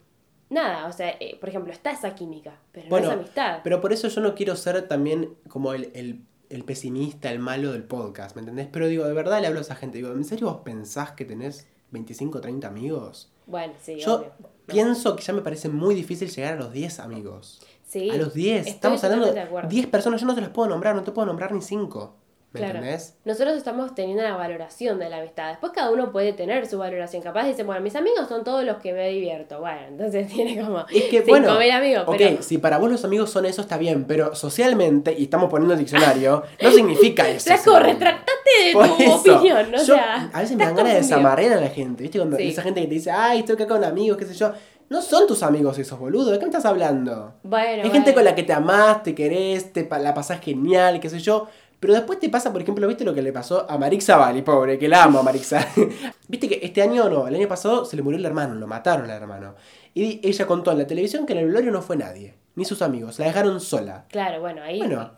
nada, 0.49 0.87
o 0.87 0.91
sea, 0.91 1.09
eh, 1.19 1.37
por 1.39 1.49
ejemplo, 1.49 1.71
está 1.71 1.91
esa 1.91 2.15
química, 2.15 2.59
pero 2.71 2.87
Bueno, 2.89 3.07
no 3.07 3.13
es 3.13 3.19
amistad. 3.19 3.59
Pero 3.63 3.81
por 3.81 3.93
eso 3.93 4.07
yo 4.07 4.21
no 4.21 4.35
quiero 4.35 4.55
ser 4.55 4.87
también 4.87 5.35
como 5.47 5.73
el, 5.73 5.91
el- 5.93 6.21
el 6.49 6.63
pesimista, 6.63 7.31
el 7.31 7.39
malo 7.39 7.71
del 7.71 7.83
podcast, 7.83 8.35
¿me 8.35 8.41
entendés? 8.41 8.67
Pero 8.71 8.87
digo, 8.87 9.05
de 9.05 9.13
verdad 9.13 9.41
le 9.41 9.47
hablo 9.47 9.59
a 9.59 9.61
esa 9.63 9.75
gente. 9.75 9.97
Digo, 9.97 10.11
¿en 10.11 10.23
serio 10.23 10.45
vos 10.47 10.61
pensás 10.63 11.11
que 11.13 11.25
tenés 11.25 11.67
25, 11.89 12.39
30 12.39 12.67
amigos? 12.67 13.31
Bueno, 13.47 13.73
sí, 13.81 13.97
Yo 13.99 14.15
obvio. 14.17 14.31
Pienso 14.67 15.15
que 15.15 15.23
ya 15.23 15.33
me 15.33 15.41
parece 15.41 15.69
muy 15.69 15.95
difícil 15.95 16.29
llegar 16.29 16.53
a 16.53 16.57
los 16.57 16.71
10 16.71 16.99
amigos. 16.99 17.61
Sí, 17.87 18.09
a 18.11 18.15
los 18.17 18.33
10. 18.35 18.59
estoy 18.59 18.73
Estamos 18.73 19.03
hablando 19.03 19.25
de 19.27 19.33
de 19.33 19.39
acuerdo. 19.41 19.69
10 19.69 19.87
personas. 19.87 20.21
Yo 20.21 20.27
no 20.27 20.35
te 20.35 20.41
las 20.41 20.49
puedo 20.51 20.69
nombrar, 20.69 20.95
no 20.95 21.03
te 21.03 21.11
puedo 21.11 21.25
nombrar 21.25 21.51
ni 21.51 21.61
5. 21.61 22.15
¿Me 22.55 22.65
Claro. 22.65 22.79
entendés? 22.79 23.15
Nosotros 23.25 23.55
estamos 23.57 23.93
teniendo 23.95 24.23
una 24.23 24.35
valoración 24.35 24.97
de 24.99 25.09
la 25.09 25.17
amistad. 25.17 25.49
Después 25.49 25.71
cada 25.73 25.91
uno 25.91 26.11
puede 26.11 26.33
tener 26.33 26.65
su 26.67 26.77
valoración. 26.77 27.21
Capaz 27.21 27.45
dice, 27.45 27.63
bueno, 27.63 27.81
mis 27.81 27.95
amigos 27.95 28.27
son 28.27 28.43
todos 28.43 28.63
los 28.63 28.77
que 28.77 28.93
me 28.93 29.09
divierto. 29.09 29.59
Bueno, 29.59 29.79
entonces 29.89 30.27
tiene 30.33 30.59
como 30.61 30.85
Es 30.91 31.03
que, 31.05 31.21
bueno, 31.21 31.51
amigos. 31.51 32.03
ok, 32.07 32.15
pero 32.17 32.41
si 32.41 32.57
para 32.57 32.77
vos 32.77 32.89
los 32.89 33.03
amigos 33.05 33.29
son 33.29 33.45
eso, 33.45 33.61
está 33.61 33.77
bien, 33.77 34.05
pero 34.05 34.33
socialmente, 34.35 35.13
y 35.17 35.23
estamos 35.23 35.49
poniendo 35.49 35.73
el 35.73 35.79
diccionario, 35.79 36.43
no 36.61 36.71
significa 36.71 37.27
eso. 37.29 37.45
Flaco, 37.55 37.79
retractate 37.79 38.31
de 38.67 38.73
Por 38.73 38.87
tu 38.97 39.03
eso, 39.03 39.35
opinión, 39.37 39.71
¿no? 39.71 39.77
O 39.77 39.81
sea, 39.85 40.29
a 40.33 40.39
veces 40.41 40.55
me 40.55 40.65
dan 40.65 40.75
ganas 40.75 40.93
de 40.93 40.99
desamarrear 40.99 41.53
a 41.57 41.61
la 41.61 41.69
gente, 41.69 42.03
¿viste? 42.03 42.17
Cuando 42.19 42.37
Sí. 42.37 42.49
esa 42.49 42.61
gente 42.61 42.81
que 42.81 42.87
te 42.87 42.93
dice, 42.93 43.11
ay, 43.11 43.39
estoy 43.39 43.55
acá 43.55 43.67
con 43.67 43.83
amigos, 43.83 44.17
qué 44.17 44.25
sé 44.25 44.33
yo. 44.33 44.51
No 44.87 45.01
son 45.01 45.25
tus 45.25 45.41
amigos 45.41 45.79
esos 45.79 45.97
boludos, 45.97 46.31
¿de 46.31 46.37
qué 46.37 46.45
me 46.45 46.49
estás 46.49 46.65
hablando? 46.65 47.33
Bueno, 47.41 47.83
Hay 47.83 47.89
gente 47.89 48.11
bueno. 48.11 48.13
con 48.13 48.23
la 48.23 48.35
que 48.35 48.43
te 48.43 48.53
amás, 48.53 49.01
te 49.01 49.15
querés, 49.15 49.73
te 49.73 49.83
pa- 49.83 49.97
la 49.97 50.13
pasás 50.13 50.39
genial, 50.41 50.99
qué 50.99 51.09
sé 51.09 51.17
yo. 51.19 51.47
Pero 51.85 51.93
después 51.93 52.19
te 52.19 52.29
pasa, 52.29 52.51
por 52.51 52.63
ejemplo, 52.63 52.87
¿viste 52.87 53.05
lo 53.05 53.13
que 53.13 53.21
le 53.21 53.31
pasó 53.31 53.69
a 53.69 53.77
Marixa 53.77 54.17
Bali, 54.17 54.41
pobre, 54.41 54.79
que 54.79 54.87
la 54.87 55.03
amo 55.03 55.19
a 55.19 55.21
Marixa? 55.21 55.67
Viste 56.27 56.49
que 56.49 56.59
este 56.63 56.81
año 56.81 57.07
no, 57.07 57.27
el 57.27 57.35
año 57.35 57.47
pasado 57.47 57.85
se 57.85 57.95
le 57.95 58.01
murió 58.01 58.17
el 58.17 58.25
hermano, 58.25 58.55
lo 58.55 58.65
mataron 58.65 59.07
al 59.07 59.21
hermano. 59.21 59.53
Y 59.93 60.19
ella 60.27 60.47
contó 60.47 60.71
en 60.71 60.79
la 60.79 60.87
televisión 60.87 61.27
que 61.27 61.33
en 61.33 61.39
el 61.39 61.45
velorio 61.45 61.71
no 61.71 61.83
fue 61.83 61.95
nadie, 61.95 62.33
ni 62.55 62.65
sus 62.65 62.81
amigos, 62.81 63.19
la 63.19 63.25
dejaron 63.25 63.61
sola. 63.61 64.05
Claro, 64.09 64.41
bueno, 64.41 64.63
ahí. 64.63 64.79
Bueno, 64.79 65.11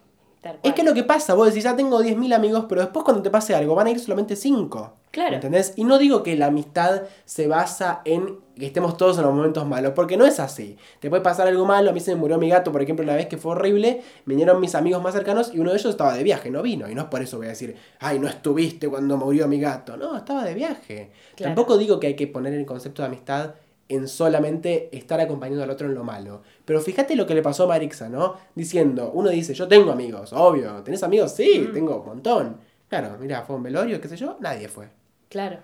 Es 0.63 0.73
que 0.73 0.83
lo 0.83 0.93
que 0.93 1.03
pasa, 1.03 1.33
vos 1.33 1.47
decís, 1.47 1.63
ya 1.63 1.75
tengo 1.75 2.01
10.000 2.01 2.33
amigos, 2.33 2.65
pero 2.67 2.81
después 2.81 3.03
cuando 3.03 3.21
te 3.23 3.29
pase 3.29 3.55
algo 3.55 3.75
van 3.75 3.87
a 3.87 3.91
ir 3.91 3.99
solamente 3.99 4.35
5. 4.35 4.93
Claro. 5.11 5.35
¿Entendés? 5.35 5.73
Y 5.75 5.83
no 5.83 5.97
digo 5.97 6.21
que 6.21 6.35
la 6.35 6.47
amistad 6.47 7.03
se 7.25 7.47
basa 7.47 8.01
en 8.05 8.37
que 8.55 8.67
estemos 8.67 8.97
todos 8.97 9.17
en 9.17 9.23
los 9.23 9.33
momentos 9.33 9.65
malos, 9.65 9.93
porque 9.95 10.17
no 10.17 10.25
es 10.25 10.39
así. 10.39 10.77
Te 10.99 11.09
puede 11.09 11.21
pasar 11.21 11.47
algo 11.47 11.65
malo, 11.65 11.89
a 11.89 11.93
mí 11.93 11.99
se 11.99 12.13
me 12.13 12.21
murió 12.21 12.37
mi 12.37 12.49
gato, 12.49 12.71
por 12.71 12.81
ejemplo, 12.81 13.03
una 13.03 13.15
vez 13.15 13.27
que 13.27 13.37
fue 13.37 13.51
horrible, 13.51 14.01
vinieron 14.25 14.59
mis 14.59 14.75
amigos 14.75 15.01
más 15.01 15.13
cercanos 15.13 15.53
y 15.53 15.59
uno 15.59 15.71
de 15.71 15.77
ellos 15.77 15.91
estaba 15.91 16.13
de 16.13 16.23
viaje, 16.23 16.51
no 16.51 16.61
vino. 16.61 16.89
Y 16.89 16.95
no 16.95 17.01
es 17.01 17.07
por 17.07 17.21
eso 17.21 17.37
voy 17.37 17.47
a 17.47 17.49
decir, 17.49 17.75
ay, 17.99 18.19
no 18.19 18.27
estuviste 18.27 18.87
cuando 18.89 19.17
murió 19.17 19.47
mi 19.47 19.59
gato. 19.59 19.97
No, 19.97 20.17
estaba 20.17 20.43
de 20.43 20.53
viaje. 20.53 21.11
Claro. 21.35 21.53
Tampoco 21.53 21.77
digo 21.77 21.99
que 21.99 22.07
hay 22.07 22.15
que 22.15 22.27
poner 22.27 22.53
el 22.53 22.65
concepto 22.65 23.01
de 23.01 23.07
amistad 23.07 23.53
en 23.89 24.07
solamente 24.07 24.89
estar 24.95 25.19
acompañando 25.21 25.63
al 25.63 25.69
otro 25.69 25.87
en 25.87 25.93
lo 25.95 26.03
malo. 26.03 26.41
Pero 26.65 26.81
fíjate 26.81 27.15
lo 27.15 27.25
que 27.25 27.35
le 27.35 27.41
pasó 27.41 27.63
a 27.63 27.67
Marixa, 27.67 28.09
¿no? 28.09 28.35
Diciendo, 28.55 29.11
uno 29.13 29.29
dice, 29.29 29.53
yo 29.53 29.67
tengo 29.67 29.91
amigos, 29.91 30.33
obvio. 30.33 30.83
¿Tenés 30.83 31.03
amigos? 31.03 31.31
Sí, 31.33 31.67
Mm. 31.69 31.73
tengo 31.73 31.97
un 32.01 32.05
montón. 32.05 32.57
Claro, 32.89 33.17
mira, 33.19 33.43
fue 33.43 33.55
un 33.55 33.63
velorio, 33.63 33.99
qué 34.01 34.07
sé 34.07 34.17
yo, 34.17 34.37
nadie 34.39 34.67
fue. 34.67 34.87
Claro. 35.29 35.59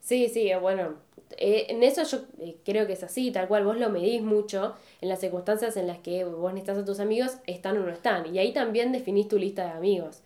Sí, 0.00 0.28
sí, 0.28 0.48
eh, 0.50 0.56
bueno. 0.58 0.94
eh, 1.38 1.66
en 1.70 1.82
eso 1.82 2.04
yo 2.04 2.18
eh, 2.38 2.56
creo 2.64 2.86
que 2.86 2.92
es 2.92 3.02
así, 3.02 3.32
tal 3.32 3.48
cual 3.48 3.64
vos 3.64 3.76
lo 3.76 3.90
medís 3.90 4.22
mucho 4.22 4.74
en 5.00 5.08
las 5.08 5.18
circunstancias 5.20 5.76
en 5.76 5.86
las 5.88 5.98
que 5.98 6.24
vos 6.24 6.52
necesitas 6.54 6.78
a 6.78 6.84
tus 6.84 7.00
amigos, 7.00 7.38
están 7.46 7.76
o 7.78 7.80
no 7.80 7.90
están. 7.92 8.32
Y 8.32 8.38
ahí 8.38 8.52
también 8.52 8.92
definís 8.92 9.26
tu 9.28 9.36
lista 9.38 9.64
de 9.64 9.70
amigos. 9.72 10.22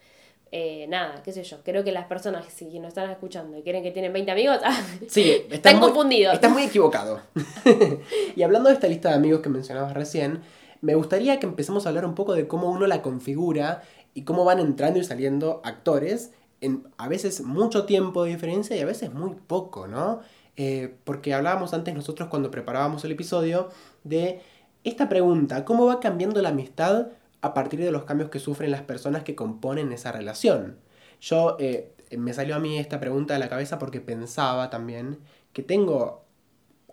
Eh, 0.53 0.87
nada, 0.89 1.23
qué 1.23 1.33
sé 1.33 1.45
yo. 1.45 1.59
Creo 1.63 1.85
que 1.85 1.93
las 1.93 2.07
personas 2.07 2.45
si 2.53 2.79
nos 2.81 2.89
están 2.89 3.09
escuchando 3.11 3.57
y 3.57 3.63
quieren 3.63 3.83
que 3.85 3.93
tienen 3.93 4.13
20 4.13 4.31
amigos, 4.33 4.59
ah, 4.65 4.77
Sí, 5.09 5.43
Están 5.51 5.77
muy- 5.79 5.87
confundidos. 5.89 6.35
Estás 6.35 6.51
muy 6.51 6.65
equivocado. 6.65 7.21
y 8.37 8.43
hablando 8.43 8.69
de 8.69 8.75
esta 8.75 8.89
lista 8.89 9.11
de 9.11 9.15
amigos 9.17 9.41
que 9.41 9.49
mencionabas 9.49 9.95
recién, 9.95 10.41
me 10.81 10.95
gustaría 10.95 11.39
que 11.39 11.47
empecemos 11.47 11.87
a 11.87 11.91
hablar 11.91 12.05
un 12.05 12.15
poco 12.15 12.35
de 12.35 12.49
cómo 12.49 12.71
uno 12.71 12.87
la 12.87 13.03
configura 13.03 13.83
y 14.15 14.23
cómo 14.23 14.45
van 14.45 14.59
entrando 14.59 14.99
y 14.99 15.05
saliendo 15.05 15.61
actores 15.65 16.33
en 16.61 16.85
a 16.99 17.09
veces 17.09 17.43
mucho 17.43 17.85
tiempo 17.87 18.25
de 18.25 18.31
diferencia 18.31 18.77
y 18.77 18.81
a 18.81 18.87
veces 18.87 19.13
muy 19.15 19.35
poco, 19.47 19.87
¿no? 19.87 20.21
Eh, 20.57 20.95
porque 21.05 21.33
hablábamos 21.33 21.73
antes 21.75 21.95
nosotros 21.95 22.29
cuando 22.29 22.51
preparábamos 22.51 23.05
el 23.05 23.13
episodio 23.13 23.69
de 24.05 24.41
esta 24.85 25.09
pregunta, 25.09 25.65
¿cómo 25.65 25.87
va 25.87 26.01
cambiando 26.01 26.43
la 26.43 26.49
amistad 26.51 27.07
a 27.43 27.55
partir 27.55 27.81
de 27.81 27.93
los 27.93 28.05
cambios 28.05 28.31
que 28.31 28.39
sufren 28.39 28.71
las 28.71 28.83
personas 28.83 29.23
que 29.25 29.35
componen 29.35 29.93
esa 29.93 30.13
relación? 30.13 30.79
Yo, 31.21 31.57
eh, 31.59 31.95
me 32.17 32.33
salió 32.35 32.57
a 32.57 32.59
mí 32.59 32.79
esta 32.79 33.01
pregunta 33.01 33.35
de 33.35 33.41
la 33.41 33.49
cabeza 33.49 33.79
porque 33.79 34.01
pensaba 34.01 34.71
también 34.71 35.19
que 35.53 35.63
tengo 35.63 36.25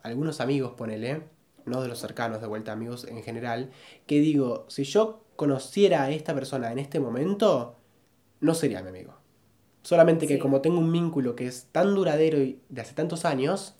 algunos 0.04 0.42
amigos, 0.42 0.74
ponele, 0.74 1.24
no 1.66 1.82
de 1.82 1.88
los 1.90 2.00
cercanos, 2.00 2.42
de 2.42 2.48
vuelta 2.48 2.72
amigos 2.72 3.06
en 3.06 3.24
general, 3.24 3.72
que 4.06 4.20
digo, 4.20 4.66
si 4.70 4.84
yo 4.84 5.24
conociera 5.36 6.04
a 6.04 6.12
esta 6.12 6.34
persona 6.34 6.72
en 6.72 6.80
este 6.80 7.00
momento, 7.00 7.76
no 8.40 8.54
sería 8.54 8.82
mi 8.82 8.90
amigo. 8.90 9.14
Solamente 9.84 10.28
que 10.28 10.36
Sí. 10.36 10.40
como 10.40 10.62
tengo 10.62 10.80
un 10.80 10.92
vínculo 10.92 11.36
que 11.36 11.48
es 11.48 11.68
tan 11.72 11.96
duradero 11.96 12.40
y 12.40 12.62
de 12.70 12.82
hace 12.82 12.94
tantos 12.94 13.26
años, 13.26 13.76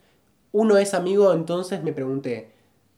uno 0.52 0.78
es 0.78 0.94
amigo, 0.94 1.34
entonces 1.34 1.84
me 1.84 1.94
pregunté, 1.94 2.52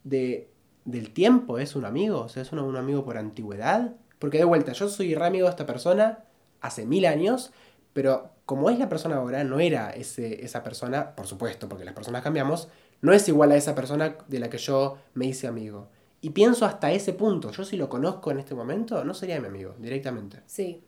¿de, 0.04 0.50
¿del 0.92 1.12
tiempo 1.12 1.60
es 1.60 1.76
un 1.76 1.86
amigo? 1.86 2.22
O 2.22 2.30
sea, 2.30 2.44
¿es 2.44 2.52
un 2.52 2.76
amigo 2.76 3.04
por 3.04 3.18
antigüedad? 3.18 3.94
Porque 4.20 4.38
de 4.38 4.44
vuelta, 4.44 4.74
yo 4.74 4.90
soy 4.90 5.16
re 5.16 5.26
amigo 5.26 5.46
de 5.46 5.52
esta 5.52 5.66
persona 5.66 6.26
hace 6.62 6.86
mil 6.86 7.06
años, 7.06 7.52
pero 7.94 8.32
como 8.46 8.70
es 8.70 8.80
la 8.80 8.90
persona 8.90 9.18
ahora, 9.18 9.44
no 9.44 9.60
era 9.60 9.92
ese, 9.92 10.44
esa 10.44 10.64
persona, 10.64 11.16
por 11.16 11.28
supuesto, 11.28 11.70
porque 11.70 11.86
las 11.86 11.94
personas 11.94 12.24
cambiamos, 12.24 12.68
no 13.02 13.14
es 13.14 13.28
igual 13.28 13.52
a 13.52 13.56
esa 13.56 13.76
persona 13.76 14.18
de 14.28 14.40
la 14.40 14.50
que 14.50 14.58
yo 14.58 14.98
me 15.14 15.26
hice 15.26 15.48
amigo. 15.48 15.88
Y 16.22 16.32
pienso 16.32 16.66
hasta 16.66 16.92
ese 16.92 17.14
punto, 17.14 17.52
yo 17.52 17.64
si 17.64 17.78
lo 17.78 17.88
conozco 17.88 18.32
en 18.32 18.40
este 18.40 18.56
momento, 18.56 19.04
no 19.06 19.14
sería 19.14 19.40
mi 19.40 19.48
amigo, 19.48 19.76
directamente. 19.80 20.42
Sí. 20.48 20.84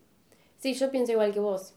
Sí, 0.57 0.73
yo 0.73 0.91
pienso 0.91 1.13
igual 1.13 1.33
que 1.33 1.39
vos. 1.39 1.73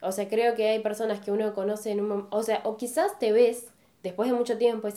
O 0.00 0.12
sea, 0.12 0.28
creo 0.28 0.54
que 0.54 0.68
hay 0.68 0.80
personas 0.80 1.20
que 1.20 1.30
uno 1.30 1.54
conoce 1.54 1.90
en 1.90 2.00
un 2.00 2.08
momento. 2.08 2.36
O 2.36 2.42
sea, 2.42 2.60
o 2.64 2.76
quizás 2.76 3.18
te 3.18 3.32
ves 3.32 3.68
después 4.02 4.30
de 4.30 4.36
mucho 4.36 4.58
tiempo 4.58 4.88
y 4.88 4.92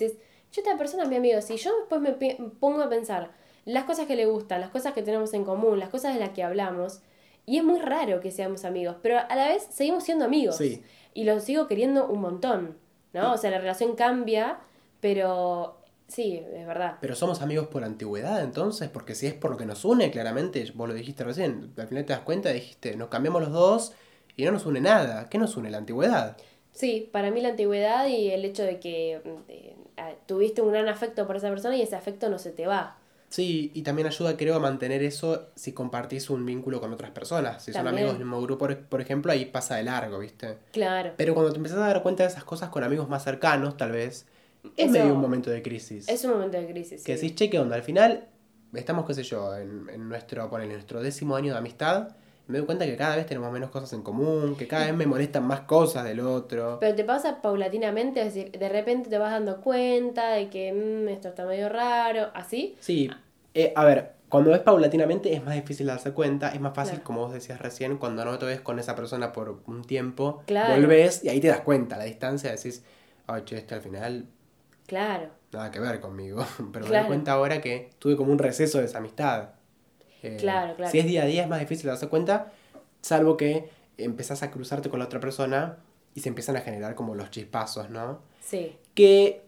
yo 0.51 0.61
esta 0.61 0.77
persona 0.77 1.03
es 1.03 1.09
mi 1.09 1.15
amigo. 1.15 1.41
Si 1.41 1.57
yo 1.57 1.71
después 1.79 2.01
me 2.01 2.13
pongo 2.59 2.81
a 2.81 2.89
pensar 2.89 3.31
las 3.65 3.83
cosas 3.83 4.07
que 4.07 4.15
le 4.15 4.25
gustan, 4.25 4.61
las 4.61 4.71
cosas 4.71 4.93
que 4.93 5.03
tenemos 5.03 5.33
en 5.33 5.43
común, 5.43 5.79
las 5.79 5.89
cosas 5.89 6.13
de 6.13 6.19
las 6.19 6.29
que 6.29 6.43
hablamos, 6.43 7.01
y 7.45 7.57
es 7.57 7.63
muy 7.63 7.79
raro 7.79 8.19
que 8.19 8.31
seamos 8.31 8.65
amigos, 8.65 8.97
pero 9.01 9.19
a 9.19 9.35
la 9.35 9.47
vez 9.47 9.67
seguimos 9.71 10.03
siendo 10.03 10.25
amigos. 10.25 10.57
Sí. 10.57 10.83
Y 11.13 11.23
los 11.23 11.43
sigo 11.43 11.67
queriendo 11.67 12.07
un 12.07 12.21
montón, 12.21 12.77
¿no? 13.13 13.33
O 13.33 13.37
sea, 13.37 13.49
la 13.51 13.57
relación 13.57 13.95
cambia, 13.95 14.59
pero 14.99 15.79
sí, 16.07 16.43
es 16.53 16.67
verdad. 16.67 16.97
Pero 17.01 17.15
somos 17.15 17.41
amigos 17.41 17.67
por 17.67 17.83
antigüedad 17.83 18.43
entonces, 18.43 18.89
porque 18.89 19.15
si 19.15 19.27
es 19.27 19.33
por 19.33 19.51
lo 19.51 19.57
que 19.57 19.65
nos 19.65 19.83
une, 19.85 20.11
claramente, 20.11 20.71
vos 20.75 20.87
lo 20.87 20.93
dijiste 20.93 21.23
recién, 21.23 21.73
al 21.77 21.87
final 21.87 22.05
te 22.05 22.13
das 22.13 22.21
cuenta, 22.21 22.49
dijiste, 22.49 22.95
nos 22.95 23.09
cambiamos 23.09 23.41
los 23.41 23.51
dos 23.51 23.93
y 24.35 24.45
no 24.45 24.51
nos 24.51 24.65
une 24.65 24.81
nada. 24.81 25.27
¿Qué 25.29 25.37
nos 25.37 25.57
une? 25.57 25.69
La 25.69 25.79
antigüedad. 25.79 26.37
Sí, 26.71 27.09
para 27.11 27.31
mí 27.31 27.41
la 27.41 27.49
antigüedad 27.49 28.07
y 28.07 28.29
el 28.29 28.45
hecho 28.45 28.63
de 28.63 28.79
que 28.79 29.21
eh, 29.47 29.75
tuviste 30.25 30.61
un 30.61 30.71
gran 30.71 30.87
afecto 30.87 31.25
por 31.27 31.35
esa 31.35 31.49
persona 31.49 31.75
y 31.77 31.81
ese 31.81 31.95
afecto 31.95 32.29
no 32.29 32.39
se 32.39 32.51
te 32.51 32.67
va. 32.67 32.97
Sí, 33.29 33.71
y 33.75 33.83
también 33.83 34.07
ayuda, 34.07 34.35
creo, 34.35 34.55
a 34.55 34.59
mantener 34.59 35.03
eso 35.03 35.49
si 35.55 35.71
compartís 35.71 36.31
un 36.31 36.43
vínculo 36.47 36.81
con 36.81 36.91
otras 36.93 37.11
personas. 37.11 37.63
Si 37.63 37.71
son 37.71 37.87
amigos 37.87 38.13
del 38.13 38.19
mismo 38.21 38.41
grupo, 38.41 38.57
por, 38.65 38.75
por 38.85 39.01
ejemplo, 39.01 39.31
ahí 39.31 39.45
pasa 39.45 39.75
de 39.75 39.83
largo, 39.83 40.17
¿viste? 40.17 40.57
Claro. 40.73 41.11
Pero 41.15 41.35
cuando 41.35 41.51
te 41.51 41.57
empezás 41.57 41.77
a 41.77 41.87
dar 41.87 42.01
cuenta 42.01 42.23
de 42.23 42.29
esas 42.29 42.43
cosas 42.43 42.69
con 42.69 42.83
amigos 42.83 43.07
más 43.07 43.23
cercanos, 43.23 43.77
tal 43.77 43.91
vez, 43.91 44.25
es 44.75 44.85
Eso- 44.85 44.91
medio 44.91 45.13
un 45.13 45.21
momento 45.21 45.51
de 45.51 45.61
crisis. 45.61 46.09
Es 46.09 46.23
un 46.25 46.31
momento 46.31 46.57
de 46.57 46.67
crisis. 46.67 47.03
Que 47.03 47.17
sí. 47.17 47.27
decís, 47.27 47.35
che, 47.37 47.49
¿qué 47.51 47.59
onda? 47.59 47.75
Al 47.75 47.83
final, 47.83 48.27
estamos, 48.73 49.05
qué 49.05 49.13
sé 49.13 49.21
yo, 49.21 49.55
en, 49.55 49.87
en 49.93 50.09
nuestro, 50.09 50.49
ponele, 50.49 50.71
en 50.71 50.77
nuestro 50.77 50.99
décimo 51.03 51.35
año 51.35 51.53
de 51.53 51.59
amistad, 51.59 52.15
me 52.49 52.57
doy 52.57 52.65
cuenta 52.65 52.85
que 52.85 52.95
cada 52.97 53.15
vez 53.15 53.25
tenemos 53.27 53.51
menos 53.51 53.69
cosas 53.69 53.93
en 53.93 54.01
común, 54.01 54.55
que 54.57 54.67
cada 54.67 54.85
vez 54.87 54.95
me 54.95 55.05
molestan 55.05 55.45
más 55.45 55.61
cosas 55.61 56.03
del 56.03 56.19
otro. 56.19 56.77
Pero 56.79 56.95
te 56.95 57.03
pasa 57.03 57.41
paulatinamente, 57.41 58.21
es 58.21 58.33
decir, 58.33 58.51
de 58.51 58.69
repente 58.69 59.09
te 59.09 59.17
vas 59.19 59.31
dando 59.31 59.61
cuenta 59.61 60.31
de 60.31 60.49
que 60.49 60.73
"Mm, 60.73 61.07
esto 61.09 61.27
está 61.29 61.45
medio 61.45 61.69
raro, 61.69 62.29
así. 62.33 62.75
Sí, 62.79 63.09
eh, 63.53 63.71
a 63.75 63.85
ver, 63.85 64.13
cuando 64.29 64.49
ves 64.49 64.61
paulatinamente 64.61 65.31
es 65.33 65.43
más 65.43 65.53
difícil 65.55 65.85
darse 65.87 66.11
cuenta, 66.11 66.49
es 66.49 66.59
más 66.59 66.73
fácil, 66.73 66.95
Claro. 66.95 67.03
como 67.05 67.19
vos 67.21 67.33
decías 67.33 67.59
recién, 67.61 67.97
cuando 67.97 68.25
no 68.25 68.37
te 68.39 68.45
ves 68.47 68.61
con 68.61 68.79
esa 68.79 68.95
persona 68.95 69.31
por 69.31 69.61
un 69.67 69.83
tiempo, 69.83 70.41
Claro. 70.47 70.73
volvés 70.73 71.23
y 71.23 71.29
ahí 71.29 71.39
te 71.39 71.47
das 71.49 71.61
cuenta, 71.61 71.95
a 71.95 71.99
la 71.99 72.05
distancia 72.05 72.51
decís, 72.51 72.83
ay, 73.27 73.43
che, 73.45 73.57
este 73.57 73.75
al 73.75 73.81
final 73.81 74.25
Claro. 74.87 75.29
nada 75.51 75.69
que 75.69 75.79
ver 75.79 75.99
conmigo. 75.99 76.43
Pero 76.73 76.85
me 76.87 76.97
doy 76.97 77.05
cuenta 77.05 77.33
ahora 77.33 77.61
que 77.61 77.91
tuve 77.99 78.15
como 78.15 78.31
un 78.31 78.39
receso 78.39 78.79
de 78.79 78.85
esa 78.85 78.97
amistad. 78.97 79.49
Eh, 80.23 80.37
Claro, 80.39 80.75
claro. 80.75 80.91
Si 80.91 80.99
es 80.99 81.05
día 81.05 81.23
a 81.23 81.25
día 81.25 81.43
es 81.43 81.47
más 81.49 81.59
difícil 81.59 81.87
darse 81.87 82.07
cuenta, 82.07 82.51
salvo 83.01 83.37
que 83.37 83.69
empezás 83.97 84.43
a 84.43 84.51
cruzarte 84.51 84.89
con 84.89 84.99
la 84.99 85.05
otra 85.05 85.19
persona 85.19 85.77
y 86.15 86.21
se 86.21 86.29
empiezan 86.29 86.55
a 86.57 86.61
generar 86.61 86.95
como 86.95 87.15
los 87.15 87.29
chispazos, 87.31 87.89
¿no? 87.89 88.19
Sí. 88.41 88.75
Que 88.93 89.43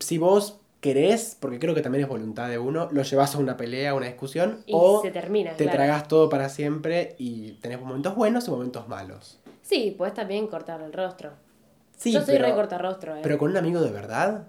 si 0.00 0.18
vos 0.18 0.58
querés, 0.80 1.36
porque 1.40 1.58
creo 1.58 1.74
que 1.74 1.82
también 1.82 2.04
es 2.04 2.08
voluntad 2.08 2.48
de 2.48 2.58
uno, 2.58 2.88
lo 2.92 3.02
llevas 3.02 3.34
a 3.34 3.38
una 3.38 3.56
pelea, 3.56 3.90
a 3.90 3.94
una 3.94 4.06
discusión, 4.06 4.62
Y 4.66 4.72
o 4.74 5.02
se 5.02 5.10
termina. 5.10 5.52
te 5.56 5.64
claro. 5.64 5.78
tragas 5.78 6.08
todo 6.08 6.28
para 6.28 6.48
siempre 6.48 7.14
y 7.18 7.52
tenés 7.54 7.80
momentos 7.80 8.14
buenos 8.14 8.46
y 8.46 8.50
momentos 8.50 8.86
malos. 8.88 9.40
Sí, 9.62 9.94
puedes 9.96 10.14
también 10.14 10.46
cortar 10.46 10.80
el 10.82 10.92
rostro. 10.92 11.32
Sí, 11.96 12.12
Yo 12.12 12.20
soy 12.20 12.34
pero, 12.34 12.46
re 12.46 12.54
cortarrostro, 12.54 13.16
eh. 13.16 13.20
pero 13.22 13.38
con 13.38 13.50
un 13.50 13.56
amigo 13.56 13.80
de 13.80 13.90
verdad. 13.90 14.48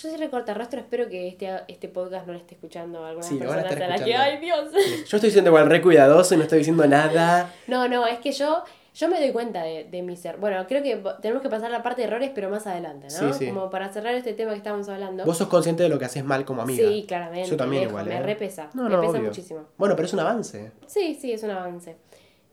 Yo 0.00 0.08
soy 0.08 0.16
re 0.16 0.30
cortarrostro, 0.30 0.80
espero 0.80 1.08
que 1.10 1.28
este, 1.28 1.50
este 1.68 1.88
podcast 1.88 2.26
no 2.26 2.32
lo 2.32 2.38
esté 2.38 2.54
escuchando 2.54 3.04
algunas 3.04 3.28
Sí, 3.28 3.36
a 3.36 3.40
personas 3.40 3.66
a, 3.70 3.86
las 3.88 4.00
que. 4.02 4.14
¡ay 4.14 4.38
Dios! 4.38 4.70
Yo 5.06 5.16
estoy 5.18 5.30
siendo 5.30 5.50
igual 5.50 5.68
re 5.68 5.82
cuidadoso 5.82 6.32
y 6.34 6.38
no 6.38 6.44
estoy 6.44 6.58
diciendo 6.58 6.86
nada. 6.86 7.52
No, 7.66 7.86
no, 7.86 8.06
es 8.06 8.18
que 8.20 8.32
yo, 8.32 8.64
yo 8.94 9.08
me 9.10 9.20
doy 9.20 9.30
cuenta 9.30 9.62
de, 9.62 9.84
de 9.84 10.00
mi 10.00 10.16
ser. 10.16 10.38
Bueno, 10.38 10.64
creo 10.66 10.82
que 10.82 11.02
tenemos 11.20 11.42
que 11.42 11.50
pasar 11.50 11.70
la 11.70 11.82
parte 11.82 12.00
de 12.00 12.08
errores, 12.08 12.30
pero 12.34 12.48
más 12.48 12.66
adelante, 12.66 13.08
¿no? 13.10 13.32
Sí, 13.34 13.38
sí. 13.40 13.48
Como 13.48 13.68
para 13.68 13.92
cerrar 13.92 14.14
este 14.14 14.32
tema 14.32 14.52
que 14.52 14.56
estábamos 14.56 14.88
hablando. 14.88 15.26
Vos 15.26 15.36
sos 15.36 15.48
consciente 15.48 15.82
de 15.82 15.90
lo 15.90 15.98
que 15.98 16.06
haces 16.06 16.24
mal 16.24 16.46
como 16.46 16.62
amiga. 16.62 16.88
Sí, 16.88 17.04
claramente. 17.06 17.50
Yo 17.50 17.58
también 17.58 17.82
igual, 17.82 18.06
Me 18.06 18.16
¿eh? 18.16 18.22
repesa. 18.22 18.70
No, 18.72 18.84
me 18.84 18.90
no, 18.90 19.00
pesa 19.02 19.12
obvio. 19.12 19.22
muchísimo. 19.24 19.66
Bueno, 19.76 19.96
pero 19.96 20.06
es 20.06 20.14
un 20.14 20.20
avance. 20.20 20.72
Sí, 20.86 21.18
sí, 21.20 21.32
es 21.32 21.42
un 21.42 21.50
avance. 21.50 21.98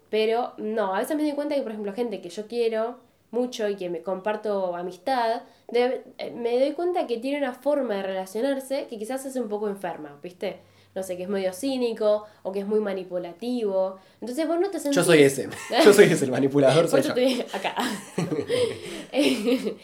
Pero 0.10 0.54
no, 0.58 0.94
a 0.94 1.00
veces 1.00 1.16
me 1.16 1.24
doy 1.24 1.32
cuenta 1.32 1.56
que, 1.56 1.62
por 1.62 1.72
ejemplo, 1.72 1.94
gente 1.94 2.20
que 2.20 2.28
yo 2.30 2.46
quiero 2.48 3.07
mucho 3.32 3.68
y 3.70 3.76
que 3.76 3.90
me 3.90 4.02
comparto 4.02 4.76
amistad, 4.76 5.42
de- 5.70 6.04
eh, 6.18 6.32
me 6.32 6.60
doy 6.60 6.72
cuenta 6.74 7.08
que 7.08 7.18
tiene 7.18 7.38
una 7.40 7.54
forma 7.54 7.96
de 7.96 8.04
relacionarse 8.04 8.88
que 8.88 8.98
quizás 8.98 9.26
es 9.26 9.36
un 9.36 9.50
poco 9.50 9.68
enferma, 9.68 10.18
¿viste? 10.24 10.60
No 10.96 11.04
sé, 11.04 11.16
que 11.18 11.24
es 11.24 11.30
medio 11.30 11.54
cínico 11.54 12.26
o 12.42 12.52
que 12.52 12.60
es 12.62 12.66
muy 12.66 12.80
manipulativo. 12.80 14.00
Entonces 14.20 14.48
vos 14.48 14.60
no 14.60 14.70
te 14.72 14.80
sentís... 14.80 14.96
Yo 14.96 15.04
soy 15.04 15.22
ese. 15.22 15.48
Yo 15.86 15.94
soy 15.94 16.06
ese, 16.06 16.26
el 16.26 16.32
manipulador 16.32 16.88
soy 16.88 17.02
yo. 17.04 17.10
estoy 17.10 17.46
acá. 17.54 17.76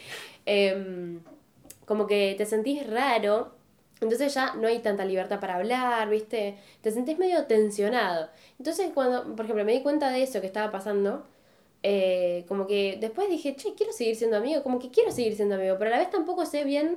Em, 0.46 1.20
como 1.86 2.06
que 2.06 2.34
te 2.36 2.44
sentís 2.46 2.86
raro, 2.86 3.52
entonces 4.00 4.34
ya 4.34 4.54
no 4.56 4.68
hay 4.68 4.80
tanta 4.80 5.04
libertad 5.04 5.40
para 5.40 5.54
hablar, 5.56 6.08
¿viste? 6.10 6.58
Te 6.82 6.90
sentís 6.90 7.18
medio 7.18 7.44
tensionado. 7.44 8.28
Entonces 8.58 8.90
cuando, 8.92 9.24
por 9.36 9.44
ejemplo, 9.46 9.64
me 9.64 9.72
di 9.72 9.80
cuenta 9.82 10.10
de 10.10 10.22
eso 10.22 10.40
que 10.40 10.46
estaba 10.46 10.70
pasando, 10.70 11.24
eh, 11.86 12.46
como 12.48 12.66
que 12.66 12.96
después 12.98 13.28
dije, 13.28 13.54
che, 13.56 13.74
quiero 13.74 13.92
seguir 13.92 14.16
siendo 14.16 14.38
amigo, 14.38 14.62
como 14.62 14.78
que 14.78 14.90
quiero 14.90 15.12
seguir 15.12 15.36
siendo 15.36 15.54
amigo, 15.56 15.76
pero 15.78 15.90
a 15.90 15.92
la 15.92 15.98
vez 15.98 16.10
tampoco 16.10 16.46
sé 16.46 16.64
bien 16.64 16.96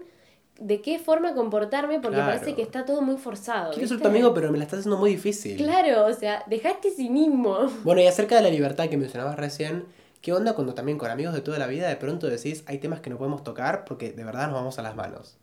de 0.60 0.82
qué 0.82 0.98
forma 0.98 1.36
comportarme 1.36 2.00
porque 2.00 2.16
Claro. 2.16 2.32
parece 2.34 2.56
que 2.56 2.62
está 2.62 2.86
todo 2.86 3.02
muy 3.02 3.18
forzado. 3.18 3.74
Quiero 3.74 3.88
ser 3.90 4.00
tu 4.02 4.08
amigo, 4.08 4.34
pero 4.34 4.50
me 4.50 4.58
la 4.58 4.64
estás 4.64 4.80
haciendo 4.80 4.98
muy 4.98 5.12
difícil. 5.12 5.58
Claro, 5.58 6.06
o 6.08 6.14
sea, 6.14 6.44
deja 6.48 6.70
este 6.72 6.90
cinismo. 6.90 7.58
Bueno, 7.84 8.02
y 8.02 8.08
acerca 8.08 8.38
de 8.38 8.42
la 8.44 8.50
libertad 8.50 8.88
que 8.90 8.96
mencionabas 8.98 9.36
recién, 9.36 9.84
¿qué 10.22 10.32
onda 10.32 10.54
cuando 10.54 10.74
también 10.74 10.98
con 10.98 11.12
amigos 11.12 11.34
de 11.34 11.42
toda 11.42 11.60
la 11.60 11.68
vida 11.68 11.90
de 11.90 11.98
pronto 11.98 12.28
decís 12.28 12.64
hay 12.66 12.78
temas 12.80 13.02
que 13.02 13.10
no 13.10 13.18
podemos 13.18 13.44
tocar 13.44 13.84
porque 13.84 14.14
de 14.14 14.24
verdad 14.24 14.48
nos 14.48 14.56
vamos 14.56 14.80
a 14.80 14.82
las 14.84 14.96
manos? 14.96 15.38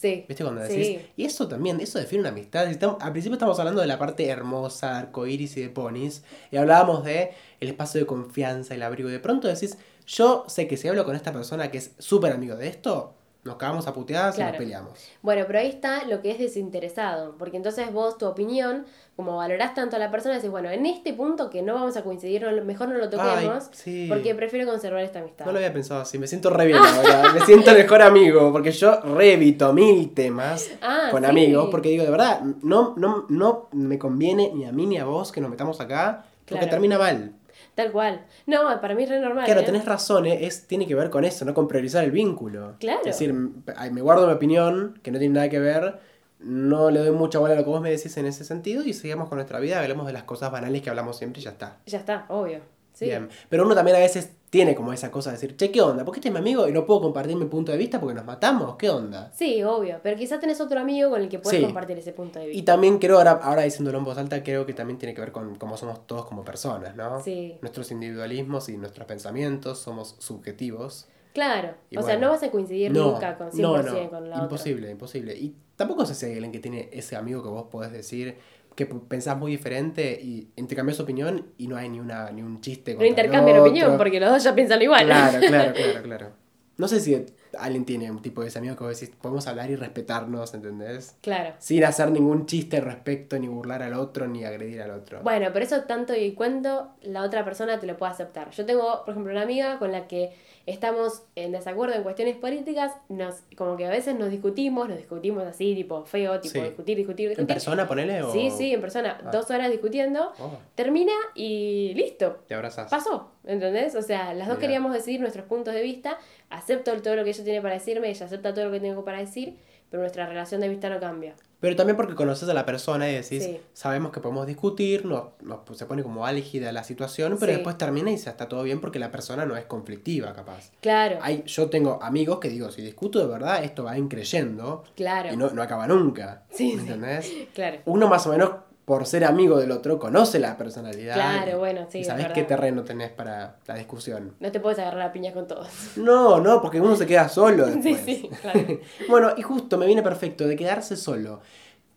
Sí. 0.00 0.24
¿Viste 0.26 0.42
cuando 0.44 0.64
Sí. 0.66 0.76
decís? 0.76 1.00
Y 1.16 1.24
eso 1.26 1.46
también, 1.46 1.78
eso 1.80 1.98
define 1.98 2.20
una 2.20 2.30
amistad. 2.30 2.66
Estamos- 2.70 2.96
al 3.02 3.12
principio 3.12 3.34
estamos 3.34 3.58
hablando 3.58 3.82
de 3.82 3.86
la 3.86 3.98
parte 3.98 4.26
hermosa, 4.26 4.98
arcoíris 4.98 5.56
y 5.58 5.60
de 5.62 5.68
ponis, 5.68 6.22
y 6.50 6.56
hablábamos 6.56 7.04
de 7.04 7.32
el 7.60 7.68
espacio 7.68 8.00
de 8.00 8.06
confianza, 8.06 8.74
el 8.74 8.82
abrigo. 8.82 9.10
Y 9.10 9.12
de 9.12 9.20
pronto 9.20 9.46
decís, 9.46 9.76
yo 10.06 10.44
sé 10.48 10.66
que 10.66 10.76
si 10.78 10.88
hablo 10.88 11.04
con 11.04 11.16
esta 11.16 11.32
persona 11.32 11.70
que 11.70 11.78
es 11.78 11.92
súper 11.98 12.32
amigo 12.32 12.56
de 12.56 12.68
esto, 12.68 13.14
nos 13.44 13.56
cagamos 13.56 13.86
a 13.86 13.94
puteadas 13.94 14.38
y 14.38 14.42
nos 14.42 14.56
peleamos. 14.56 14.98
Bueno, 15.22 15.44
pero 15.46 15.58
ahí 15.60 15.68
está 15.68 16.04
lo 16.04 16.20
que 16.20 16.30
es 16.30 16.38
desinteresado, 16.38 17.36
porque 17.38 17.56
entonces 17.56 17.90
vos 17.92 18.18
tu 18.18 18.26
opinión, 18.26 18.84
como 19.16 19.36
valorás 19.36 19.74
tanto 19.74 19.96
a 19.96 19.98
la 19.98 20.10
persona, 20.10 20.34
decís, 20.36 20.50
bueno, 20.50 20.68
en 20.70 20.84
este 20.86 21.14
punto 21.14 21.48
que 21.50 21.62
no 21.62 21.74
vamos 21.74 21.96
a 21.96 22.02
coincidir, 22.02 22.42
no 22.42 22.64
mejor 22.64 22.88
no 22.88 22.98
lo 22.98 23.08
toquemos, 23.08 23.64
Ay, 23.68 23.70
sí. 23.72 24.06
porque 24.08 24.34
prefiero 24.34 24.68
conservar 24.70 25.02
esta 25.02 25.20
amistad. 25.20 25.46
No 25.46 25.52
lo 25.52 25.58
había 25.58 25.72
pensado 25.72 26.02
así, 26.02 26.18
me 26.18 26.26
siento 26.26 26.50
re 26.50 26.66
bien 26.66 26.78
ahora, 26.78 27.32
me 27.34 27.40
siento 27.40 27.72
mejor 27.72 28.02
amigo, 28.02 28.52
porque 28.52 28.72
yo 28.72 29.00
revito 29.00 29.72
mil 29.72 30.12
temas 30.12 30.70
Ah, 30.82 31.08
con 31.10 31.22
sí. 31.24 31.28
amigos, 31.30 31.68
porque 31.70 31.88
digo, 31.88 32.04
de 32.04 32.10
verdad, 32.10 32.40
no, 32.62 32.94
no, 32.96 33.24
no 33.30 33.68
me 33.72 33.98
conviene 33.98 34.52
ni 34.54 34.66
a 34.66 34.72
mí 34.72 34.86
ni 34.86 34.98
a 34.98 35.04
vos 35.06 35.32
que 35.32 35.40
nos 35.40 35.50
metamos 35.50 35.80
acá, 35.80 36.24
porque 36.44 36.54
Claro. 36.66 36.70
termina 36.70 36.98
mal. 36.98 37.32
Tal 37.74 37.92
cual. 37.92 38.26
No, 38.46 38.80
para 38.80 38.94
mí 38.94 39.04
es 39.04 39.08
re 39.08 39.20
normal. 39.20 39.44
Claro, 39.44 39.60
¿eh? 39.60 39.64
tenés 39.64 39.84
razón, 39.84 40.26
eh, 40.26 40.46
es, 40.46 40.66
tiene 40.66 40.86
que 40.86 40.94
ver 40.94 41.10
con 41.10 41.24
eso, 41.24 41.44
no 41.44 41.54
con 41.54 41.68
priorizar 41.68 42.04
el 42.04 42.10
vínculo. 42.10 42.76
Claro. 42.78 43.00
Es 43.00 43.06
decir, 43.06 43.32
me 43.32 44.00
guardo 44.02 44.26
mi 44.26 44.32
opinión, 44.32 44.98
que 45.02 45.10
no 45.10 45.18
tiene 45.18 45.34
nada 45.34 45.48
que 45.48 45.58
ver, 45.58 45.98
no 46.40 46.90
le 46.90 47.00
doy 47.00 47.10
mucha 47.10 47.38
bola 47.38 47.54
a 47.54 47.56
lo 47.56 47.64
que 47.64 47.70
vos 47.70 47.80
me 47.80 47.90
decís 47.90 48.16
en 48.16 48.26
ese 48.26 48.44
sentido 48.44 48.82
y 48.84 48.92
sigamos 48.92 49.28
con 49.28 49.36
nuestra 49.36 49.60
vida, 49.60 49.80
hablemos 49.80 50.06
de 50.06 50.12
las 50.12 50.24
cosas 50.24 50.50
banales 50.50 50.82
que 50.82 50.90
hablamos 50.90 51.18
siempre 51.18 51.40
y 51.40 51.44
ya 51.44 51.50
está. 51.50 51.78
Ya 51.86 51.98
está, 51.98 52.26
obvio. 52.28 52.60
Sí. 52.92 53.06
Bien. 53.06 53.28
Pero 53.48 53.64
uno 53.64 53.74
también 53.74 53.96
a 53.96 54.00
veces 54.00 54.32
tiene 54.50 54.74
como 54.74 54.92
esa 54.92 55.12
cosa 55.12 55.30
de 55.30 55.36
decir, 55.36 55.56
che, 55.56 55.70
¿qué 55.70 55.80
onda? 55.80 56.04
¿Por 56.04 56.12
qué 56.12 56.18
este 56.18 56.28
es 56.28 56.32
mi 56.34 56.40
amigo 56.40 56.66
y 56.68 56.72
no 56.72 56.84
puedo 56.84 57.00
compartir 57.00 57.36
mi 57.36 57.44
punto 57.44 57.70
de 57.70 57.78
vista 57.78 58.00
porque 58.00 58.14
nos 58.14 58.24
matamos? 58.24 58.74
¿Qué 58.76 58.90
onda? 58.90 59.30
Sí, 59.32 59.62
obvio. 59.62 60.00
Pero 60.02 60.16
quizás 60.16 60.40
tenés 60.40 60.60
otro 60.60 60.80
amigo 60.80 61.08
con 61.10 61.20
el 61.20 61.28
que 61.28 61.38
puedes 61.38 61.60
Sí. 61.60 61.64
compartir 61.64 61.96
ese 61.98 62.12
punto 62.12 62.40
de 62.40 62.46
Y 62.46 62.48
vista. 62.48 62.72
también 62.72 62.98
creo, 62.98 63.18
ahora, 63.18 63.38
ahora 63.42 63.62
diciéndolo 63.62 63.98
en 63.98 64.04
voz 64.04 64.18
alta, 64.18 64.42
creo 64.42 64.66
que 64.66 64.74
también 64.74 64.98
tiene 64.98 65.14
que 65.14 65.20
ver 65.20 65.30
con 65.30 65.54
cómo 65.54 65.76
somos 65.76 66.04
todos 66.06 66.26
como 66.26 66.44
personas, 66.44 66.96
¿no? 66.96 67.22
Sí. 67.22 67.58
Nuestros 67.62 67.92
individualismos 67.92 68.68
y 68.68 68.76
nuestros 68.76 69.06
pensamientos 69.06 69.78
somos 69.78 70.16
subjetivos. 70.18 71.06
Claro. 71.32 71.74
Y 71.90 71.96
o 71.96 72.02
sea, 72.02 72.16
no 72.16 72.30
vas 72.30 72.42
a 72.42 72.50
coincidir 72.50 72.90
nunca 72.90 73.38
con 73.38 73.52
100% 73.52 73.60
no, 73.62 73.82
no, 74.02 74.10
con 74.10 74.28
la 74.30 74.34
otra. 74.36 74.42
imposible, 74.44 74.90
imposible. 74.90 75.36
Y 75.36 75.54
tampoco 75.76 76.04
sé 76.04 76.16
si 76.16 76.26
hay 76.26 76.32
alguien 76.32 76.50
que 76.50 76.58
tiene 76.58 76.88
ese 76.92 77.14
amigo 77.14 77.40
que 77.40 77.48
vos 77.48 77.66
podés 77.70 77.92
decir 77.92 78.36
que 78.74 78.86
pensás 78.86 79.36
muy 79.36 79.52
diferente 79.52 80.18
y 80.20 80.48
intercambias 80.56 81.00
opinión 81.00 81.52
y 81.58 81.66
no 81.66 81.76
hay 81.76 81.88
ni 81.88 82.00
una 82.00 82.30
ni 82.30 82.42
un 82.42 82.60
chiste 82.60 82.94
No 82.94 83.04
intercambian 83.04 83.58
opinión 83.58 83.96
porque 83.96 84.20
los 84.20 84.30
dos 84.30 84.44
ya 84.44 84.54
piensan 84.54 84.80
igual. 84.82 85.06
Claro, 85.06 85.38
claro, 85.40 85.72
claro, 85.74 86.02
claro. 86.02 86.32
No 86.76 86.88
sé 86.88 87.00
si 87.00 87.14
alguien 87.58 87.84
tiene 87.84 88.10
un 88.10 88.22
tipo 88.22 88.42
de 88.42 88.48
ese 88.48 88.58
amigo 88.58 88.76
que 88.76 88.84
vos 88.84 88.98
decís, 89.00 89.14
podemos 89.20 89.46
hablar 89.46 89.70
y 89.70 89.76
respetarnos, 89.76 90.54
¿entendés? 90.54 91.16
claro. 91.20 91.54
Sin 91.58 91.84
hacer 91.84 92.10
ningún 92.10 92.46
chiste 92.46 92.76
al 92.78 92.84
respecto, 92.84 93.38
ni 93.38 93.48
burlar 93.48 93.82
al 93.82 93.94
otro, 93.94 94.26
ni 94.28 94.44
agredir 94.44 94.82
al 94.82 94.90
otro. 94.92 95.20
Bueno, 95.22 95.48
pero 95.52 95.64
eso 95.64 95.82
tanto 95.82 96.14
y 96.14 96.32
cuento 96.32 96.90
la 97.02 97.22
otra 97.22 97.44
persona 97.44 97.78
te 97.80 97.86
lo 97.86 97.96
puede 97.96 98.12
aceptar. 98.12 98.50
Yo 98.50 98.64
tengo, 98.66 99.02
por 99.04 99.10
ejemplo, 99.12 99.32
una 99.32 99.42
amiga 99.42 99.78
con 99.78 99.92
la 99.92 100.06
que 100.06 100.32
estamos 100.66 101.22
en 101.34 101.52
desacuerdo 101.52 101.94
en 101.96 102.02
cuestiones 102.02 102.36
políticas, 102.36 102.92
nos 103.08 103.36
como 103.56 103.76
que 103.76 103.86
a 103.86 103.90
veces 103.90 104.14
nos 104.16 104.30
discutimos, 104.30 104.88
nos 104.88 104.98
discutimos 104.98 105.42
así, 105.44 105.74
tipo 105.74 106.04
feo, 106.04 106.38
tipo 106.40 106.52
Sí. 106.54 106.60
discutir, 106.60 106.96
discutir, 106.98 107.24
¿En 107.26 107.30
discutir. 107.30 107.54
persona, 107.54 107.88
ponele? 107.88 108.22
O... 108.22 108.30
Sí, 108.32 108.50
sí, 108.50 108.72
en 108.72 108.80
persona, 108.80 109.18
Ah. 109.24 109.30
dos 109.32 109.50
horas 109.50 109.70
discutiendo, 109.70 110.32
Oh, 110.38 110.58
termina 110.76 111.12
y 111.34 111.92
listo. 111.94 112.40
te 112.46 112.54
abrazas. 112.54 112.90
Pasó, 112.90 113.30
¿entendés? 113.44 113.94
O 113.96 114.02
sea, 114.02 114.32
las 114.34 114.46
dos 114.48 114.58
queríamos 114.58 114.92
decir 114.92 115.20
nuestros 115.20 115.46
puntos 115.46 115.74
de 115.74 115.82
vista, 115.82 116.18
acepto 116.50 116.92
todo 117.02 117.16
lo 117.16 117.24
que 117.24 117.30
ella 117.30 117.39
tiene 117.44 117.60
para 117.60 117.74
decirme, 117.74 118.10
ella 118.10 118.26
acepta 118.26 118.52
todo 118.54 118.66
lo 118.66 118.70
que 118.72 118.80
tengo 118.80 119.04
para 119.04 119.18
decir, 119.18 119.56
pero 119.90 120.02
nuestra 120.02 120.26
relación 120.26 120.60
de 120.60 120.68
vista 120.68 120.88
no 120.88 121.00
cambia. 121.00 121.34
Pero 121.58 121.76
también 121.76 121.96
porque 121.96 122.14
conoces 122.14 122.48
a 122.48 122.54
la 122.54 122.64
persona 122.64 123.10
y 123.10 123.14
decís, 123.16 123.44
Sí. 123.44 123.60
sabemos 123.74 124.12
que 124.12 124.20
podemos 124.20 124.46
discutir, 124.46 125.04
nos, 125.04 125.24
nos- 125.42 125.60
se 125.76 125.84
pone 125.84 126.02
como 126.02 126.24
álgida 126.24 126.72
la 126.72 126.84
situación, 126.84 127.36
pero 127.38 127.52
Sí. 127.52 127.56
después 127.56 127.76
termina 127.76 128.10
y 128.10 128.16
ya 128.16 128.30
está 128.30 128.48
todo 128.48 128.62
bien 128.62 128.80
porque 128.80 128.98
la 128.98 129.10
persona 129.10 129.44
no 129.44 129.56
es 129.56 129.66
conflictiva, 129.66 130.32
capaz. 130.32 130.70
Claro, 130.80 131.18
Hay, 131.20 131.42
yo 131.46 131.68
tengo 131.68 131.98
amigos 132.02 132.38
que 132.38 132.48
digo, 132.48 132.70
si 132.70 132.80
discuto 132.82 133.18
de 133.18 133.26
verdad, 133.26 133.62
esto 133.62 133.84
va 133.84 133.98
increyendo 133.98 134.84
claro, 134.96 135.32
y 135.32 135.36
no, 135.36 135.50
no 135.50 135.60
acaba 135.62 135.86
nunca. 135.86 136.44
Sí, 136.50 136.68
¿Me 136.76 136.82
sí. 136.82 136.86
entendés? 136.88 137.32
claro. 137.54 137.78
Uno 137.84 138.08
más 138.08 138.26
o 138.26 138.30
menos, 138.30 138.50
por 138.90 139.06
ser 139.06 139.24
amigo 139.24 139.56
del 139.56 139.70
otro, 139.70 140.00
conoce 140.00 140.40
la 140.40 140.56
personalidad. 140.56 141.14
Claro, 141.14 141.60
bueno, 141.60 141.86
sí, 141.88 141.98
Y 141.98 142.00
es 142.00 142.08
sabes 142.08 142.26
qué 142.34 142.42
terreno 142.42 142.82
tenés 142.82 143.12
para 143.12 143.60
la 143.68 143.76
discusión. 143.76 144.34
No 144.40 144.50
te 144.50 144.58
puedes 144.58 144.80
agarrar 144.80 145.02
a 145.02 145.12
piñas 145.12 145.32
con 145.32 145.46
todos. 145.46 145.68
No, 145.94 146.40
no, 146.40 146.60
porque 146.60 146.80
uno 146.80 146.96
se 146.96 147.06
queda 147.06 147.28
solo 147.28 147.66
Sí, 147.72 147.94
después. 147.94 148.00
sí, 148.04 148.30
claro. 148.42 148.60
Bueno, 149.08 149.28
y 149.36 149.42
justo 149.42 149.78
me 149.78 149.86
viene 149.86 150.02
perfecto 150.02 150.44
de 150.48 150.56
quedarse 150.56 150.96
solo. 150.96 151.40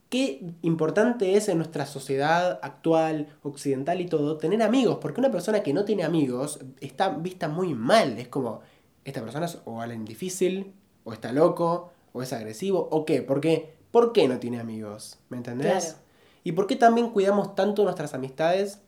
qué 0.10 0.46
importante 0.62 1.36
es 1.36 1.50
en 1.50 1.58
nuestra 1.58 1.88
sociedad 1.88 2.60
actual, 2.62 3.28
occidental 3.42 4.00
y 4.00 4.06
todo, 4.06 4.38
tener 4.38 4.62
amigos, 4.62 5.00
porque 5.02 5.20
una 5.20 5.32
persona 5.32 5.64
que 5.64 5.74
no 5.74 5.86
tiene 5.86 6.04
amigos 6.04 6.60
está 6.80 7.10
vista 7.10 7.48
muy 7.48 7.74
mal, 7.74 8.20
es 8.20 8.28
como, 8.28 8.62
esta 9.04 9.24
persona 9.24 9.48
es 9.48 9.58
o 9.66 9.82
alguien 9.82 10.06
difícil, 10.06 10.76
o 11.06 11.12
está 11.12 11.32
loco, 11.32 11.90
o 12.12 12.22
es 12.22 12.32
agresivo, 12.34 12.88
o 12.92 13.04
qué, 13.04 13.24
¿por 13.24 13.42
qué? 13.42 13.74
¿Por 13.90 14.14
qué 14.14 14.28
no 14.28 14.38
tiene 14.38 14.60
amigos? 14.60 15.18
¿Me 15.30 15.38
entendés? 15.38 15.86
Claro. 15.86 16.03
¿Y 16.44 16.52
por 16.54 16.68
qué 16.68 16.76
también 16.76 17.10
cuidamos 17.12 17.56
tanto 17.56 17.84
nuestras 17.84 18.14
amistades 18.14 18.80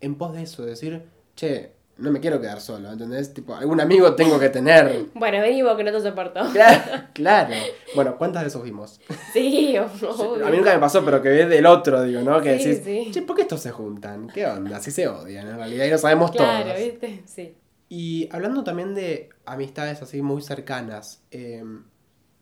en 0.00 0.16
pos 0.16 0.32
de 0.34 0.42
eso? 0.42 0.62
De 0.64 0.70
decir, 0.70 1.02
che, 1.36 1.72
no 1.96 2.10
me 2.10 2.18
quiero 2.18 2.40
quedar 2.40 2.60
solo, 2.60 2.90
¿entendés? 2.90 3.32
Tipo, 3.32 3.54
algún 3.54 3.80
amigo 3.80 4.14
tengo 4.16 4.38
que 4.40 4.48
tener. 4.48 5.06
Bueno, 5.14 5.40
vení 5.40 5.62
vos 5.62 5.76
que 5.76 5.84
no 5.84 5.92
te 5.92 6.00
soporto. 6.00 6.40
Claro, 6.52 7.04
claro. 7.12 7.54
Bueno, 7.94 8.16
¿cuántas 8.18 8.42
de 8.42 8.48
esos 8.48 8.62
vimos? 8.64 9.00
Sí, 9.32 9.76
obvio. 9.78 10.44
A 10.46 10.50
mí 10.50 10.56
nunca 10.56 10.74
me 10.74 10.80
pasó, 10.80 11.04
pero 11.04 11.22
que 11.22 11.28
ves 11.28 11.48
del 11.48 11.66
otro, 11.66 12.02
digo, 12.02 12.20
¿no? 12.22 12.40
Que 12.40 12.58
Sí, 12.58 12.68
decís, 12.70 12.84
sí. 12.84 13.10
che, 13.12 13.22
¿por 13.22 13.36
qué 13.36 13.42
estos 13.42 13.60
se 13.60 13.70
juntan? 13.70 14.28
¿Qué 14.28 14.44
onda? 14.46 14.78
Así 14.78 14.90
se 14.90 15.06
odian, 15.06 15.46
en 15.46 15.56
realidad, 15.56 15.84
y 15.86 15.90
lo 15.90 15.98
sabemos 15.98 16.32
Claro, 16.32 16.64
todos. 16.72 16.78
¿viste? 16.84 17.22
Sí. 17.26 17.54
Y 17.88 18.28
hablando 18.32 18.64
también 18.64 18.94
de 18.96 19.28
amistades 19.46 20.02
así 20.02 20.20
muy 20.20 20.42
cercanas, 20.42 21.22
eh, 21.30 21.62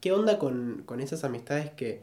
¿qué 0.00 0.12
onda 0.12 0.38
con, 0.38 0.82
con 0.86 1.00
esas 1.00 1.24
amistades 1.24 1.70
que 1.72 2.02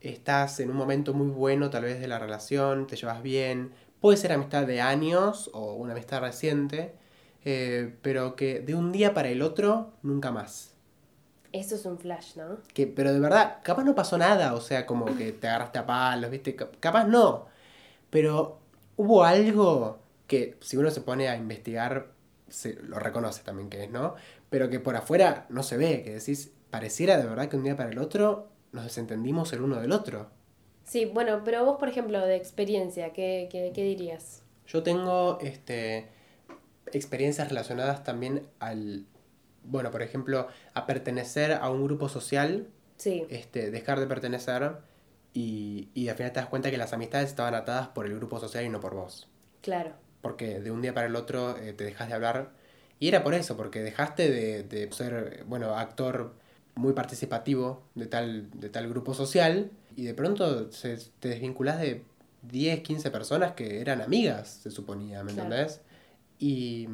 estás 0.00 0.60
en 0.60 0.70
un 0.70 0.76
momento 0.76 1.14
muy 1.14 1.28
bueno 1.28 1.70
tal 1.70 1.84
vez 1.84 2.00
de 2.00 2.08
la 2.08 2.18
relación, 2.18 2.86
te 2.86 2.96
llevas 2.96 3.22
bien? 3.22 3.72
Puede 4.00 4.16
ser 4.16 4.32
amistad 4.32 4.66
de 4.66 4.80
años 4.80 5.50
o 5.52 5.74
una 5.74 5.92
amistad 5.92 6.20
reciente, 6.20 6.94
eh, 7.44 7.94
pero 8.02 8.36
que 8.36 8.60
de 8.60 8.74
un 8.74 8.92
día 8.92 9.14
para 9.14 9.28
el 9.28 9.42
otro 9.42 9.92
nunca 10.02 10.30
más. 10.32 10.74
Eso 11.52 11.74
es 11.74 11.84
un 11.84 11.98
flash, 11.98 12.36
¿no? 12.36 12.58
Que, 12.74 12.86
pero 12.86 13.12
de 13.12 13.18
verdad, 13.20 13.58
capaz 13.64 13.82
no 13.84 13.94
pasó 13.94 14.16
nada, 14.16 14.54
o 14.54 14.60
sea, 14.60 14.86
como 14.86 15.06
que 15.16 15.32
te 15.32 15.48
agarraste 15.48 15.80
a 15.80 15.86
palos, 15.86 16.30
¿viste? 16.30 16.54
Cap- 16.54 16.76
Capaz 16.78 17.06
no. 17.06 17.46
Pero 18.10 18.60
hubo 18.96 19.24
algo 19.24 20.00
que, 20.28 20.56
si 20.60 20.76
uno 20.76 20.90
se 20.90 21.00
pone 21.02 21.28
a 21.28 21.36
investigar, 21.36 22.12
se 22.48 22.74
lo 22.82 22.98
reconoce 23.00 23.42
también 23.42 23.70
que 23.70 23.84
es, 23.84 23.90
¿no? 23.90 24.14
Pero 24.50 24.70
que 24.70 24.80
por 24.80 24.96
afuera 24.96 25.46
no 25.50 25.62
se 25.64 25.76
ve, 25.76 26.02
que 26.04 26.12
decís, 26.14 26.52
pareciera 26.70 27.16
de 27.18 27.26
verdad 27.26 27.48
que 27.48 27.56
un 27.56 27.64
día 27.64 27.76
para 27.76 27.90
el 27.90 27.98
otro 27.98 28.49
nos 28.72 28.84
desentendimos 28.84 29.52
el 29.52 29.62
uno 29.62 29.80
del 29.80 29.92
otro. 29.92 30.30
Sí, 30.84 31.04
bueno, 31.06 31.42
pero 31.44 31.64
vos, 31.64 31.78
por 31.78 31.88
ejemplo, 31.88 32.20
de 32.20 32.36
experiencia, 32.36 33.12
¿qué, 33.12 33.48
qué, 33.50 33.72
qué 33.74 33.82
dirías? 33.84 34.42
Yo 34.66 34.82
tengo 34.82 35.38
este, 35.40 36.08
experiencias 36.92 37.48
relacionadas 37.48 38.04
también 38.04 38.48
al, 38.60 39.06
bueno, 39.64 39.90
por 39.90 40.02
ejemplo, 40.02 40.48
a 40.74 40.86
pertenecer 40.86 41.52
a 41.52 41.70
un 41.70 41.84
grupo 41.84 42.08
social 42.08 42.68
Sí, 42.96 43.26
este, 43.28 43.70
dejar 43.70 44.00
de 44.00 44.06
pertenecer 44.06 44.78
y, 45.34 45.90
y 45.94 46.08
al 46.08 46.16
final 46.16 46.32
te 46.32 46.40
das 46.40 46.48
cuenta 46.48 46.70
que 46.70 46.78
las 46.78 46.92
amistades 46.92 47.30
estaban 47.30 47.54
atadas 47.54 47.88
por 47.88 48.06
el 48.06 48.16
grupo 48.16 48.40
social 48.40 48.64
y 48.64 48.68
no 48.70 48.80
por 48.80 48.94
vos. 48.94 49.30
claro. 49.62 49.94
Porque 50.20 50.60
de 50.60 50.70
un 50.70 50.82
día 50.82 50.92
para 50.94 51.06
el 51.06 51.16
otro 51.16 51.56
eh, 51.56 51.72
te 51.72 51.84
dejas 51.84 52.08
de 52.08 52.14
hablar. 52.14 52.52
Y 52.98 53.08
era 53.08 53.22
por 53.24 53.32
eso, 53.34 53.56
porque 53.56 53.80
dejaste 53.82 54.30
de, 54.30 54.62
de 54.64 54.92
ser, 54.92 55.44
bueno, 55.46 55.76
actor 55.76 56.34
muy 56.74 56.92
participativo 56.92 57.82
de 57.94 58.06
tal, 58.06 58.50
de 58.58 58.68
tal 58.68 58.88
grupo 58.88 59.14
social 59.14 59.70
y 59.96 60.04
de 60.04 60.14
pronto 60.14 60.70
se, 60.72 60.96
te 61.18 61.28
desvinculás 61.28 61.80
de 61.80 62.02
10, 62.42 62.80
15 62.80 63.10
personas 63.10 63.52
que 63.52 63.80
eran 63.80 64.00
amigas, 64.00 64.60
se 64.62 64.70
suponía, 64.70 65.22
¿me 65.24 65.32
Claro. 65.32 65.50
entendés? 65.54 65.80
Y, 66.38 66.88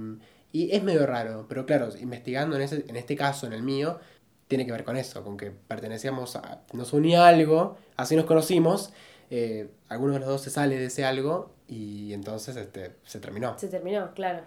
y 0.53 0.73
es 0.73 0.83
medio 0.83 1.07
raro, 1.07 1.47
pero 1.49 1.67
claro, 1.67 1.89
investigando 2.01 2.57
en, 2.57 2.63
ese, 2.63 2.85
en 2.89 2.97
este 2.97 3.15
caso, 3.17 3.47
en 3.47 3.53
el 3.53 3.63
mío, 3.63 4.01
tiene 4.49 4.67
que 4.67 4.73
ver 4.73 4.85
con 4.85 4.97
eso, 4.97 5.23
con 5.23 5.37
que 5.37 5.51
pertenecíamos 5.51 6.37
a... 6.37 6.63
Nos 6.73 6.93
unía 6.93 7.27
algo, 7.29 7.77
así 7.97 8.17
nos 8.17 8.25
conocimos, 8.25 8.91
eh, 9.31 9.69
alguno 9.89 10.15
de 10.15 10.21
los 10.21 10.29
dos 10.29 10.41
se 10.43 10.51
sale 10.51 10.79
de 10.79 10.87
ese 10.87 11.05
algo 11.05 11.51
y 11.69 12.13
entonces 12.13 12.57
este, 12.57 12.93
se 13.05 13.21
terminó. 13.21 13.59
Se 13.59 13.69
terminó, 13.69 14.13
claro. 14.15 14.43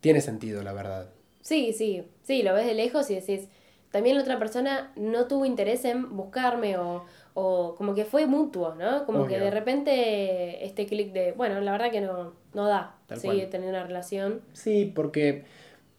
Tiene 0.00 0.20
sentido, 0.20 0.62
la 0.62 0.72
verdad. 0.72 1.10
Sí, 1.40 1.72
sí, 1.72 2.04
sí, 2.24 2.42
lo 2.42 2.54
ves 2.54 2.66
de 2.66 2.74
lejos 2.74 3.08
y 3.10 3.14
decís, 3.14 3.48
también 3.96 4.16
la 4.16 4.22
otra 4.24 4.38
persona 4.38 4.92
no 4.94 5.26
tuvo 5.26 5.46
interés 5.46 5.86
en 5.86 6.14
buscarme 6.14 6.76
o, 6.76 7.06
o 7.32 7.74
como 7.76 7.94
que 7.94 8.04
fue 8.04 8.26
mutuo, 8.26 8.74
¿no? 8.74 9.06
Como 9.06 9.26
que 9.26 9.38
de 9.40 9.50
repente 9.50 10.66
este 10.66 10.84
clic 10.84 11.14
de, 11.14 11.32
bueno, 11.32 11.62
la 11.62 11.72
verdad 11.72 11.90
que 11.90 12.02
no, 12.02 12.34
no 12.52 12.66
da 12.66 12.98
cual. 13.08 13.48
teniendo 13.48 13.70
una 13.70 13.86
relación. 13.86 14.42
Sí, 14.52 14.92
porque 14.94 15.46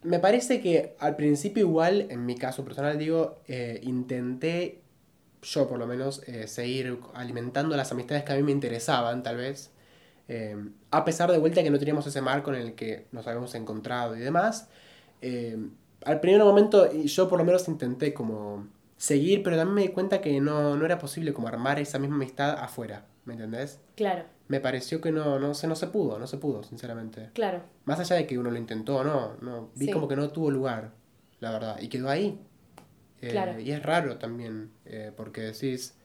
me 0.03 0.19
parece 0.19 0.61
que 0.61 0.95
al 0.99 1.15
principio 1.15 1.63
igual, 1.63 2.05
en 2.11 2.23
mi 2.27 2.35
caso 2.35 2.63
personal 2.63 2.99
digo, 2.99 3.39
eh, 3.47 3.79
intenté, 3.81 4.83
yo 5.41 5.67
por 5.67 5.79
lo 5.79 5.87
menos, 5.87 6.21
eh, 6.27 6.45
seguir 6.47 6.99
alimentando 7.15 7.75
las 7.75 7.91
amistades 7.91 8.23
que 8.25 8.33
a 8.33 8.35
mí 8.35 8.43
me 8.43 8.51
interesaban, 8.51 9.23
tal 9.23 9.37
vez. 9.37 9.71
Eh, 10.27 10.55
a 10.91 11.03
pesar 11.03 11.31
de 11.31 11.39
vuelta 11.39 11.63
que 11.63 11.71
no 11.71 11.79
teníamos 11.79 12.05
ese 12.05 12.21
marco 12.21 12.53
en 12.53 12.61
el 12.61 12.75
que 12.75 13.07
nos 13.11 13.25
habíamos 13.25 13.55
encontrado 13.55 14.15
y 14.15 14.19
demás. 14.19 14.69
Al 16.07 16.19
primer 16.19 16.43
momento 16.43 16.89
y 16.91 17.07
yo 17.07 17.27
por 17.29 17.37
lo 17.39 17.45
menos 17.45 17.67
intenté 17.67 18.13
como 18.13 18.67
seguir, 18.97 19.43
pero 19.43 19.55
también 19.57 19.75
me 19.75 19.81
di 19.83 19.89
cuenta 19.89 20.21
que 20.21 20.39
no, 20.41 20.75
no 20.75 20.85
era 20.85 20.97
posible 20.97 21.33
como 21.33 21.47
armar 21.47 21.79
esa 21.79 21.99
misma 21.99 22.15
amistad 22.15 22.57
afuera, 22.59 23.05
¿me 23.25 23.33
entendés? 23.33 23.79
Claro, 23.95 24.23
Me 24.47 24.59
pareció 24.59 25.01
que 25.01 25.11
no, 25.11 25.37
no, 25.39 25.53
se, 25.53 25.67
no 25.67 25.75
se 25.75 25.87
pudo, 25.87 26.17
no 26.17 26.25
se 26.27 26.37
pudo, 26.37 26.63
sinceramente. 26.63 27.29
claro. 27.33 27.61
Más 27.85 27.99
allá 27.99 28.15
de 28.15 28.25
que 28.25 28.39
uno 28.39 28.49
lo 28.49 28.57
intentó 28.57 28.97
o 28.97 29.03
no, 29.03 29.35
no, 29.41 29.69
vi 29.75 29.85
Sí. 29.87 29.91
como 29.91 30.07
que 30.07 30.15
no 30.15 30.29
tuvo 30.29 30.49
lugar, 30.51 30.91
la 31.39 31.51
verdad, 31.51 31.79
y 31.81 31.89
quedó 31.89 32.09
ahí. 32.09 32.39
Eh, 33.21 33.29
Claro. 33.31 33.59
Y 33.59 33.71
es 33.71 33.83
raro 33.83 34.17
también, 34.17 34.71
eh, 34.85 35.11
porque 35.15 35.41
decís, 35.41 35.95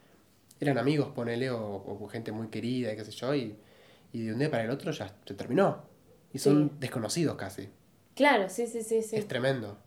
eran 0.61 0.77
amigos, 0.79 1.09
ponele, 1.15 1.51
o, 1.51 1.61
o 1.63 2.09
gente 2.09 2.33
muy 2.33 2.49
querida 2.49 2.93
y 2.93 2.97
qué 2.97 3.05
sé 3.05 3.11
yo, 3.13 3.35
y, 3.35 3.57
y 4.13 4.23
de 4.27 4.33
un 4.33 4.39
día 4.39 4.51
para 4.51 4.65
el 4.65 4.71
otro 4.71 4.91
ya 4.93 5.15
se 5.27 5.35
terminó. 5.35 5.83
Y 6.33 6.39
son 6.39 6.69
Sí. 6.71 6.77
desconocidos 6.81 7.37
casi. 7.37 7.69
Claro, 8.15 8.49
sí, 8.49 8.67
sí, 8.67 8.83
sí, 8.83 9.03
sí. 9.03 9.17
Es 9.17 9.27
tremendo. 9.29 9.79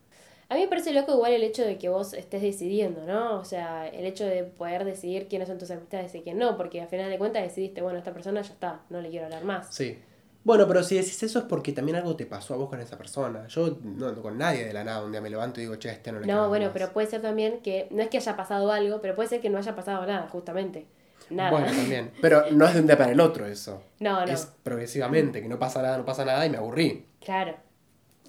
A 0.50 0.56
mí 0.56 0.62
me 0.62 0.68
parece 0.68 0.94
loco 0.94 1.14
igual 1.14 1.34
el 1.34 1.44
hecho 1.44 1.64
de 1.64 1.78
que 1.78 1.90
vos 1.90 2.14
estés 2.14 2.42
decidiendo, 2.42 3.06
¿no? 3.06 3.40
O 3.40 3.46
sea, 3.46 3.88
el 3.88 4.06
hecho 4.06 4.26
de 4.26 4.44
poder 4.44 4.86
decidir 4.86 5.28
quiénes 5.28 5.48
son 5.48 5.58
tus 5.58 5.72
amistades 5.72 6.14
y 6.14 6.22
quién 6.22 6.38
no, 6.38 6.56
porque 6.56 6.82
al 6.82 6.88
final 6.88 7.10
de 7.10 7.18
cuentas 7.18 7.42
decidiste, 7.44 7.82
bueno, 7.82 7.98
esta 7.98 8.14
persona 8.14 8.42
ya 8.42 8.54
está, 8.54 8.82
no 8.90 9.02
le 9.02 9.10
quiero 9.10 9.26
hablar 9.26 9.44
más. 9.44 9.74
Sí. 9.74 9.98
Bueno, 10.44 10.68
pero 10.68 10.84
si 10.84 10.96
decís 10.96 11.24
eso 11.24 11.40
es 11.40 11.46
porque 11.46 11.72
también 11.72 11.96
algo 11.96 12.16
te 12.16 12.28
pasó 12.28 12.54
a 12.54 12.58
vos 12.58 12.70
con 12.70 12.80
esa 12.80 12.96
persona. 13.00 13.48
Yo 13.48 13.80
no, 13.84 14.12
no 14.12 14.22
con 14.22 14.38
nadie 14.38 14.66
de 14.66 14.74
la 14.74 14.84
nada 14.84 15.04
un 15.04 15.12
día 15.12 15.20
me 15.20 15.32
levanto 15.32 15.60
y 15.60 15.64
digo, 15.64 15.76
che, 15.78 15.90
este 15.90 16.12
no 16.12 16.20
le 16.20 16.28
No, 16.28 16.48
bueno, 16.50 16.66
más". 16.66 16.74
pero 16.74 16.94
puede 16.94 17.08
ser 17.08 17.24
también 17.24 17.62
que, 17.62 17.88
no 17.90 18.04
es 18.04 18.10
que 18.10 18.18
haya 18.18 18.38
pasado 18.38 18.72
algo, 18.72 19.02
pero 19.02 19.16
puede 19.16 19.28
ser 19.28 19.42
que 19.42 19.50
no 19.50 19.58
haya 19.58 19.76
pasado 19.76 20.06
nada, 20.06 20.28
justamente. 20.28 20.86
Nada. 21.32 21.50
Bueno, 21.50 21.66
también. 21.66 22.12
Pero 22.22 22.52
no 22.52 22.68
es 22.68 22.76
de 22.76 22.82
un 22.82 22.86
día 22.86 22.96
para 23.00 23.12
el 23.12 23.20
otro 23.20 23.48
eso. 23.48 23.82
No, 24.00 24.24
no. 24.24 24.32
Es 24.32 24.46
progresivamente, 24.62 25.42
que 25.42 25.48
no 25.48 25.58
pasa 25.58 25.82
nada, 25.82 25.98
no 25.98 26.06
pasa 26.06 26.24
nada 26.24 26.46
y 26.46 26.52
me 26.52 26.58
aburrí. 26.58 27.08
Claro. 27.20 27.56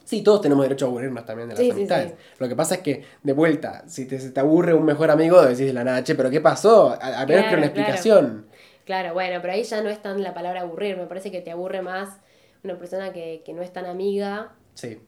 Sí, 0.07 0.22
todos 0.22 0.40
tenemos 0.40 0.62
derecho 0.64 0.86
a 0.86 0.88
aburrirnos 0.88 1.24
también 1.26 1.48
de 1.48 1.54
las 1.57 1.64
Sí, 1.64 1.70
amistades. 1.72 2.12
sí. 2.12 2.16
Lo 2.38 2.48
que 2.48 2.54
pasa 2.54 2.76
es 2.76 2.80
que, 2.82 3.04
de 3.24 3.32
vuelta, 3.32 3.82
si 3.88 4.07
te, 4.07 4.20
se 4.20 4.30
te 4.30 4.38
aburre 4.38 4.72
un 4.72 4.84
mejor 4.84 5.11
amigo, 5.11 5.42
decís 5.42 5.66
de 5.66 5.72
la 5.72 5.82
nada, 5.82 6.04
che, 6.04 6.14
pero 6.14 6.30
¿qué 6.30 6.40
pasó? 6.40 6.90
A, 6.90 6.94
a 6.94 7.26
menos 7.26 7.26
que 7.26 7.26
Claro, 7.26 7.38
una 7.40 7.48
claro. 7.48 7.64
explicación. 7.64 8.46
Claro, 8.84 9.14
bueno, 9.14 9.40
pero 9.42 9.52
ahí 9.52 9.64
ya 9.64 9.82
no 9.82 9.88
es 9.90 10.00
tan 10.00 10.22
la 10.22 10.32
palabra 10.32 10.61
aburrir, 10.61 10.96
me 10.96 11.07
parece 11.07 11.32
que 11.32 11.40
te 11.40 11.50
aburre 11.50 11.82
más 11.82 12.20
una 12.62 12.78
persona 12.78 13.12
que, 13.12 13.42
que 13.44 13.52
no 13.52 13.62
es 13.62 13.72
tan 13.72 13.84
amiga, 13.86 14.52
Sí. 14.74 15.00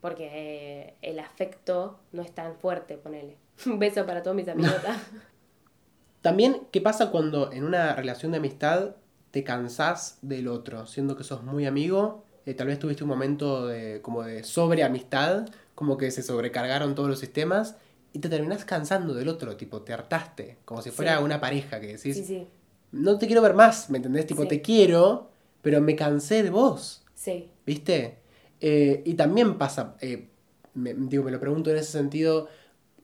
porque 0.00 0.30
eh, 0.32 0.94
el 1.02 1.18
afecto 1.18 2.00
no 2.12 2.22
es 2.22 2.32
tan 2.32 2.56
fuerte, 2.56 2.96
ponele. 2.96 3.36
Un 3.66 3.78
beso 3.78 4.06
para 4.06 4.22
todos 4.22 4.34
mis 4.36 4.48
amigotas. 4.48 4.96
También, 6.22 6.62
¿qué 6.70 6.80
pasa 6.80 7.10
cuando 7.10 7.52
en 7.52 7.64
una 7.64 7.94
relación 7.94 8.32
de 8.32 8.38
amistad 8.38 8.96
te 9.30 9.44
cansás 9.44 10.18
del 10.22 10.48
otro, 10.48 10.86
siendo 10.86 11.16
que 11.16 11.24
sos 11.24 11.42
muy 11.42 11.66
amigo? 11.66 12.24
Eh, 12.46 12.54
tal 12.54 12.66
vez 12.68 12.78
tuviste 12.78 13.04
un 13.04 13.10
momento 13.10 13.66
de, 13.66 14.00
como 14.02 14.22
de 14.22 14.44
sobreamistad, 14.44 15.48
como 15.74 15.96
que 15.96 16.10
se 16.10 16.22
sobrecargaron 16.22 16.94
todos 16.94 17.08
los 17.08 17.18
sistemas 17.18 17.76
y 18.12 18.18
te 18.20 18.28
terminás 18.28 18.64
cansando 18.64 19.14
del 19.14 19.28
otro, 19.28 19.56
tipo, 19.56 19.82
te 19.82 19.92
hartaste, 19.92 20.58
como 20.64 20.82
si 20.82 20.90
fuera 20.90 21.18
Sí. 21.18 21.24
una 21.24 21.40
pareja 21.40 21.80
que 21.80 21.88
decís, 21.88 22.16
sí, 22.16 22.24
sí, 22.24 22.46
no 22.92 23.18
te 23.18 23.26
quiero 23.26 23.42
ver 23.42 23.54
más, 23.54 23.90
¿me 23.90 23.96
entendés? 23.98 24.26
Tipo, 24.26 24.46
te 24.46 24.60
quiero, 24.62 25.30
pero 25.62 25.80
me 25.80 25.96
cansé 25.96 26.42
de 26.42 26.50
vos. 26.50 27.02
sí, 27.14 27.50
¿Viste? 27.66 28.18
Eh, 28.60 29.02
y 29.04 29.14
también 29.14 29.58
pasa, 29.58 29.96
eh, 30.00 30.28
me, 30.74 30.94
digo, 30.94 31.24
me 31.24 31.30
lo 31.32 31.40
pregunto 31.40 31.70
en 31.70 31.76
ese 31.78 31.92
sentido, 31.92 32.48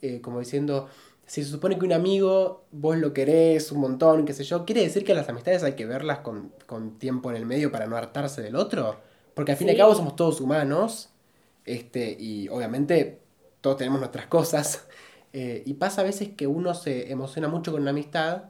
eh, 0.03 0.21
como 0.21 0.39
diciendo, 0.39 0.89
si 1.27 1.43
se 1.45 1.51
supone 1.51 1.79
que 1.79 1.85
un 1.87 1.93
amigo 1.93 2.65
vos 2.71 2.97
lo 2.99 3.13
querés 3.13 3.73
un 3.73 3.81
montón, 3.81 4.25
qué 4.25 4.33
sé 4.33 4.45
yo, 4.45 4.65
¿quiere 4.65 4.83
decir 4.83 5.05
que 5.05 5.15
las 5.15 5.29
amistades 5.29 5.63
hay 5.63 5.73
que 5.75 5.87
verlas 5.87 6.21
con, 6.21 6.53
con 6.67 6.99
tiempo 6.99 7.31
en 7.31 7.37
el 7.37 7.47
medio 7.47 7.71
para 7.73 7.87
no 7.87 7.97
hartarse 7.97 8.43
del 8.43 8.57
otro? 8.57 8.97
Porque 9.35 9.53
al 9.53 9.59
fin 9.59 9.69
y 9.69 9.71
al 9.73 9.77
cabo 9.77 9.95
somos 9.95 10.17
todos 10.17 10.41
humanos, 10.41 11.11
este, 11.65 12.17
y 12.19 12.49
obviamente 12.49 13.21
todos 13.61 13.77
tenemos 13.77 14.01
nuestras 14.01 14.27
cosas, 14.27 14.87
eh, 15.33 15.63
y 15.67 15.75
pasa 15.75 16.01
a 16.03 16.05
veces 16.05 16.31
que 16.31 16.47
uno 16.47 16.75
se 16.75 17.11
emociona 17.13 17.49
mucho 17.49 17.73
con 17.73 17.83
una 17.83 17.91
amistad 17.91 18.45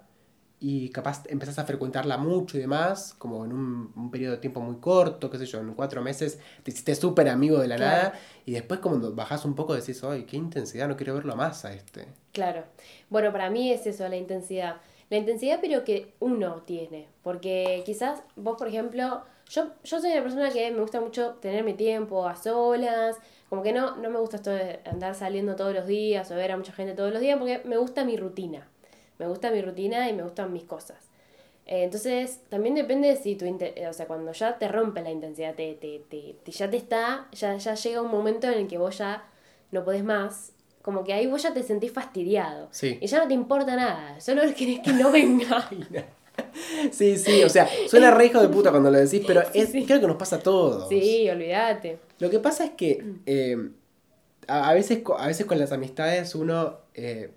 y 0.62 0.90
capaz 0.90 1.22
empezás 1.28 1.58
a 1.58 1.64
frecuentarla 1.64 2.18
mucho 2.18 2.58
y 2.58 2.60
demás, 2.60 3.14
como 3.18 3.44
en 3.46 3.52
un, 3.52 3.92
un 3.96 4.10
periodo 4.10 4.32
de 4.34 4.38
tiempo 4.40 4.60
muy 4.60 4.76
corto, 4.76 5.30
qué 5.30 5.38
sé 5.38 5.46
yo, 5.46 5.58
en 5.60 5.72
cuatro 5.74 6.02
meses 6.02 6.38
te 6.62 6.70
hiciste 6.70 6.94
súper 6.94 7.28
amigo 7.30 7.58
de 7.60 7.68
la 7.68 7.78
Claro. 7.78 8.10
nada 8.10 8.20
y 8.44 8.52
después 8.52 8.80
cuando 8.80 9.14
bajás 9.14 9.44
un 9.46 9.54
poco 9.54 9.74
decís, 9.74 10.02
ay, 10.04 10.24
qué 10.24 10.36
intensidad, 10.36 10.86
no 10.88 10.96
quiero 10.96 11.14
verlo 11.14 11.34
más 11.36 11.64
a 11.64 11.72
este. 11.72 12.08
claro. 12.32 12.64
Bueno, 13.08 13.32
para 13.32 13.50
mí 13.50 13.72
es 13.72 13.86
eso, 13.86 14.08
la 14.08 14.16
intensidad. 14.16 14.80
la 15.08 15.16
intensidad 15.18 15.58
pero 15.60 15.84
que 15.84 16.14
uno 16.20 16.62
tiene. 16.62 17.08
Porque 17.22 17.82
quizás 17.86 18.22
vos, 18.36 18.56
por 18.58 18.68
ejemplo, 18.68 19.22
yo, 19.50 19.72
yo 19.82 20.00
soy 20.00 20.12
una 20.12 20.22
persona 20.22 20.50
que 20.50 20.70
me 20.70 20.80
gusta 20.80 21.00
mucho 21.00 21.34
tener 21.40 21.64
mi 21.64 21.74
tiempo 21.74 22.26
a 22.26 22.36
solas, 22.36 23.16
como 23.48 23.62
que 23.62 23.72
no, 23.72 23.96
no 23.96 24.08
me 24.08 24.20
gusta 24.20 24.36
esto 24.36 24.50
de 24.50 24.78
andar 24.84 25.16
saliendo 25.16 25.56
todos 25.56 25.74
los 25.74 25.88
días 25.88 26.30
o 26.30 26.36
ver 26.36 26.52
a 26.52 26.56
mucha 26.56 26.72
gente 26.72 26.94
todos 26.94 27.12
los 27.12 27.20
días, 27.20 27.36
porque 27.36 27.60
me 27.64 27.76
gusta 27.76 28.04
mi 28.04 28.16
rutina. 28.16 28.68
Me 29.18 29.26
gusta 29.26 29.50
mi 29.50 29.60
rutina 29.60 30.08
y 30.08 30.12
me 30.12 30.22
gustan 30.22 30.52
mis 30.52 30.62
cosas. 30.62 31.10
Eh, 31.66 31.82
entonces, 31.82 32.40
también 32.48 32.76
depende 32.76 33.08
de 33.08 33.16
si 33.16 33.34
tu 33.34 33.44
eh, 33.44 33.88
o 33.88 33.92
sea, 33.92 34.06
cuando 34.06 34.32
ya 34.32 34.56
te 34.56 34.68
rompe 34.68 35.02
la 35.02 35.10
intensidad, 35.10 35.54
te, 35.56 35.74
te, 35.74 35.98
te, 36.08 36.52
ya 36.52 36.70
te 36.70 36.76
está, 36.76 37.26
ya, 37.32 37.56
ya 37.56 37.74
llega 37.74 38.02
un 38.02 38.10
momento 38.10 38.46
en 38.46 38.54
el 38.54 38.68
que 38.68 38.78
vos 38.78 38.98
ya 38.98 39.24
no 39.72 39.84
podés 39.84 40.04
más, 40.04 40.52
como 40.82 41.02
que 41.02 41.12
ahí 41.12 41.26
vos 41.26 41.42
ya 41.42 41.52
te 41.52 41.64
sentís 41.64 41.92
fastidiado. 41.92 42.68
Sí. 42.70 42.98
Y 43.00 43.06
ya 43.08 43.18
no 43.18 43.26
te 43.26 43.34
importa 43.34 43.74
nada, 43.74 44.20
solo 44.20 44.42
querés 44.56 44.78
que 44.78 44.92
no 44.92 45.10
venga. 45.10 45.68
Sí, 46.92 47.18
sí, 47.18 47.42
o 47.42 47.48
sea, 47.48 47.68
suena 47.88 48.10
re 48.10 48.26
hijo 48.26 48.40
de 48.40 48.48
puta 48.48 48.70
cuando 48.70 48.90
lo 48.90 48.98
decís, 48.98 49.22
pero 49.26 49.42
es, 49.52 49.70
creo 49.70 50.00
que 50.00 50.06
nos 50.06 50.16
pasa 50.16 50.36
a 50.36 50.40
todos. 50.40 50.88
Sí, 50.88 51.28
olvídate. 51.28 51.98
Lo 52.18 52.30
que 52.30 52.38
pasa 52.38 52.64
es 52.64 52.70
que 52.72 53.04
eh, 53.26 53.70
a, 54.46 54.72
veces, 54.72 55.00
a 55.18 55.26
veces 55.26 55.46
con 55.46 55.58
las 55.58 55.72
amistades 55.72 56.34
uno 56.34 56.78
eh, 56.94 57.30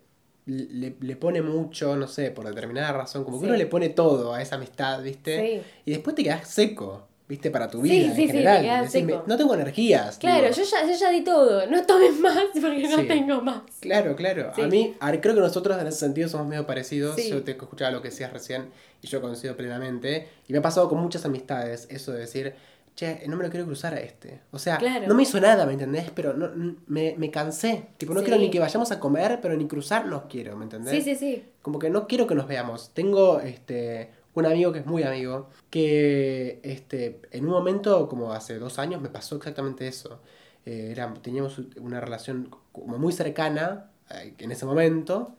le, 0.46 0.96
le, 1.00 1.16
pone 1.16 1.42
mucho, 1.42 1.96
no 1.96 2.08
sé, 2.08 2.32
por 2.32 2.46
determinada 2.46 2.92
razón, 2.92 3.24
como 3.24 3.40
que 3.40 3.46
uno 3.46 3.56
le 3.56 3.66
pone 3.66 3.90
todo 3.90 4.34
a 4.34 4.42
esa 4.42 4.56
amistad, 4.56 5.02
¿viste? 5.02 5.64
Y 5.86 5.92
después 5.92 6.16
te 6.16 6.24
quedas 6.24 6.48
seco. 6.48 7.08
¿Viste? 7.34 7.50
Para 7.50 7.68
tu 7.68 7.82
vida 7.82 7.96
en 7.96 8.16
general. 8.16 8.88
no 9.26 9.38
tengo 9.38 9.56
energías. 9.56 10.18
Claro, 10.20 10.52
yo 10.52 10.64
ya, 10.64 10.86
yo 10.86 10.96
ya 10.96 11.10
di 11.10 11.22
todo. 11.22 11.66
No 11.66 11.84
tomes 11.84 12.20
más 12.20 12.38
porque 12.54 12.88
no 12.88 13.08
tengo 13.08 13.42
más. 13.42 13.64
Claro, 13.80 14.16
claro. 14.16 14.52
A 14.56 14.68
mí, 14.68 14.96
creo 15.20 15.34
que 15.34 15.42
nosotros 15.42 15.82
en 15.82 15.88
ese 15.88 15.98
sentido 15.98 16.30
somos 16.30 16.48
medio 16.48 16.68
parecidos. 16.68 17.18
Yo 17.28 17.44
te 17.44 17.52
escuchaba 17.52 17.90
lo 17.90 18.04
que 18.04 18.10
decías 18.10 18.32
recién 18.32 18.70
y 19.02 19.08
yo 19.08 19.20
coincido 19.20 19.58
plenamente. 19.58 20.28
Y 20.48 20.54
me 20.54 20.60
ha 20.60 20.62
pasado 20.62 20.88
con 20.88 21.00
muchas 21.00 21.26
amistades 21.26 21.88
eso 21.90 22.12
de 22.12 22.20
decir, 22.20 22.54
che, 22.96 23.24
no 23.28 23.36
me 23.36 23.44
lo 23.44 23.50
quiero 23.50 23.66
cruzar 23.66 23.96
a 23.96 24.00
este. 24.00 24.42
O 24.52 24.60
sea, 24.60 24.80
no 25.08 25.16
me 25.16 25.24
hizo 25.24 25.40
nada, 25.40 25.66
¿me 25.66 25.74
entendés? 25.74 26.12
Pero 26.14 26.34
no, 26.36 26.52
me, 26.86 27.16
me 27.18 27.32
cansé. 27.32 27.88
Tipo, 27.98 28.14
no 28.14 28.22
quiero 28.22 28.38
ni 28.38 28.52
que 28.52 28.60
vayamos 28.60 28.92
a 28.92 29.00
comer, 29.00 29.40
pero 29.42 29.58
ni 29.58 29.68
cruzarnos 29.68 30.26
quiero, 30.30 30.56
¿me 30.56 30.66
entendés? 30.66 30.94
Sí, 30.94 31.02
sí, 31.02 31.16
sí. 31.16 31.46
Como 31.64 31.80
que 31.80 31.90
no 31.90 32.08
quiero 32.08 32.28
que 32.28 32.36
nos 32.36 32.48
veamos. 32.48 32.92
Tengo, 32.94 33.40
este 33.40 34.12
un 34.36 34.46
amigo 34.46 34.72
que 34.72 34.80
es 34.80 34.86
muy 34.86 35.04
amigo, 35.04 35.50
que 35.70 36.60
este, 36.64 37.22
en 37.32 37.46
un 37.46 37.52
momento, 37.52 38.08
como 38.08 38.34
hace 38.34 38.58
dos 38.58 38.80
años, 38.80 39.02
me 39.02 39.10
pasó 39.10 39.36
exactamente 39.36 39.88
eso. 39.88 40.22
Eh, 40.66 40.90
era, 40.92 41.14
teníamos 41.16 41.60
una 41.80 42.00
relación 42.00 42.50
como 42.72 42.98
muy 42.98 43.14
cercana 43.14 43.92
eh, 44.10 44.34
en 44.38 44.52
ese 44.52 44.66
momento. 44.66 45.36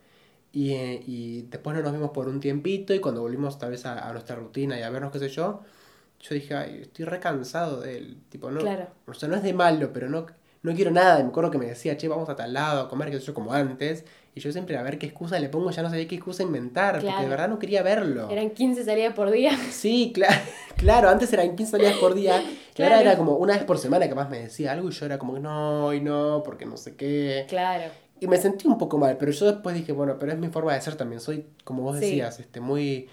Y, 0.53 0.73
eh, 0.75 1.03
y, 1.05 1.43
después 1.43 1.77
no 1.77 1.83
nos 1.83 1.93
vimos 1.93 2.11
por 2.11 2.29
un 2.29 2.39
tiempito 2.39 2.95
y 2.95 3.01
cuando 3.01 3.23
volvimos 3.23 3.59
tal 3.59 3.73
vez 3.73 3.87
a, 3.87 4.13
nuestra 4.13 4.37
rutina 4.37 4.79
y 4.79 4.83
a 4.83 4.91
vernos, 4.91 5.11
qué 5.11 5.19
sé 5.19 5.29
yo, 5.29 5.63
yo 6.21 6.35
dije, 6.35 6.55
ay, 6.55 6.79
estoy 6.83 7.05
recansado 7.07 7.81
de 7.81 7.99
él. 7.99 8.19
Tipo, 8.29 8.51
no, 8.53 8.61
o 9.07 9.15
sea, 9.15 9.29
no 9.29 9.37
es 9.37 9.43
de 9.43 9.53
malo, 9.53 9.93
pero 9.93 10.09
no, 10.09 10.27
no 10.65 10.75
quiero 10.75 10.91
nada. 10.91 11.21
Y 11.21 11.23
me 11.23 11.29
acuerdo 11.29 11.51
que 11.51 11.59
me 11.59 11.67
decía, 11.67 11.97
che, 11.97 12.09
vamos 12.09 12.29
a 12.29 12.35
tal 12.35 12.53
lado 12.53 12.81
a 12.81 12.89
comer, 12.89 13.13
sé 13.13 13.21
yo, 13.21 13.35
como 13.35 13.53
antes. 13.53 14.05
Y 14.35 14.41
yo 14.41 14.51
siempre 14.51 14.77
a 14.77 14.83
ver 14.83 14.99
qué 14.99 15.07
excusa 15.07 15.39
le 15.39 15.49
pongo, 15.49 15.71
ya 15.71 15.83
no 15.83 15.91
sabía 15.91 16.09
qué 16.09 16.17
excusa 16.17 16.43
inventar, 16.43 17.01
porque 17.01 17.23
de 17.23 17.29
verdad 17.29 17.49
no 17.49 17.61
quería 17.61 17.85
verlo. 17.85 18.29
Eran 18.31 18.51
15 18.51 18.85
salidas 18.85 19.15
por 19.15 19.31
día. 19.31 19.57
Sí, 19.71 20.11
claro, 20.13 20.35
claro, 20.77 21.09
antes 21.09 21.33
eran 21.33 21.55
15 21.55 21.71
salidas 21.71 21.97
por 21.99 22.15
día, 22.15 22.43
y 22.77 22.83
ahora 22.83 23.01
era 23.01 23.17
como 23.17 23.37
una 23.37 23.55
vez 23.55 23.63
por 23.63 23.79
semana 23.79 24.09
que 24.09 24.15
más 24.17 24.29
me 24.31 24.41
decía 24.41 24.73
algo 24.73 24.89
y 24.89 24.93
yo 24.93 25.07
era 25.07 25.19
como, 25.19 25.39
no, 25.39 25.95
y 25.95 26.01
no, 26.01 26.43
porque 26.45 26.67
no 26.67 26.77
sé 26.77 26.97
qué. 26.97 27.45
Claro. 27.49 27.93
Y 28.19 28.27
me 28.27 28.39
sentí 28.39 28.67
un 28.67 28.77
poco 28.77 28.99
mal, 28.99 29.19
pero 29.19 29.31
yo 29.31 29.47
después 29.47 29.77
dije, 29.77 29.93
bueno, 29.93 30.19
pero 30.19 30.33
es 30.33 30.39
mi 30.39 30.49
forma 30.49 30.75
de 30.75 30.81
ser 30.81 30.97
también, 30.97 31.21
soy, 31.21 31.47
como 31.63 31.83
vos 31.83 32.01
decías, 32.01 32.41
este, 32.41 32.61
muy... 32.61 33.09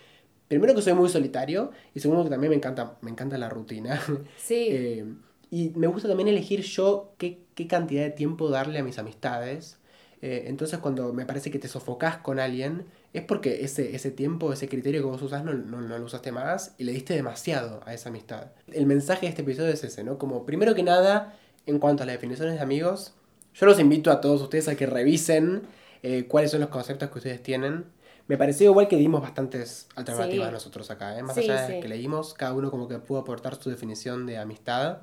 Primero 0.47 0.73
que 0.73 0.81
soy 0.81 0.93
muy 0.93 1.07
solitario 1.07 1.71
y 1.93 1.99
segundo 1.99 2.23
que 2.23 2.29
también 2.29 2.49
me 2.49 2.57
encanta, 2.57 2.97
me 3.01 3.11
encanta 3.11 3.37
la 3.37 3.49
rutina. 3.49 4.01
Sí. 4.37 4.69
Eh, 4.71 5.05
y 5.51 5.69
me 5.75 5.85
gusta 5.85 6.07
también 6.07 6.29
elegir 6.29 6.61
yo 6.61 7.13
qué, 7.19 7.43
qué 7.53 7.67
cantidad 7.67 8.03
de 8.03 8.09
tiempo 8.09 8.49
darle 8.49 8.79
a 8.79 8.83
mis 8.83 8.97
amistades 8.97 9.77
eh, 10.21 10.43
entonces 10.47 10.79
cuando 10.79 11.13
me 11.13 11.25
parece 11.25 11.49
que 11.49 11.57
te 11.57 11.67
sofocás 11.67 12.17
con 12.17 12.39
alguien, 12.39 12.85
es 13.11 13.23
porque 13.23 13.63
ese, 13.63 13.95
ese 13.95 14.11
tiempo, 14.11 14.53
ese 14.53 14.69
criterio 14.69 15.01
que 15.01 15.07
vos 15.07 15.21
usás 15.21 15.43
no, 15.43 15.53
no, 15.53 15.81
no, 15.81 15.97
lo 15.97 16.05
usaste 16.05 16.31
más 16.31 16.75
y 16.77 16.83
le 16.83 16.91
diste 16.91 17.15
demasiado 17.15 17.81
a 17.85 17.93
esa 17.93 18.09
amistad. 18.09 18.51
El 18.71 18.85
mensaje 18.85 19.21
de 19.21 19.29
este 19.29 19.41
episodio 19.41 19.71
es 19.71 19.83
ese, 19.83 20.03
¿no? 20.03 20.19
Como 20.19 20.45
primero 20.45 20.75
que 20.75 20.83
nada, 20.83 21.35
en 21.65 21.79
cuanto 21.79 22.03
a 22.03 22.05
las 22.05 22.13
definiciones 22.13 22.55
de 22.55 22.61
amigos, 22.61 23.15
yo 23.55 23.65
los 23.65 23.79
invito 23.79 24.11
a 24.11 24.21
todos 24.21 24.41
ustedes 24.41 24.67
a 24.67 24.75
que 24.75 24.85
revisen 24.85 25.63
eh, 26.03 26.25
cuáles 26.27 26.51
son 26.51 26.61
los 26.61 26.69
conceptos 26.69 27.09
que 27.09 27.17
ustedes 27.17 27.41
tienen. 27.41 27.85
Me 28.27 28.37
pareció 28.37 28.69
igual 28.69 28.87
que 28.87 28.97
dimos 28.97 29.21
bastantes 29.21 29.87
alternativas 29.95 30.51
nosotros 30.51 30.91
acá, 30.91 31.17
¿eh? 31.17 31.23
más 31.23 31.35
allá 31.35 31.67
de 31.67 31.79
que 31.79 31.87
leímos, 31.87 32.35
cada 32.35 32.53
uno 32.53 32.69
como 32.69 32.87
que 32.87 32.99
pudo 32.99 33.19
aportar 33.19 33.55
su 33.55 33.71
definición 33.71 34.27
de 34.27 34.37
amistad. 34.37 34.99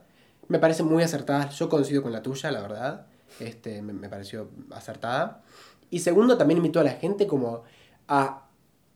Me 0.49 0.59
parece 0.59 0.83
muy 0.83 1.03
acertada, 1.03 1.51
yo 1.51 1.69
coincido 1.69 2.03
con 2.03 2.13
la 2.13 2.23
tuya, 2.23 2.51
la 2.51 2.63
verdad 2.63 3.07
este, 3.41 3.83
me, 3.83 4.09
pareció 4.09 4.49
acertada. 4.71 5.43
Y 5.91 6.01
segundo, 6.01 6.37
también 6.37 6.59
invitó 6.59 6.81
a 6.81 6.85
la 6.85 6.93
gente 6.93 7.27
como 7.27 7.63
a 8.09 8.47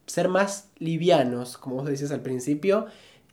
ser 0.07 0.29
más 0.29 0.69
livianos, 0.79 1.57
como 1.57 1.77
vos 1.77 1.87
decías 1.87 2.11
al 2.11 2.21
principio, 2.21 2.87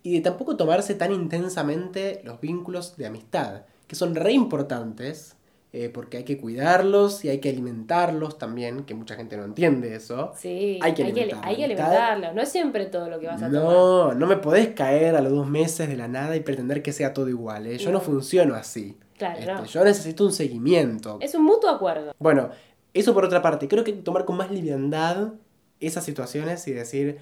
y 0.03 0.13
de 0.13 0.21
tampoco 0.21 0.55
tomarse 0.55 0.95
tan 0.95 1.11
intensamente 1.11 2.21
los 2.23 2.39
vínculos 2.39 2.95
de 2.95 3.07
amistad, 3.07 3.63
que 3.87 3.95
son 3.95 4.15
re 4.15 4.31
importantes, 4.33 5.35
eh, 5.71 5.89
porque 5.89 6.17
hay 6.17 6.23
que 6.23 6.39
cuidarlos 6.39 7.23
y 7.23 7.29
hay 7.29 7.39
que 7.39 7.49
alimentarlos 7.49 8.39
también, 8.39 8.85
que 8.85 8.95
mucha 8.95 9.15
gente 9.15 9.37
no 9.37 9.43
entiende 9.43 9.95
eso. 9.95 10.33
Sí, 10.35 10.79
hay 10.81 10.93
que, 10.95 11.03
alimentarlos, 11.03 12.33
no 12.33 12.41
es 12.41 12.49
siempre 12.49 12.87
todo 12.87 13.07
lo 13.07 13.19
que 13.19 13.27
vas 13.27 13.41
a 13.41 13.45
tomar. 13.45 13.63
No, 13.63 14.13
no 14.15 14.27
me 14.27 14.37
podés 14.37 14.69
caer 14.69 15.15
a 15.15 15.21
los 15.21 15.31
dos 15.31 15.47
meses 15.47 15.87
de 15.87 15.95
la 15.95 16.07
nada 16.07 16.35
y 16.35 16.39
pretender 16.39 16.81
que 16.81 16.91
sea 16.91 17.13
todo 17.13 17.29
igual, 17.29 17.67
¿eh? 17.67 17.77
yo 17.77 17.91
no 17.91 18.01
funciono 18.01 18.55
así. 18.55 18.97
Claro, 19.19 19.63
este, 19.63 19.67
Yo 19.67 19.83
necesito 19.83 20.25
un 20.25 20.31
seguimiento. 20.31 21.19
Es 21.21 21.35
un 21.35 21.43
mutuo 21.43 21.69
acuerdo. 21.69 22.15
Bueno, 22.19 22.49
eso 22.93 23.13
por 23.13 23.25
otra 23.25 23.41
parte. 23.41 23.67
Creo 23.67 23.83
que 23.83 23.93
tomar 23.93 24.25
con 24.25 24.37
más 24.37 24.49
liviandad 24.49 25.33
esas 25.79 26.03
situaciones 26.03 26.67
y 26.67 26.71
decir, 26.71 27.19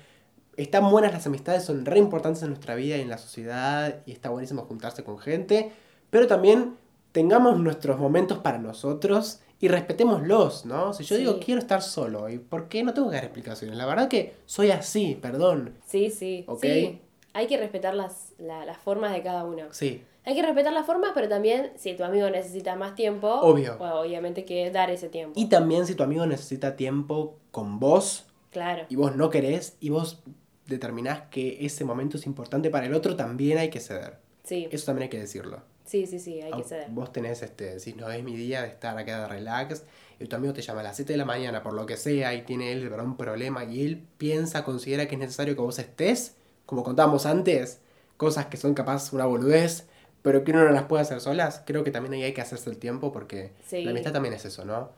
están 0.55 0.89
buenas 0.89 1.11
las 1.11 1.27
amistades, 1.27 1.63
son 1.63 1.85
re 1.85 1.99
importantes 1.99 2.43
en 2.43 2.49
nuestra 2.49 2.75
vida 2.75 2.97
y 2.97 3.01
en 3.01 3.09
la 3.09 3.17
sociedad 3.17 4.01
y 4.05 4.11
está 4.11 4.29
buenísimo 4.29 4.63
juntarse 4.63 5.03
con 5.03 5.19
gente, 5.19 5.71
pero 6.09 6.27
también 6.27 6.75
tengamos 7.17 7.59
nuestros 7.59 7.97
momentos 7.97 8.37
para 8.37 8.59
nosotros 8.59 9.39
y 9.59 9.69
respetémoslos, 9.69 10.67
¿no? 10.67 10.93
Si 10.93 11.03
yo 11.03 11.17
digo 11.17 11.39
quiero 11.43 11.59
estar 11.59 11.81
solo, 11.81 12.29
¿y 12.29 12.37
por 12.37 12.67
qué 12.67 12.83
no 12.83 12.93
tengo 12.93 13.09
que 13.09 13.15
dar 13.15 13.23
explicaciones? 13.23 13.75
La 13.75 13.87
verdad 13.87 14.07
que 14.07 14.35
soy 14.45 14.69
así, 14.69 15.17
perdón. 15.19 15.73
Sí, 15.87 16.11
sí. 16.11 16.45
Sí. 16.61 17.01
Hay 17.33 17.47
que 17.47 17.57
respetar 17.57 17.95
las, 17.95 18.33
las 18.37 18.77
formas 18.77 19.13
de 19.13 19.23
cada 19.23 19.45
uno. 19.45 19.63
Sí. 19.71 20.03
Hay 20.25 20.35
que 20.35 20.43
respetar 20.43 20.71
las 20.71 20.85
formas, 20.85 21.09
pero 21.15 21.27
también 21.27 21.71
si 21.75 21.95
tu 21.95 22.03
amigo 22.03 22.29
necesita 22.29 22.75
más 22.75 22.93
tiempo, 22.93 23.27
Obvio. 23.27 23.79
Pues, 23.79 23.91
obviamente 23.93 24.45
que 24.45 24.69
dar 24.69 24.91
ese 24.91 25.09
tiempo. 25.09 25.33
Y 25.39 25.47
también 25.49 25.87
si 25.87 25.95
tu 25.95 26.03
amigo 26.03 26.27
necesita 26.27 26.75
tiempo 26.75 27.39
con 27.49 27.79
vos, 27.79 28.27
claro. 28.51 28.85
y 28.89 28.95
vos 28.95 29.15
no 29.15 29.31
querés, 29.31 29.75
y 29.79 29.89
vos 29.89 30.21
determinás 30.67 31.21
que 31.31 31.65
ese 31.65 31.83
momento 31.83 32.17
es 32.17 32.27
importante 32.27 32.69
para 32.69 32.85
el 32.85 32.93
otro, 32.93 33.15
también 33.15 33.57
hay 33.57 33.71
que 33.71 33.79
ceder. 33.79 34.19
Sí. 34.43 34.67
Eso 34.69 34.85
también 34.85 35.05
hay 35.05 35.09
que 35.09 35.19
decirlo. 35.19 35.63
Sí, 35.87 36.05
sí, 36.05 36.19
sí, 36.19 36.41
hay 36.41 36.51
que 36.51 36.63
ceder. 36.63 36.89
Vos 36.89 37.13
tenés, 37.13 37.41
este, 37.41 37.79
si 37.79 37.93
no 37.93 38.11
es 38.11 38.21
mi 38.21 38.35
día 38.35 38.61
de 38.61 38.67
estar 38.67 38.97
acá 38.97 39.21
de 39.21 39.27
relax, 39.29 39.83
y 40.19 40.25
tu 40.25 40.35
amigo 40.35 40.51
te 40.53 40.61
llama 40.61 40.81
a 40.81 40.83
las 40.83 40.97
7 40.97 41.13
de 41.13 41.17
la 41.17 41.23
mañana 41.23 41.63
por 41.63 41.73
lo 41.73 41.85
que 41.85 41.95
sea, 41.95 42.33
y 42.33 42.41
tiene 42.41 42.73
él 42.73 42.91
un 42.91 43.15
problema, 43.15 43.63
y 43.63 43.85
él 43.85 44.03
piensa, 44.17 44.65
considera 44.65 45.07
que 45.07 45.15
es 45.15 45.19
necesario 45.19 45.55
que 45.55 45.61
vos 45.61 45.79
estés, 45.79 46.35
como 46.65 46.83
contábamos 46.83 47.25
antes, 47.25 47.79
cosas 48.17 48.47
que 48.47 48.57
son 48.57 48.73
capaz 48.73 49.13
una 49.13 49.25
boludez, 49.25 49.85
pero 50.21 50.43
que 50.43 50.51
uno 50.51 50.65
no 50.65 50.71
las 50.71 50.83
puede 50.83 51.03
hacer 51.03 51.21
solas, 51.21 51.63
creo 51.65 51.85
que 51.85 51.91
también 51.91 52.15
ahí 52.15 52.23
hay 52.23 52.33
que 52.33 52.41
hacerse 52.41 52.69
el 52.69 52.77
tiempo 52.77 53.13
porque 53.13 53.51
la 53.71 53.91
amistad 53.91 54.11
también 54.11 54.33
es 54.33 54.43
eso, 54.43 54.65
¿no? 54.65 54.89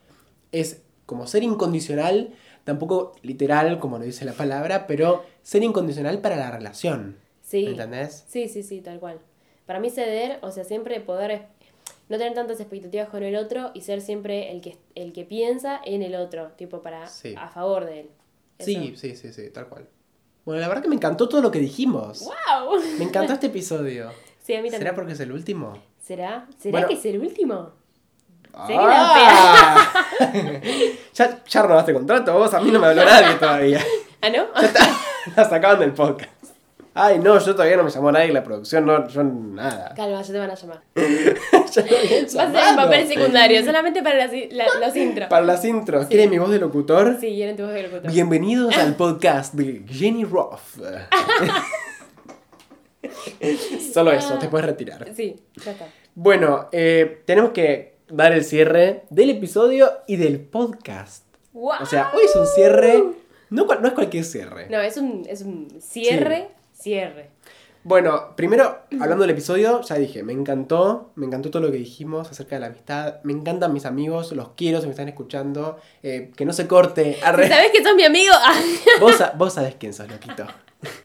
Es 0.52 0.82
como 1.06 1.28
ser 1.28 1.44
incondicional, 1.44 2.34
tampoco 2.64 3.14
literal 3.22 3.80
como 3.80 4.00
lo 4.00 4.06
dice 4.06 4.26
la 4.26 4.34
palabra, 4.34 4.88
pero 4.88 5.24
ser 5.44 5.62
incondicional 5.62 6.20
para 6.20 6.36
la 6.36 6.50
relación. 6.50 7.18
Sí. 7.44 7.64
¿Me 7.64 7.72
entendés? 7.72 8.26
Sí, 8.28 8.48
sí, 8.48 8.64
sí, 8.64 8.82
tal 8.82 9.00
cual. 9.00 9.20
Para 9.70 9.80
mí 9.80 9.92
ceder, 9.92 10.40
o 10.42 10.50
sea, 10.50 10.64
siempre 10.64 11.00
poder 11.00 11.44
no 12.10 12.18
tener 12.18 12.34
tantas 12.34 12.60
expectativas 12.60 13.08
con 13.08 13.22
el 13.22 13.36
otro 13.36 13.70
y 13.76 13.82
ser 13.82 14.02
siempre 14.02 14.52
el 14.52 14.62
que, 14.62 14.80
el 14.96 15.14
que 15.14 15.26
piensa 15.26 15.80
en 15.86 16.02
el 16.02 16.16
otro, 16.16 16.48
tipo 16.58 16.82
para 16.82 17.04
a 17.04 17.50
favor 17.50 17.86
de 17.86 18.00
él. 18.00 18.10
Sí, 18.58 18.96
sí, 18.98 19.16
sí, 19.16 19.32
sí, 19.32 19.48
tal 19.52 19.68
cual. 19.68 19.88
Bueno, 20.44 20.60
la 20.60 20.68
verdad 20.70 20.82
que 20.82 20.90
me 20.90 20.96
encantó 20.96 21.30
todo 21.30 21.44
lo 21.44 21.52
que 21.52 21.60
dijimos. 21.60 22.22
¡Wow! 22.22 22.82
Me 22.98 23.04
encantó 23.04 23.34
este 23.34 23.46
episodio. 23.54 24.10
¿Será 24.42 24.96
porque 24.96 25.14
es 25.14 25.20
el 25.20 25.32
último? 25.32 25.78
¿Será? 26.02 26.48
¿Será 26.58 26.88
que 26.88 26.96
es 26.96 27.06
el 27.06 27.20
último? 27.20 27.70
¡Ah! 28.56 30.02
ya, 31.14 31.44
ya 31.46 31.62
robaste 31.62 31.94
contrato 31.94 32.34
vos, 32.34 32.52
a 32.56 32.60
mí 32.60 32.72
no 32.72 32.80
me 32.80 32.88
habló 32.88 33.06
nadie 33.06 33.36
todavía. 33.36 33.86
¿Ah, 34.20 34.30
no? 34.32 34.48
Ya 34.60 34.68
está, 34.68 35.00
la 35.36 35.48
sacaban 35.48 35.80
del 35.80 35.94
podcast. 35.94 36.39
Ay, 37.02 37.18
no, 37.20 37.40
yo 37.40 37.54
todavía 37.54 37.78
no 37.78 37.86
me 37.86 37.92
llamó 37.92 38.12
nadie 38.12 38.34
la 38.34 38.44
producción, 38.44 38.86
no, 38.86 39.08
yo 39.08 39.24
nada. 39.24 39.94
Calma, 39.96 40.22
ya 40.22 40.34
te 40.34 40.38
van 40.40 40.52
a 40.52 40.56
llamar. 40.56 40.82
Ya 41.72 41.84
Va 41.84 42.44
a 42.44 42.52
ser 42.52 42.70
un 42.72 42.76
papel 42.76 43.08
secundario, 43.08 43.64
solamente 43.64 44.04
para 44.04 44.18
las, 44.18 44.32
la- 44.52 44.66
los 44.86 44.94
intros. 44.98 45.30
Para 45.30 45.46
las 45.46 45.64
intros, 45.64 46.08
¿quieren 46.08 46.30
mi 46.30 46.38
voz 46.40 46.50
de 46.52 46.60
locutor? 46.60 47.16
Sí, 47.22 47.28
quieren 47.36 47.56
tu 47.56 47.64
voz 47.64 47.72
de 47.74 47.84
locutor. 47.84 48.12
Bienvenidos 48.12 48.76
al 48.78 48.96
podcast 48.98 49.54
de 49.54 49.84
Jenny 49.88 50.26
Roth. 50.26 50.60
Solo 53.94 54.12
eso, 54.12 54.38
te 54.38 54.50
puedes 54.50 54.66
retirar. 54.66 55.08
Sí, 55.16 55.38
ya 55.64 55.72
está. 55.72 55.88
Bueno, 56.16 56.68
eh, 56.74 57.22
tenemos 57.26 57.52
que 57.52 58.00
dar 58.10 58.34
el 58.34 58.44
cierre 58.44 59.04
del 59.10 59.30
episodio 59.30 59.90
y 60.06 60.18
del 60.18 60.42
podcast. 60.42 61.24
¡Guau! 61.54 61.82
O 61.82 61.86
sea, 61.86 62.12
hoy 62.14 62.24
es 62.26 62.36
un 62.36 62.46
cierre, 62.48 63.02
no, 63.52 63.66
no 63.66 63.88
es 63.88 63.94
cualquier 63.94 64.26
cierre. 64.26 64.68
No, 64.70 64.82
es 64.82 64.98
un, 64.98 65.26
es 65.30 65.44
un 65.44 65.70
cierre, 65.80 66.50
cierre. 66.80 67.30
Bueno, 67.84 68.36
primero, 68.36 68.80
hablando 69.00 69.22
del 69.22 69.30
episodio, 69.32 69.82
ya 69.82 69.96
dije, 69.96 70.22
me 70.22 70.34
encantó, 70.34 71.12
me 71.16 71.26
encantó 71.26 71.50
todo 71.50 71.62
lo 71.62 71.72
que 71.72 71.78
dijimos 71.78 72.30
acerca 72.30 72.56
de 72.58 72.60
la 72.62 72.68
amistad, 72.68 73.16
me 73.24 73.32
encantan 73.32 73.72
mis 73.72 73.86
amigos, 73.86 74.34
los 74.34 74.50
quiero 74.50 74.80
si 74.82 74.86
me 74.88 74.92
están 74.92 75.08
escuchando, 75.08 75.78
eh, 76.04 76.32
que 76.36 76.44
no 76.46 76.52
se 76.52 76.68
corte. 76.68 77.18
arre. 77.24 77.48
¿Sabes 77.48 77.72
que 77.72 77.82
sos 77.84 77.96
mi 77.96 78.04
amigo? 78.04 78.34
Vos, 79.00 79.16
vos 79.38 79.54
sabés 79.54 79.76
quién 79.80 79.94
sos, 79.94 80.10
loquito. 80.10 80.46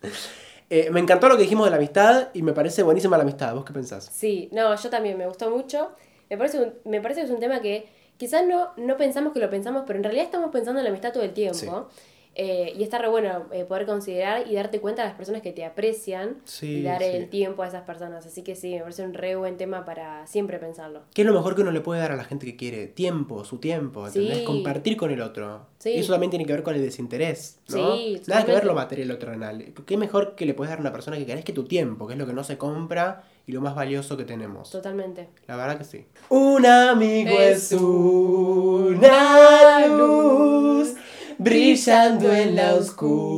Eh, 0.71 0.89
me 0.91 0.99
encantó 0.99 1.29
lo 1.29 1.37
que 1.37 1.43
dijimos 1.43 1.67
de 1.67 1.71
la 1.71 1.77
amistad 1.77 2.29
y 2.33 2.41
me 2.43 2.53
parece 2.55 2.83
buenísima 2.83 3.17
la 3.19 3.23
amistad. 3.23 3.55
¿Vos 3.55 3.65
qué 3.67 3.73
pensás? 3.75 4.09
Sí, 4.13 4.49
no, 4.51 4.75
yo 4.75 4.91
también 4.91 5.17
me 5.19 5.27
gustó 5.27 5.51
mucho. 5.51 5.91
Me 6.31 6.39
parece, 6.39 6.59
un- 6.59 6.73
me 6.87 7.01
parece 7.03 7.21
que 7.21 7.27
es 7.27 7.31
un 7.31 7.39
tema 7.39 7.61
que 7.61 7.87
quizás 8.17 8.47
no, 8.47 8.71
no 8.79 8.97
pensamos 8.97 9.35
que 9.35 9.41
lo 9.41 9.51
pensamos, 9.51 9.85
pero 9.87 9.99
en 9.99 10.05
realidad 10.05 10.25
estamos 10.25 10.51
pensando 10.51 10.81
en 10.81 10.85
la 10.85 10.91
amistad 10.91 11.13
todo 11.13 11.23
el 11.23 11.35
tiempo. 11.35 11.89
Eh, 12.37 12.73
y 12.77 12.83
está 12.83 12.99
re 12.99 13.09
bueno 13.09 13.45
eh, 13.53 13.65
poder 13.65 13.87
considerar 13.87 14.47
y 14.49 14.55
darte 14.55 14.81
cuenta 14.81 15.03
de 15.03 15.09
las 15.09 15.17
personas 15.17 15.43
que 15.43 15.53
te 15.53 15.65
aprecian 15.65 16.39
Sí, 16.45 16.79
y 16.79 16.83
dar 16.83 17.01
sí. 17.01 17.07
el 17.09 17.29
tiempo 17.29 17.63
a 17.63 17.69
esas 17.69 17.83
personas. 17.83 18.27
Así 18.27 18.43
que 18.43 18.57
sí, 18.57 18.75
me 18.75 18.81
parece 18.81 19.05
un 19.05 19.15
re 19.15 19.37
buen 19.37 19.57
tema 19.57 19.85
para 19.85 20.27
siempre 20.27 20.59
pensarlo. 20.59 21.03
¿Qué 21.15 21.23
es 21.23 21.27
lo 21.29 21.35
mejor 21.35 21.55
que 21.55 21.63
uno 21.63 21.71
le 21.71 21.81
puede 21.81 22.01
dar 22.01 22.13
a 22.13 22.17
la 22.17 22.25
gente 22.25 22.47
que 22.47 22.57
quiere? 22.57 22.87
Tiempo, 22.89 23.45
su 23.45 23.59
tiempo, 23.59 24.07
¿entendés? 24.07 24.39
Sí. 24.39 24.45
Compartir 24.45 24.97
con 24.97 25.11
el 25.13 25.21
otro. 25.21 25.67
Y 25.85 25.99
eso 25.99 26.13
también 26.13 26.31
tiene 26.31 26.47
que 26.47 26.53
ver 26.53 26.63
con 26.63 26.75
el 26.75 26.83
desinterés, 26.83 27.59
¿no? 27.69 27.97
Sí, 27.97 28.21
Nada 28.27 28.45
que 28.45 28.53
ver 28.53 28.65
lo 28.65 28.75
material 28.75 29.11
o 29.11 29.19
terrenal. 29.19 29.65
¿Qué 29.87 29.97
mejor 29.97 30.35
que 30.35 30.47
le 30.47 30.55
puedes 30.55 30.71
dar 30.71 30.79
a 30.79 30.81
una 30.81 30.93
persona 30.93 31.19
que 31.19 31.27
querés 31.27 31.45
que 31.45 31.53
tu 31.53 31.65
tiempo, 31.65 32.07
que 32.07 32.15
es 32.15 32.19
lo 32.19 32.27
que 32.27 32.33
no 32.33 32.43
se 32.43 32.57
compra 32.57 33.25
y 33.47 33.53
lo 33.53 33.61
más 33.61 33.75
valioso 33.75 34.17
que 34.17 34.25
tenemos? 34.25 34.71
Totalmente. 34.71 35.29
La 35.47 35.57
verdad 35.57 35.77
que 35.79 35.85
sí. 35.85 36.07
Un 36.31 36.65
amigo 36.65 37.39
Es 37.39 37.71
es 37.71 37.81
una 37.81 39.87
luz 39.89 40.95
brillando 41.39 42.33
en 42.33 42.57
la 42.57 42.75
oscuridad. 42.75 43.35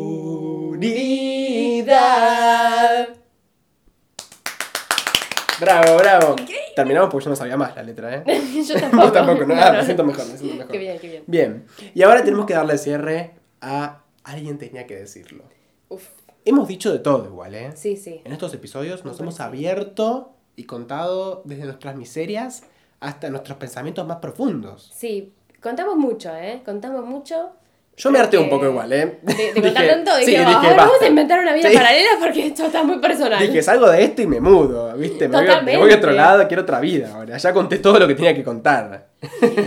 Bravo, 5.60 5.96
bravo. 5.98 6.36
Terminamos 6.74 7.10
porque 7.10 7.24
yo 7.24 7.30
no 7.30 7.36
sabía 7.36 7.56
más 7.56 7.74
la 7.74 7.82
letra, 7.82 8.16
¿eh? 8.16 8.24
yo 8.66 8.74
tampoco. 8.78 9.04
Yo 9.04 9.12
tampoco, 9.12 9.44
no, 9.46 9.54
ah, 9.54 9.72
me 9.72 9.84
siento 9.84 10.04
mejor, 10.04 10.26
me 10.26 10.36
siento 10.36 10.56
mejor. 10.56 10.72
Qué 10.72 10.78
bien, 10.78 10.98
qué 10.98 11.08
bien. 11.08 11.24
Bien, 11.26 11.66
y 11.94 12.02
ahora 12.02 12.22
tenemos 12.22 12.46
que 12.46 12.54
darle 12.54 12.76
cierre 12.78 13.34
a 13.60 14.02
alguien 14.24 14.58
tenía 14.58 14.86
que 14.86 14.96
decirlo. 14.96 15.44
Uf, 15.88 16.04
Hemos 16.46 16.68
dicho 16.68 16.92
de 16.92 17.00
todo 17.00 17.26
igual, 17.26 17.56
¿eh? 17.56 17.72
sí, 17.74 17.96
sí. 17.96 18.20
En 18.24 18.32
estos 18.32 18.54
episodios 18.54 19.04
nos 19.04 19.18
hemos 19.18 19.40
abierto 19.40 20.30
y 20.54 20.62
contado 20.62 21.42
desde 21.44 21.64
nuestras 21.64 21.96
miserias 21.96 22.62
hasta 23.00 23.30
nuestros 23.30 23.58
pensamientos 23.58 24.06
más 24.06 24.18
profundos. 24.18 24.92
Sí, 24.94 25.32
contamos 25.60 25.96
mucho, 25.96 26.32
¿eh? 26.36 26.62
Contamos 26.64 27.04
mucho. 27.04 27.50
Yo 27.98 28.10
me 28.10 28.18
harté 28.18 28.36
un 28.36 28.50
poco 28.50 28.66
igual, 28.66 28.92
¿eh? 28.92 29.18
De, 29.22 29.34
de 29.52 29.52
contar 29.62 29.86
tanto, 29.86 30.16
dije, 30.18 30.30
sí, 30.32 30.36
"Ah, 30.36 30.48
dije, 30.48 30.74
vamos 30.74 30.92
basta". 30.92 31.04
a 31.06 31.08
inventar 31.08 31.40
una 31.40 31.54
vida 31.54 31.70
Sí. 31.70 31.74
paralela 31.76 32.10
porque 32.20 32.46
esto 32.48 32.66
está 32.66 32.82
muy 32.82 32.98
personal. 32.98 33.40
Dije, 33.40 33.62
salgo 33.62 33.88
de 33.90 34.04
esto 34.04 34.20
y 34.22 34.26
me 34.26 34.38
mudo, 34.40 34.94
¿viste? 34.96 35.28
Me 35.28 35.38
voy, 35.38 35.48
a, 35.48 35.60
me 35.62 35.76
voy 35.78 35.90
a 35.92 35.96
otro 35.96 36.12
lado, 36.12 36.46
quiero 36.46 36.62
otra 36.64 36.78
vida 36.80 37.12
ahora. 37.14 37.38
Ya 37.38 37.52
conté 37.54 37.78
todo 37.78 37.98
lo 37.98 38.06
que 38.06 38.14
tenía 38.14 38.34
que 38.34 38.44
contar. 38.44 39.06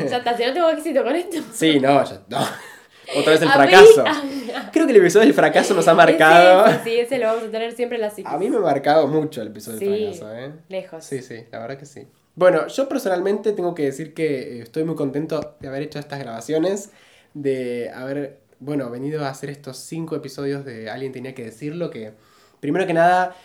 Ya 0.09 0.17
está, 0.17 0.37
si 0.37 0.45
no 0.45 0.53
tengo 0.53 0.69
éxito 0.69 1.03
con 1.03 1.15
esto. 1.15 1.37
Sí, 1.53 1.79
no, 1.79 2.03
ya, 2.03 2.21
no. 2.29 2.37
Otra 3.17 3.31
vez 3.33 3.41
el 3.41 3.47
A 3.47 3.57
mí- 3.57 3.57
fracaso. 3.57 4.03
ah, 4.05 4.69
Creo 4.71 4.85
que 4.85 4.91
el 4.91 4.97
episodio 4.99 5.25
del 5.25 5.33
fracaso 5.33 5.73
nos 5.73 5.87
ha 5.87 5.95
marcado. 5.95 6.67
Ese, 6.67 6.83
sí, 6.83 6.99
ese 6.99 7.17
lo 7.17 7.25
vamos 7.25 7.43
a 7.45 7.47
tener 7.49 7.71
siempre 7.71 7.95
en 7.95 8.03
la 8.03 8.11
psiquis. 8.11 8.31
A 8.31 8.37
mí 8.37 8.47
me 8.51 8.57
ha 8.57 8.59
marcado 8.59 9.07
mucho 9.07 9.41
el 9.41 9.47
episodio 9.47 9.79
del 9.79 10.13
Sí, 10.13 10.19
fracaso, 10.19 10.37
¿eh? 10.39 10.51
lejos. 10.67 11.03
Sí, 11.03 11.23
sí, 11.23 11.43
la 11.51 11.57
verdad 11.57 11.77
que 11.79 11.87
sí. 11.87 12.05
Bueno, 12.35 12.67
yo 12.67 12.87
personalmente 12.87 13.51
tengo 13.53 13.73
que 13.73 13.85
decir 13.85 14.13
que 14.13 14.59
eh, 14.59 14.61
estoy 14.61 14.83
muy 14.83 14.93
contento 14.93 15.55
de 15.59 15.67
haber 15.67 15.81
hecho 15.81 15.97
estas 15.97 16.19
grabaciones, 16.19 16.91
de 17.33 17.91
haber, 17.91 18.39
bueno, 18.59 18.89
venido 18.89 19.25
a 19.25 19.29
hacer 19.29 19.49
estos 19.49 19.77
cinco 19.77 20.15
episodios 20.15 20.65
de 20.65 20.89
Alguien 20.89 21.11
tenía 21.11 21.33
que 21.33 21.43
decirlo, 21.43 21.89
que 21.89 22.13
primero 22.59 22.85
que 22.87 22.93
nada, 22.93 23.35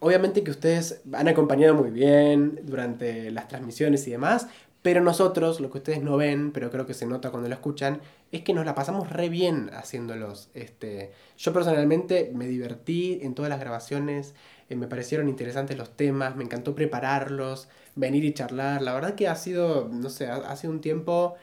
obviamente 0.00 0.42
que 0.42 0.50
ustedes 0.50 1.02
han 1.12 1.28
acompañado 1.28 1.74
muy 1.74 1.90
bien 1.90 2.60
durante 2.62 3.30
las 3.30 3.48
transmisiones 3.48 4.06
y 4.06 4.10
demás, 4.10 4.48
pero 4.86 5.00
nosotros, 5.00 5.58
lo 5.58 5.68
que 5.72 5.78
ustedes 5.78 6.00
no 6.00 6.16
ven, 6.16 6.52
pero 6.52 6.70
creo 6.70 6.86
que 6.86 6.94
se 6.94 7.06
nota 7.06 7.30
cuando 7.30 7.48
lo 7.48 7.54
escuchan, 7.56 8.00
es 8.30 8.42
que 8.42 8.54
nos 8.54 8.64
la 8.64 8.76
pasamos 8.76 9.10
re 9.10 9.28
bien 9.28 9.68
haciéndolos. 9.74 10.48
Este, 10.54 11.10
yo 11.36 11.52
personalmente 11.52 12.30
me 12.32 12.46
divertí 12.46 13.18
en 13.22 13.34
todas 13.34 13.48
las 13.48 13.58
grabaciones, 13.58 14.36
eh, 14.68 14.76
me 14.76 14.86
parecieron 14.86 15.28
interesantes 15.28 15.76
los 15.76 15.96
temas, 15.96 16.36
me 16.36 16.44
encantó 16.44 16.76
prepararlos, 16.76 17.68
venir 17.96 18.24
y 18.24 18.32
charlar. 18.32 18.80
La 18.80 18.94
verdad 18.94 19.16
que 19.16 19.26
ha 19.26 19.34
sido, 19.34 19.88
no 19.90 20.08
sé, 20.08 20.28
ha, 20.28 20.36
ha 20.36 20.54
sido 20.54 20.72
un 20.72 20.80
tiempo 20.80 21.34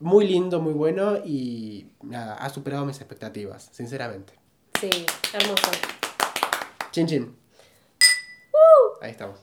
muy 0.00 0.26
lindo, 0.26 0.60
muy 0.60 0.72
bueno 0.72 1.16
y 1.24 1.86
nada, 2.02 2.34
ha 2.34 2.50
superado 2.50 2.84
mis 2.84 2.98
expectativas, 2.98 3.68
sinceramente. 3.72 4.34
Sí, 4.80 4.90
hermoso. 5.32 5.70
Chin 6.90 7.06
chin. 7.06 7.36
Ahí 9.00 9.10
estamos. 9.10 9.38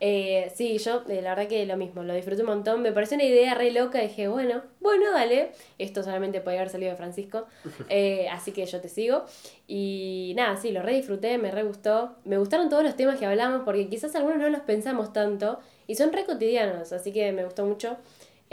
Eh, 0.00 0.52
sí, 0.54 0.76
yo 0.78 1.02
eh, 1.08 1.22
la 1.22 1.30
verdad 1.30 1.48
que 1.48 1.64
lo 1.64 1.76
mismo, 1.76 2.02
lo 2.02 2.14
disfruté 2.14 2.42
un 2.42 2.48
montón. 2.48 2.82
Me 2.82 2.92
pareció 2.92 3.16
una 3.16 3.24
idea 3.24 3.54
re 3.54 3.70
loca. 3.70 4.00
Dije, 4.00 4.28
bueno, 4.28 4.62
bueno, 4.80 5.10
dale. 5.12 5.52
Esto 5.78 6.02
solamente 6.02 6.40
podía 6.40 6.58
haber 6.58 6.70
salido 6.70 6.90
de 6.90 6.96
Francisco. 6.96 7.46
Eh, 7.88 8.28
así 8.30 8.52
que 8.52 8.66
yo 8.66 8.80
te 8.80 8.88
sigo. 8.88 9.24
Y 9.66 10.34
nada, 10.36 10.56
sí, 10.56 10.72
lo 10.72 10.82
re 10.82 10.94
disfruté, 10.94 11.38
me 11.38 11.50
re 11.50 11.62
gustó. 11.62 12.16
Me 12.24 12.38
gustaron 12.38 12.68
todos 12.68 12.82
los 12.82 12.96
temas 12.96 13.18
que 13.18 13.26
hablamos 13.26 13.62
porque 13.64 13.88
quizás 13.88 14.14
algunos 14.14 14.38
no 14.38 14.48
los 14.50 14.60
pensamos 14.60 15.12
tanto 15.12 15.58
y 15.86 15.94
son 15.94 16.12
re 16.12 16.24
cotidianos. 16.24 16.92
Así 16.92 17.12
que 17.12 17.32
me 17.32 17.44
gustó 17.44 17.64
mucho 17.64 17.96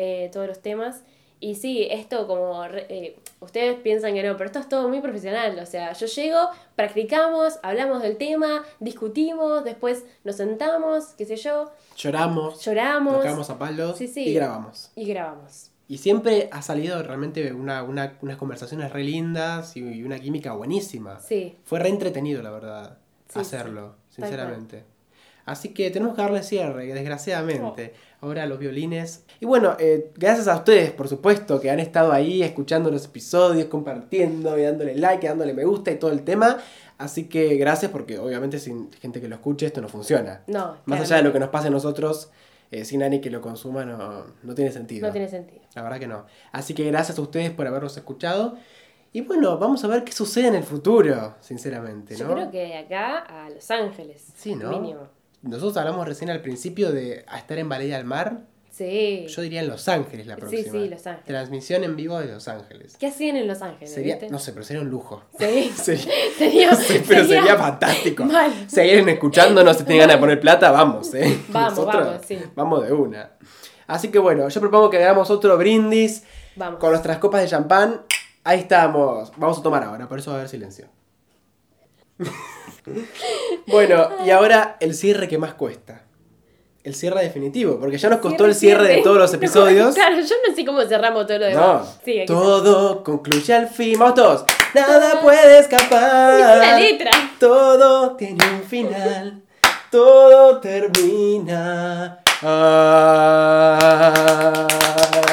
eh, 0.01 0.29
todos 0.33 0.47
los 0.47 0.61
temas. 0.61 1.03
Y 1.43 1.55
sí, 1.55 1.87
esto 1.89 2.27
como... 2.27 2.63
eh, 2.65 3.17
ustedes 3.39 3.79
piensan 3.81 4.13
que 4.13 4.21
no, 4.21 4.37
pero 4.37 4.45
esto 4.47 4.59
es 4.59 4.69
todo 4.69 4.87
muy 4.89 5.01
profesional. 5.01 5.57
O 5.59 5.65
sea, 5.65 5.93
yo 5.93 6.05
llego, 6.05 6.37
practicamos, 6.75 7.57
hablamos 7.63 8.01
del 8.03 8.17
tema, 8.17 8.63
discutimos, 8.79 9.63
después 9.63 10.05
nos 10.23 10.35
sentamos, 10.35 11.05
qué 11.17 11.25
sé 11.25 11.35
yo, 11.37 11.71
Lloramos, 11.97 12.63
lloramos 12.63 13.13
nos 13.13 13.23
cagamos 13.23 13.49
a 13.49 13.57
palos 13.57 13.97
Sí, 13.97 14.07
sí. 14.07 14.25
y 14.29 14.33
grabamos. 14.33 14.91
y 14.95 15.05
grabamos. 15.05 15.71
Y 15.87 15.97
siempre 15.97 16.47
ha 16.51 16.61
salido 16.61 17.01
realmente 17.03 17.51
una, 17.53 17.83
una- 17.83 18.17
unas 18.21 18.37
conversaciones 18.37 18.91
re 18.93 19.03
lindas 19.03 19.75
y, 19.75 19.81
y 19.81 20.03
una 20.03 20.19
química 20.19 20.53
buenísima. 20.53 21.19
Sí, 21.19 21.57
Fue 21.65 21.79
re 21.79 21.89
entretenido, 21.89 22.41
la 22.43 22.51
verdad, 22.51 22.97
Sí, 23.29 23.39
hacerlo, 23.39 23.95
sinceramente. 24.09 24.83
Así 25.51 25.73
que 25.73 25.91
tenemos 25.91 26.15
que 26.15 26.21
darle 26.21 26.43
cierre, 26.43 26.85
desgraciadamente. 26.93 27.93
Ahora 28.21 28.45
los 28.45 28.57
violines. 28.57 29.25
Y 29.41 29.45
bueno, 29.45 29.75
eh, 29.79 30.09
gracias 30.15 30.47
a 30.47 30.55
ustedes, 30.55 30.91
por 30.91 31.09
supuesto, 31.09 31.59
que 31.59 31.69
han 31.69 31.81
estado 31.81 32.13
ahí 32.13 32.41
escuchando 32.41 32.89
los 32.89 33.03
episodios, 33.03 33.65
compartiendo 33.65 34.57
y 34.57 34.61
dándole 34.63 34.95
like, 34.95 35.25
y 35.25 35.27
dándole 35.27 35.53
me 35.53 35.65
gusta 35.65 35.91
y 35.91 35.95
todo 35.95 36.11
el 36.11 36.23
tema. 36.23 36.57
Así 36.97 37.25
que 37.25 37.57
gracias 37.57 37.91
porque 37.91 38.17
obviamente 38.17 38.59
sin 38.59 38.93
gente 38.93 39.19
que 39.19 39.27
lo 39.27 39.35
escuche 39.35 39.65
esto 39.65 39.81
no 39.81 39.89
funciona. 39.89 40.41
no. 40.47 40.77
Más 40.85 41.01
allá 41.01 41.17
de 41.17 41.23
lo 41.23 41.33
que 41.33 41.39
nos 41.39 41.49
pase 41.49 41.67
a 41.67 41.71
nosotros, 41.71 42.29
eh, 42.71 42.85
sin 42.85 43.01
nadie 43.01 43.19
que 43.19 43.29
lo 43.29 43.41
consuma 43.41 43.83
no, 43.83 44.27
no 44.43 44.55
tiene 44.55 44.71
sentido. 44.71 45.05
No 45.07 45.11
tiene 45.11 45.27
sentido. 45.27 45.63
La 45.75 45.83
verdad 45.83 45.99
que 45.99 46.07
no. 46.07 46.27
Así 46.53 46.73
que 46.73 46.85
gracias 46.85 47.19
a 47.19 47.21
ustedes 47.21 47.51
por 47.51 47.67
habernos 47.67 47.97
escuchado. 47.97 48.55
Y 49.11 49.19
bueno, 49.19 49.57
vamos 49.57 49.83
a 49.83 49.87
ver 49.89 50.05
qué 50.05 50.13
sucede 50.13 50.47
en 50.47 50.55
el 50.55 50.63
futuro, 50.63 51.35
sinceramente, 51.41 52.15
Yo 52.15 52.27
¿no? 52.27 52.35
creo 52.35 52.51
que 52.51 52.59
de 52.59 52.77
acá 52.77 53.17
a 53.17 53.49
Los 53.49 53.69
Ángeles. 53.69 54.25
Sí, 54.33 54.55
¿no? 54.55 54.69
Mínimo. 54.69 55.09
Nosotros 55.41 55.77
hablamos 55.77 56.07
recién 56.07 56.29
al 56.29 56.41
principio 56.41 56.91
de 56.91 57.25
a 57.27 57.37
estar 57.37 57.57
en 57.57 57.67
Valeria 57.69 57.97
del 57.97 58.05
Mar. 58.05 58.41
Sí. 58.69 59.25
Yo 59.27 59.41
diría 59.41 59.59
en 59.61 59.67
Los 59.67 59.87
Ángeles 59.89 60.27
la 60.27 60.35
Sí, 60.35 60.39
próxima. 60.41 60.71
sí, 60.71 60.87
Los 60.89 61.05
Ángeles. 61.07 61.25
Transmisión 61.25 61.83
en 61.83 61.95
vivo 61.97 62.17
de 62.19 62.27
Los 62.27 62.47
Ángeles. 62.47 62.95
¿Qué 62.97 63.07
hacían 63.07 63.35
en 63.35 63.47
Los 63.47 63.61
Ángeles? 63.61 63.93
Sería, 63.93 64.15
viste? 64.15 64.29
no 64.29 64.39
sé, 64.39 64.53
pero 64.53 64.63
sería 64.63 64.81
un 64.81 64.89
lujo. 64.89 65.23
Sí. 65.37 65.71
Sería, 65.75 66.05
Sería, 66.37 66.75
sí, 66.75 67.03
pero 67.07 67.25
sería, 67.25 67.57
fantástico. 67.57 68.23
mal. 68.25 68.51
Si 68.67 68.79
alguien 68.79 69.09
escuchándonos 69.09 69.81
y 69.81 69.83
tiene 69.83 69.99
ganas 70.01 70.15
de 70.15 70.19
poner 70.21 70.39
plata, 70.39 70.71
vamos, 70.71 71.13
¿eh? 71.13 71.37
Vamos, 71.49 71.85
vamos, 71.85 72.21
sí. 72.25 72.39
Vamos 72.55 72.85
de 72.85 72.93
una. 72.93 73.31
Así 73.87 74.07
que 74.09 74.19
bueno, 74.19 74.47
yo 74.47 74.61
propongo 74.61 74.89
que 74.89 74.97
hagamos 75.03 75.29
otro 75.29 75.57
brindis 75.57 76.23
Vamos. 76.55 76.79
con 76.79 76.91
nuestras 76.91 77.17
copas 77.17 77.41
de 77.41 77.47
champán. 77.49 78.01
Ahí 78.45 78.59
estamos. 78.59 79.31
Vamos 79.35 79.59
a 79.59 79.63
tomar 79.63 79.83
ahora, 79.83 80.07
por 80.07 80.17
eso 80.19 80.31
va 80.31 80.37
a 80.37 80.39
haber 80.39 80.49
silencio. 80.49 80.87
bueno, 83.67 84.09
y 84.26 84.30
ahora 84.30 84.78
el 84.80 84.95
cierre 84.95 85.28
que 85.28 85.38
más 85.38 85.53
cuesta. 85.53 86.03
El 86.84 86.95
cierre 86.95 87.22
definitivo, 87.22 87.80
porque 87.80 87.99
ya 87.99 88.09
nos 88.09 88.22
costó 88.22 88.45
el 88.45 88.55
cierre, 88.55 88.88
de 88.88 89.01
todos 89.03 89.17
los 89.17 89.32
episodios. 89.36 89.93
Claro, 89.93 90.15
yo 90.15 90.36
no 90.47 90.55
sé 90.55 90.65
cómo 90.65 90.82
cerramos 90.82 91.28
todo 91.28 91.38
lo 91.38 91.45
demás. 91.45 91.99
Todo 92.26 93.03
concluye 93.03 93.53
al 93.53 93.67
fin. 93.67 93.99
Vamos 93.99 94.15
todos. 94.15 94.45
Nada 94.74 95.22
puede 95.22 95.59
escapar. 95.59 96.80
Todo 97.39 98.15
tiene 98.15 98.43
un 98.51 98.63
final. 98.63 99.43
Todo 99.91 100.59
termina. 100.59 102.19
Ah, 102.43 103.88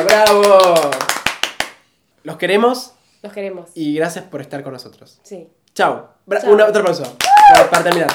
¡Bravo! 0.05 0.91
Los 2.25 2.37
queremos. 2.37 2.93
Los 3.23 3.33
queremos. 3.33 3.71
Y 3.75 3.95
gracias 3.95 4.27
por 4.27 4.43
estar 4.43 4.63
con 4.63 4.75
nosotros. 4.75 5.19
Sí. 5.23 5.49
Chao. 5.79 6.09
Una 6.49 6.67
otra 6.67 6.83
pausa. 6.83 7.05
Para 7.71 7.85
terminar. 7.85 8.11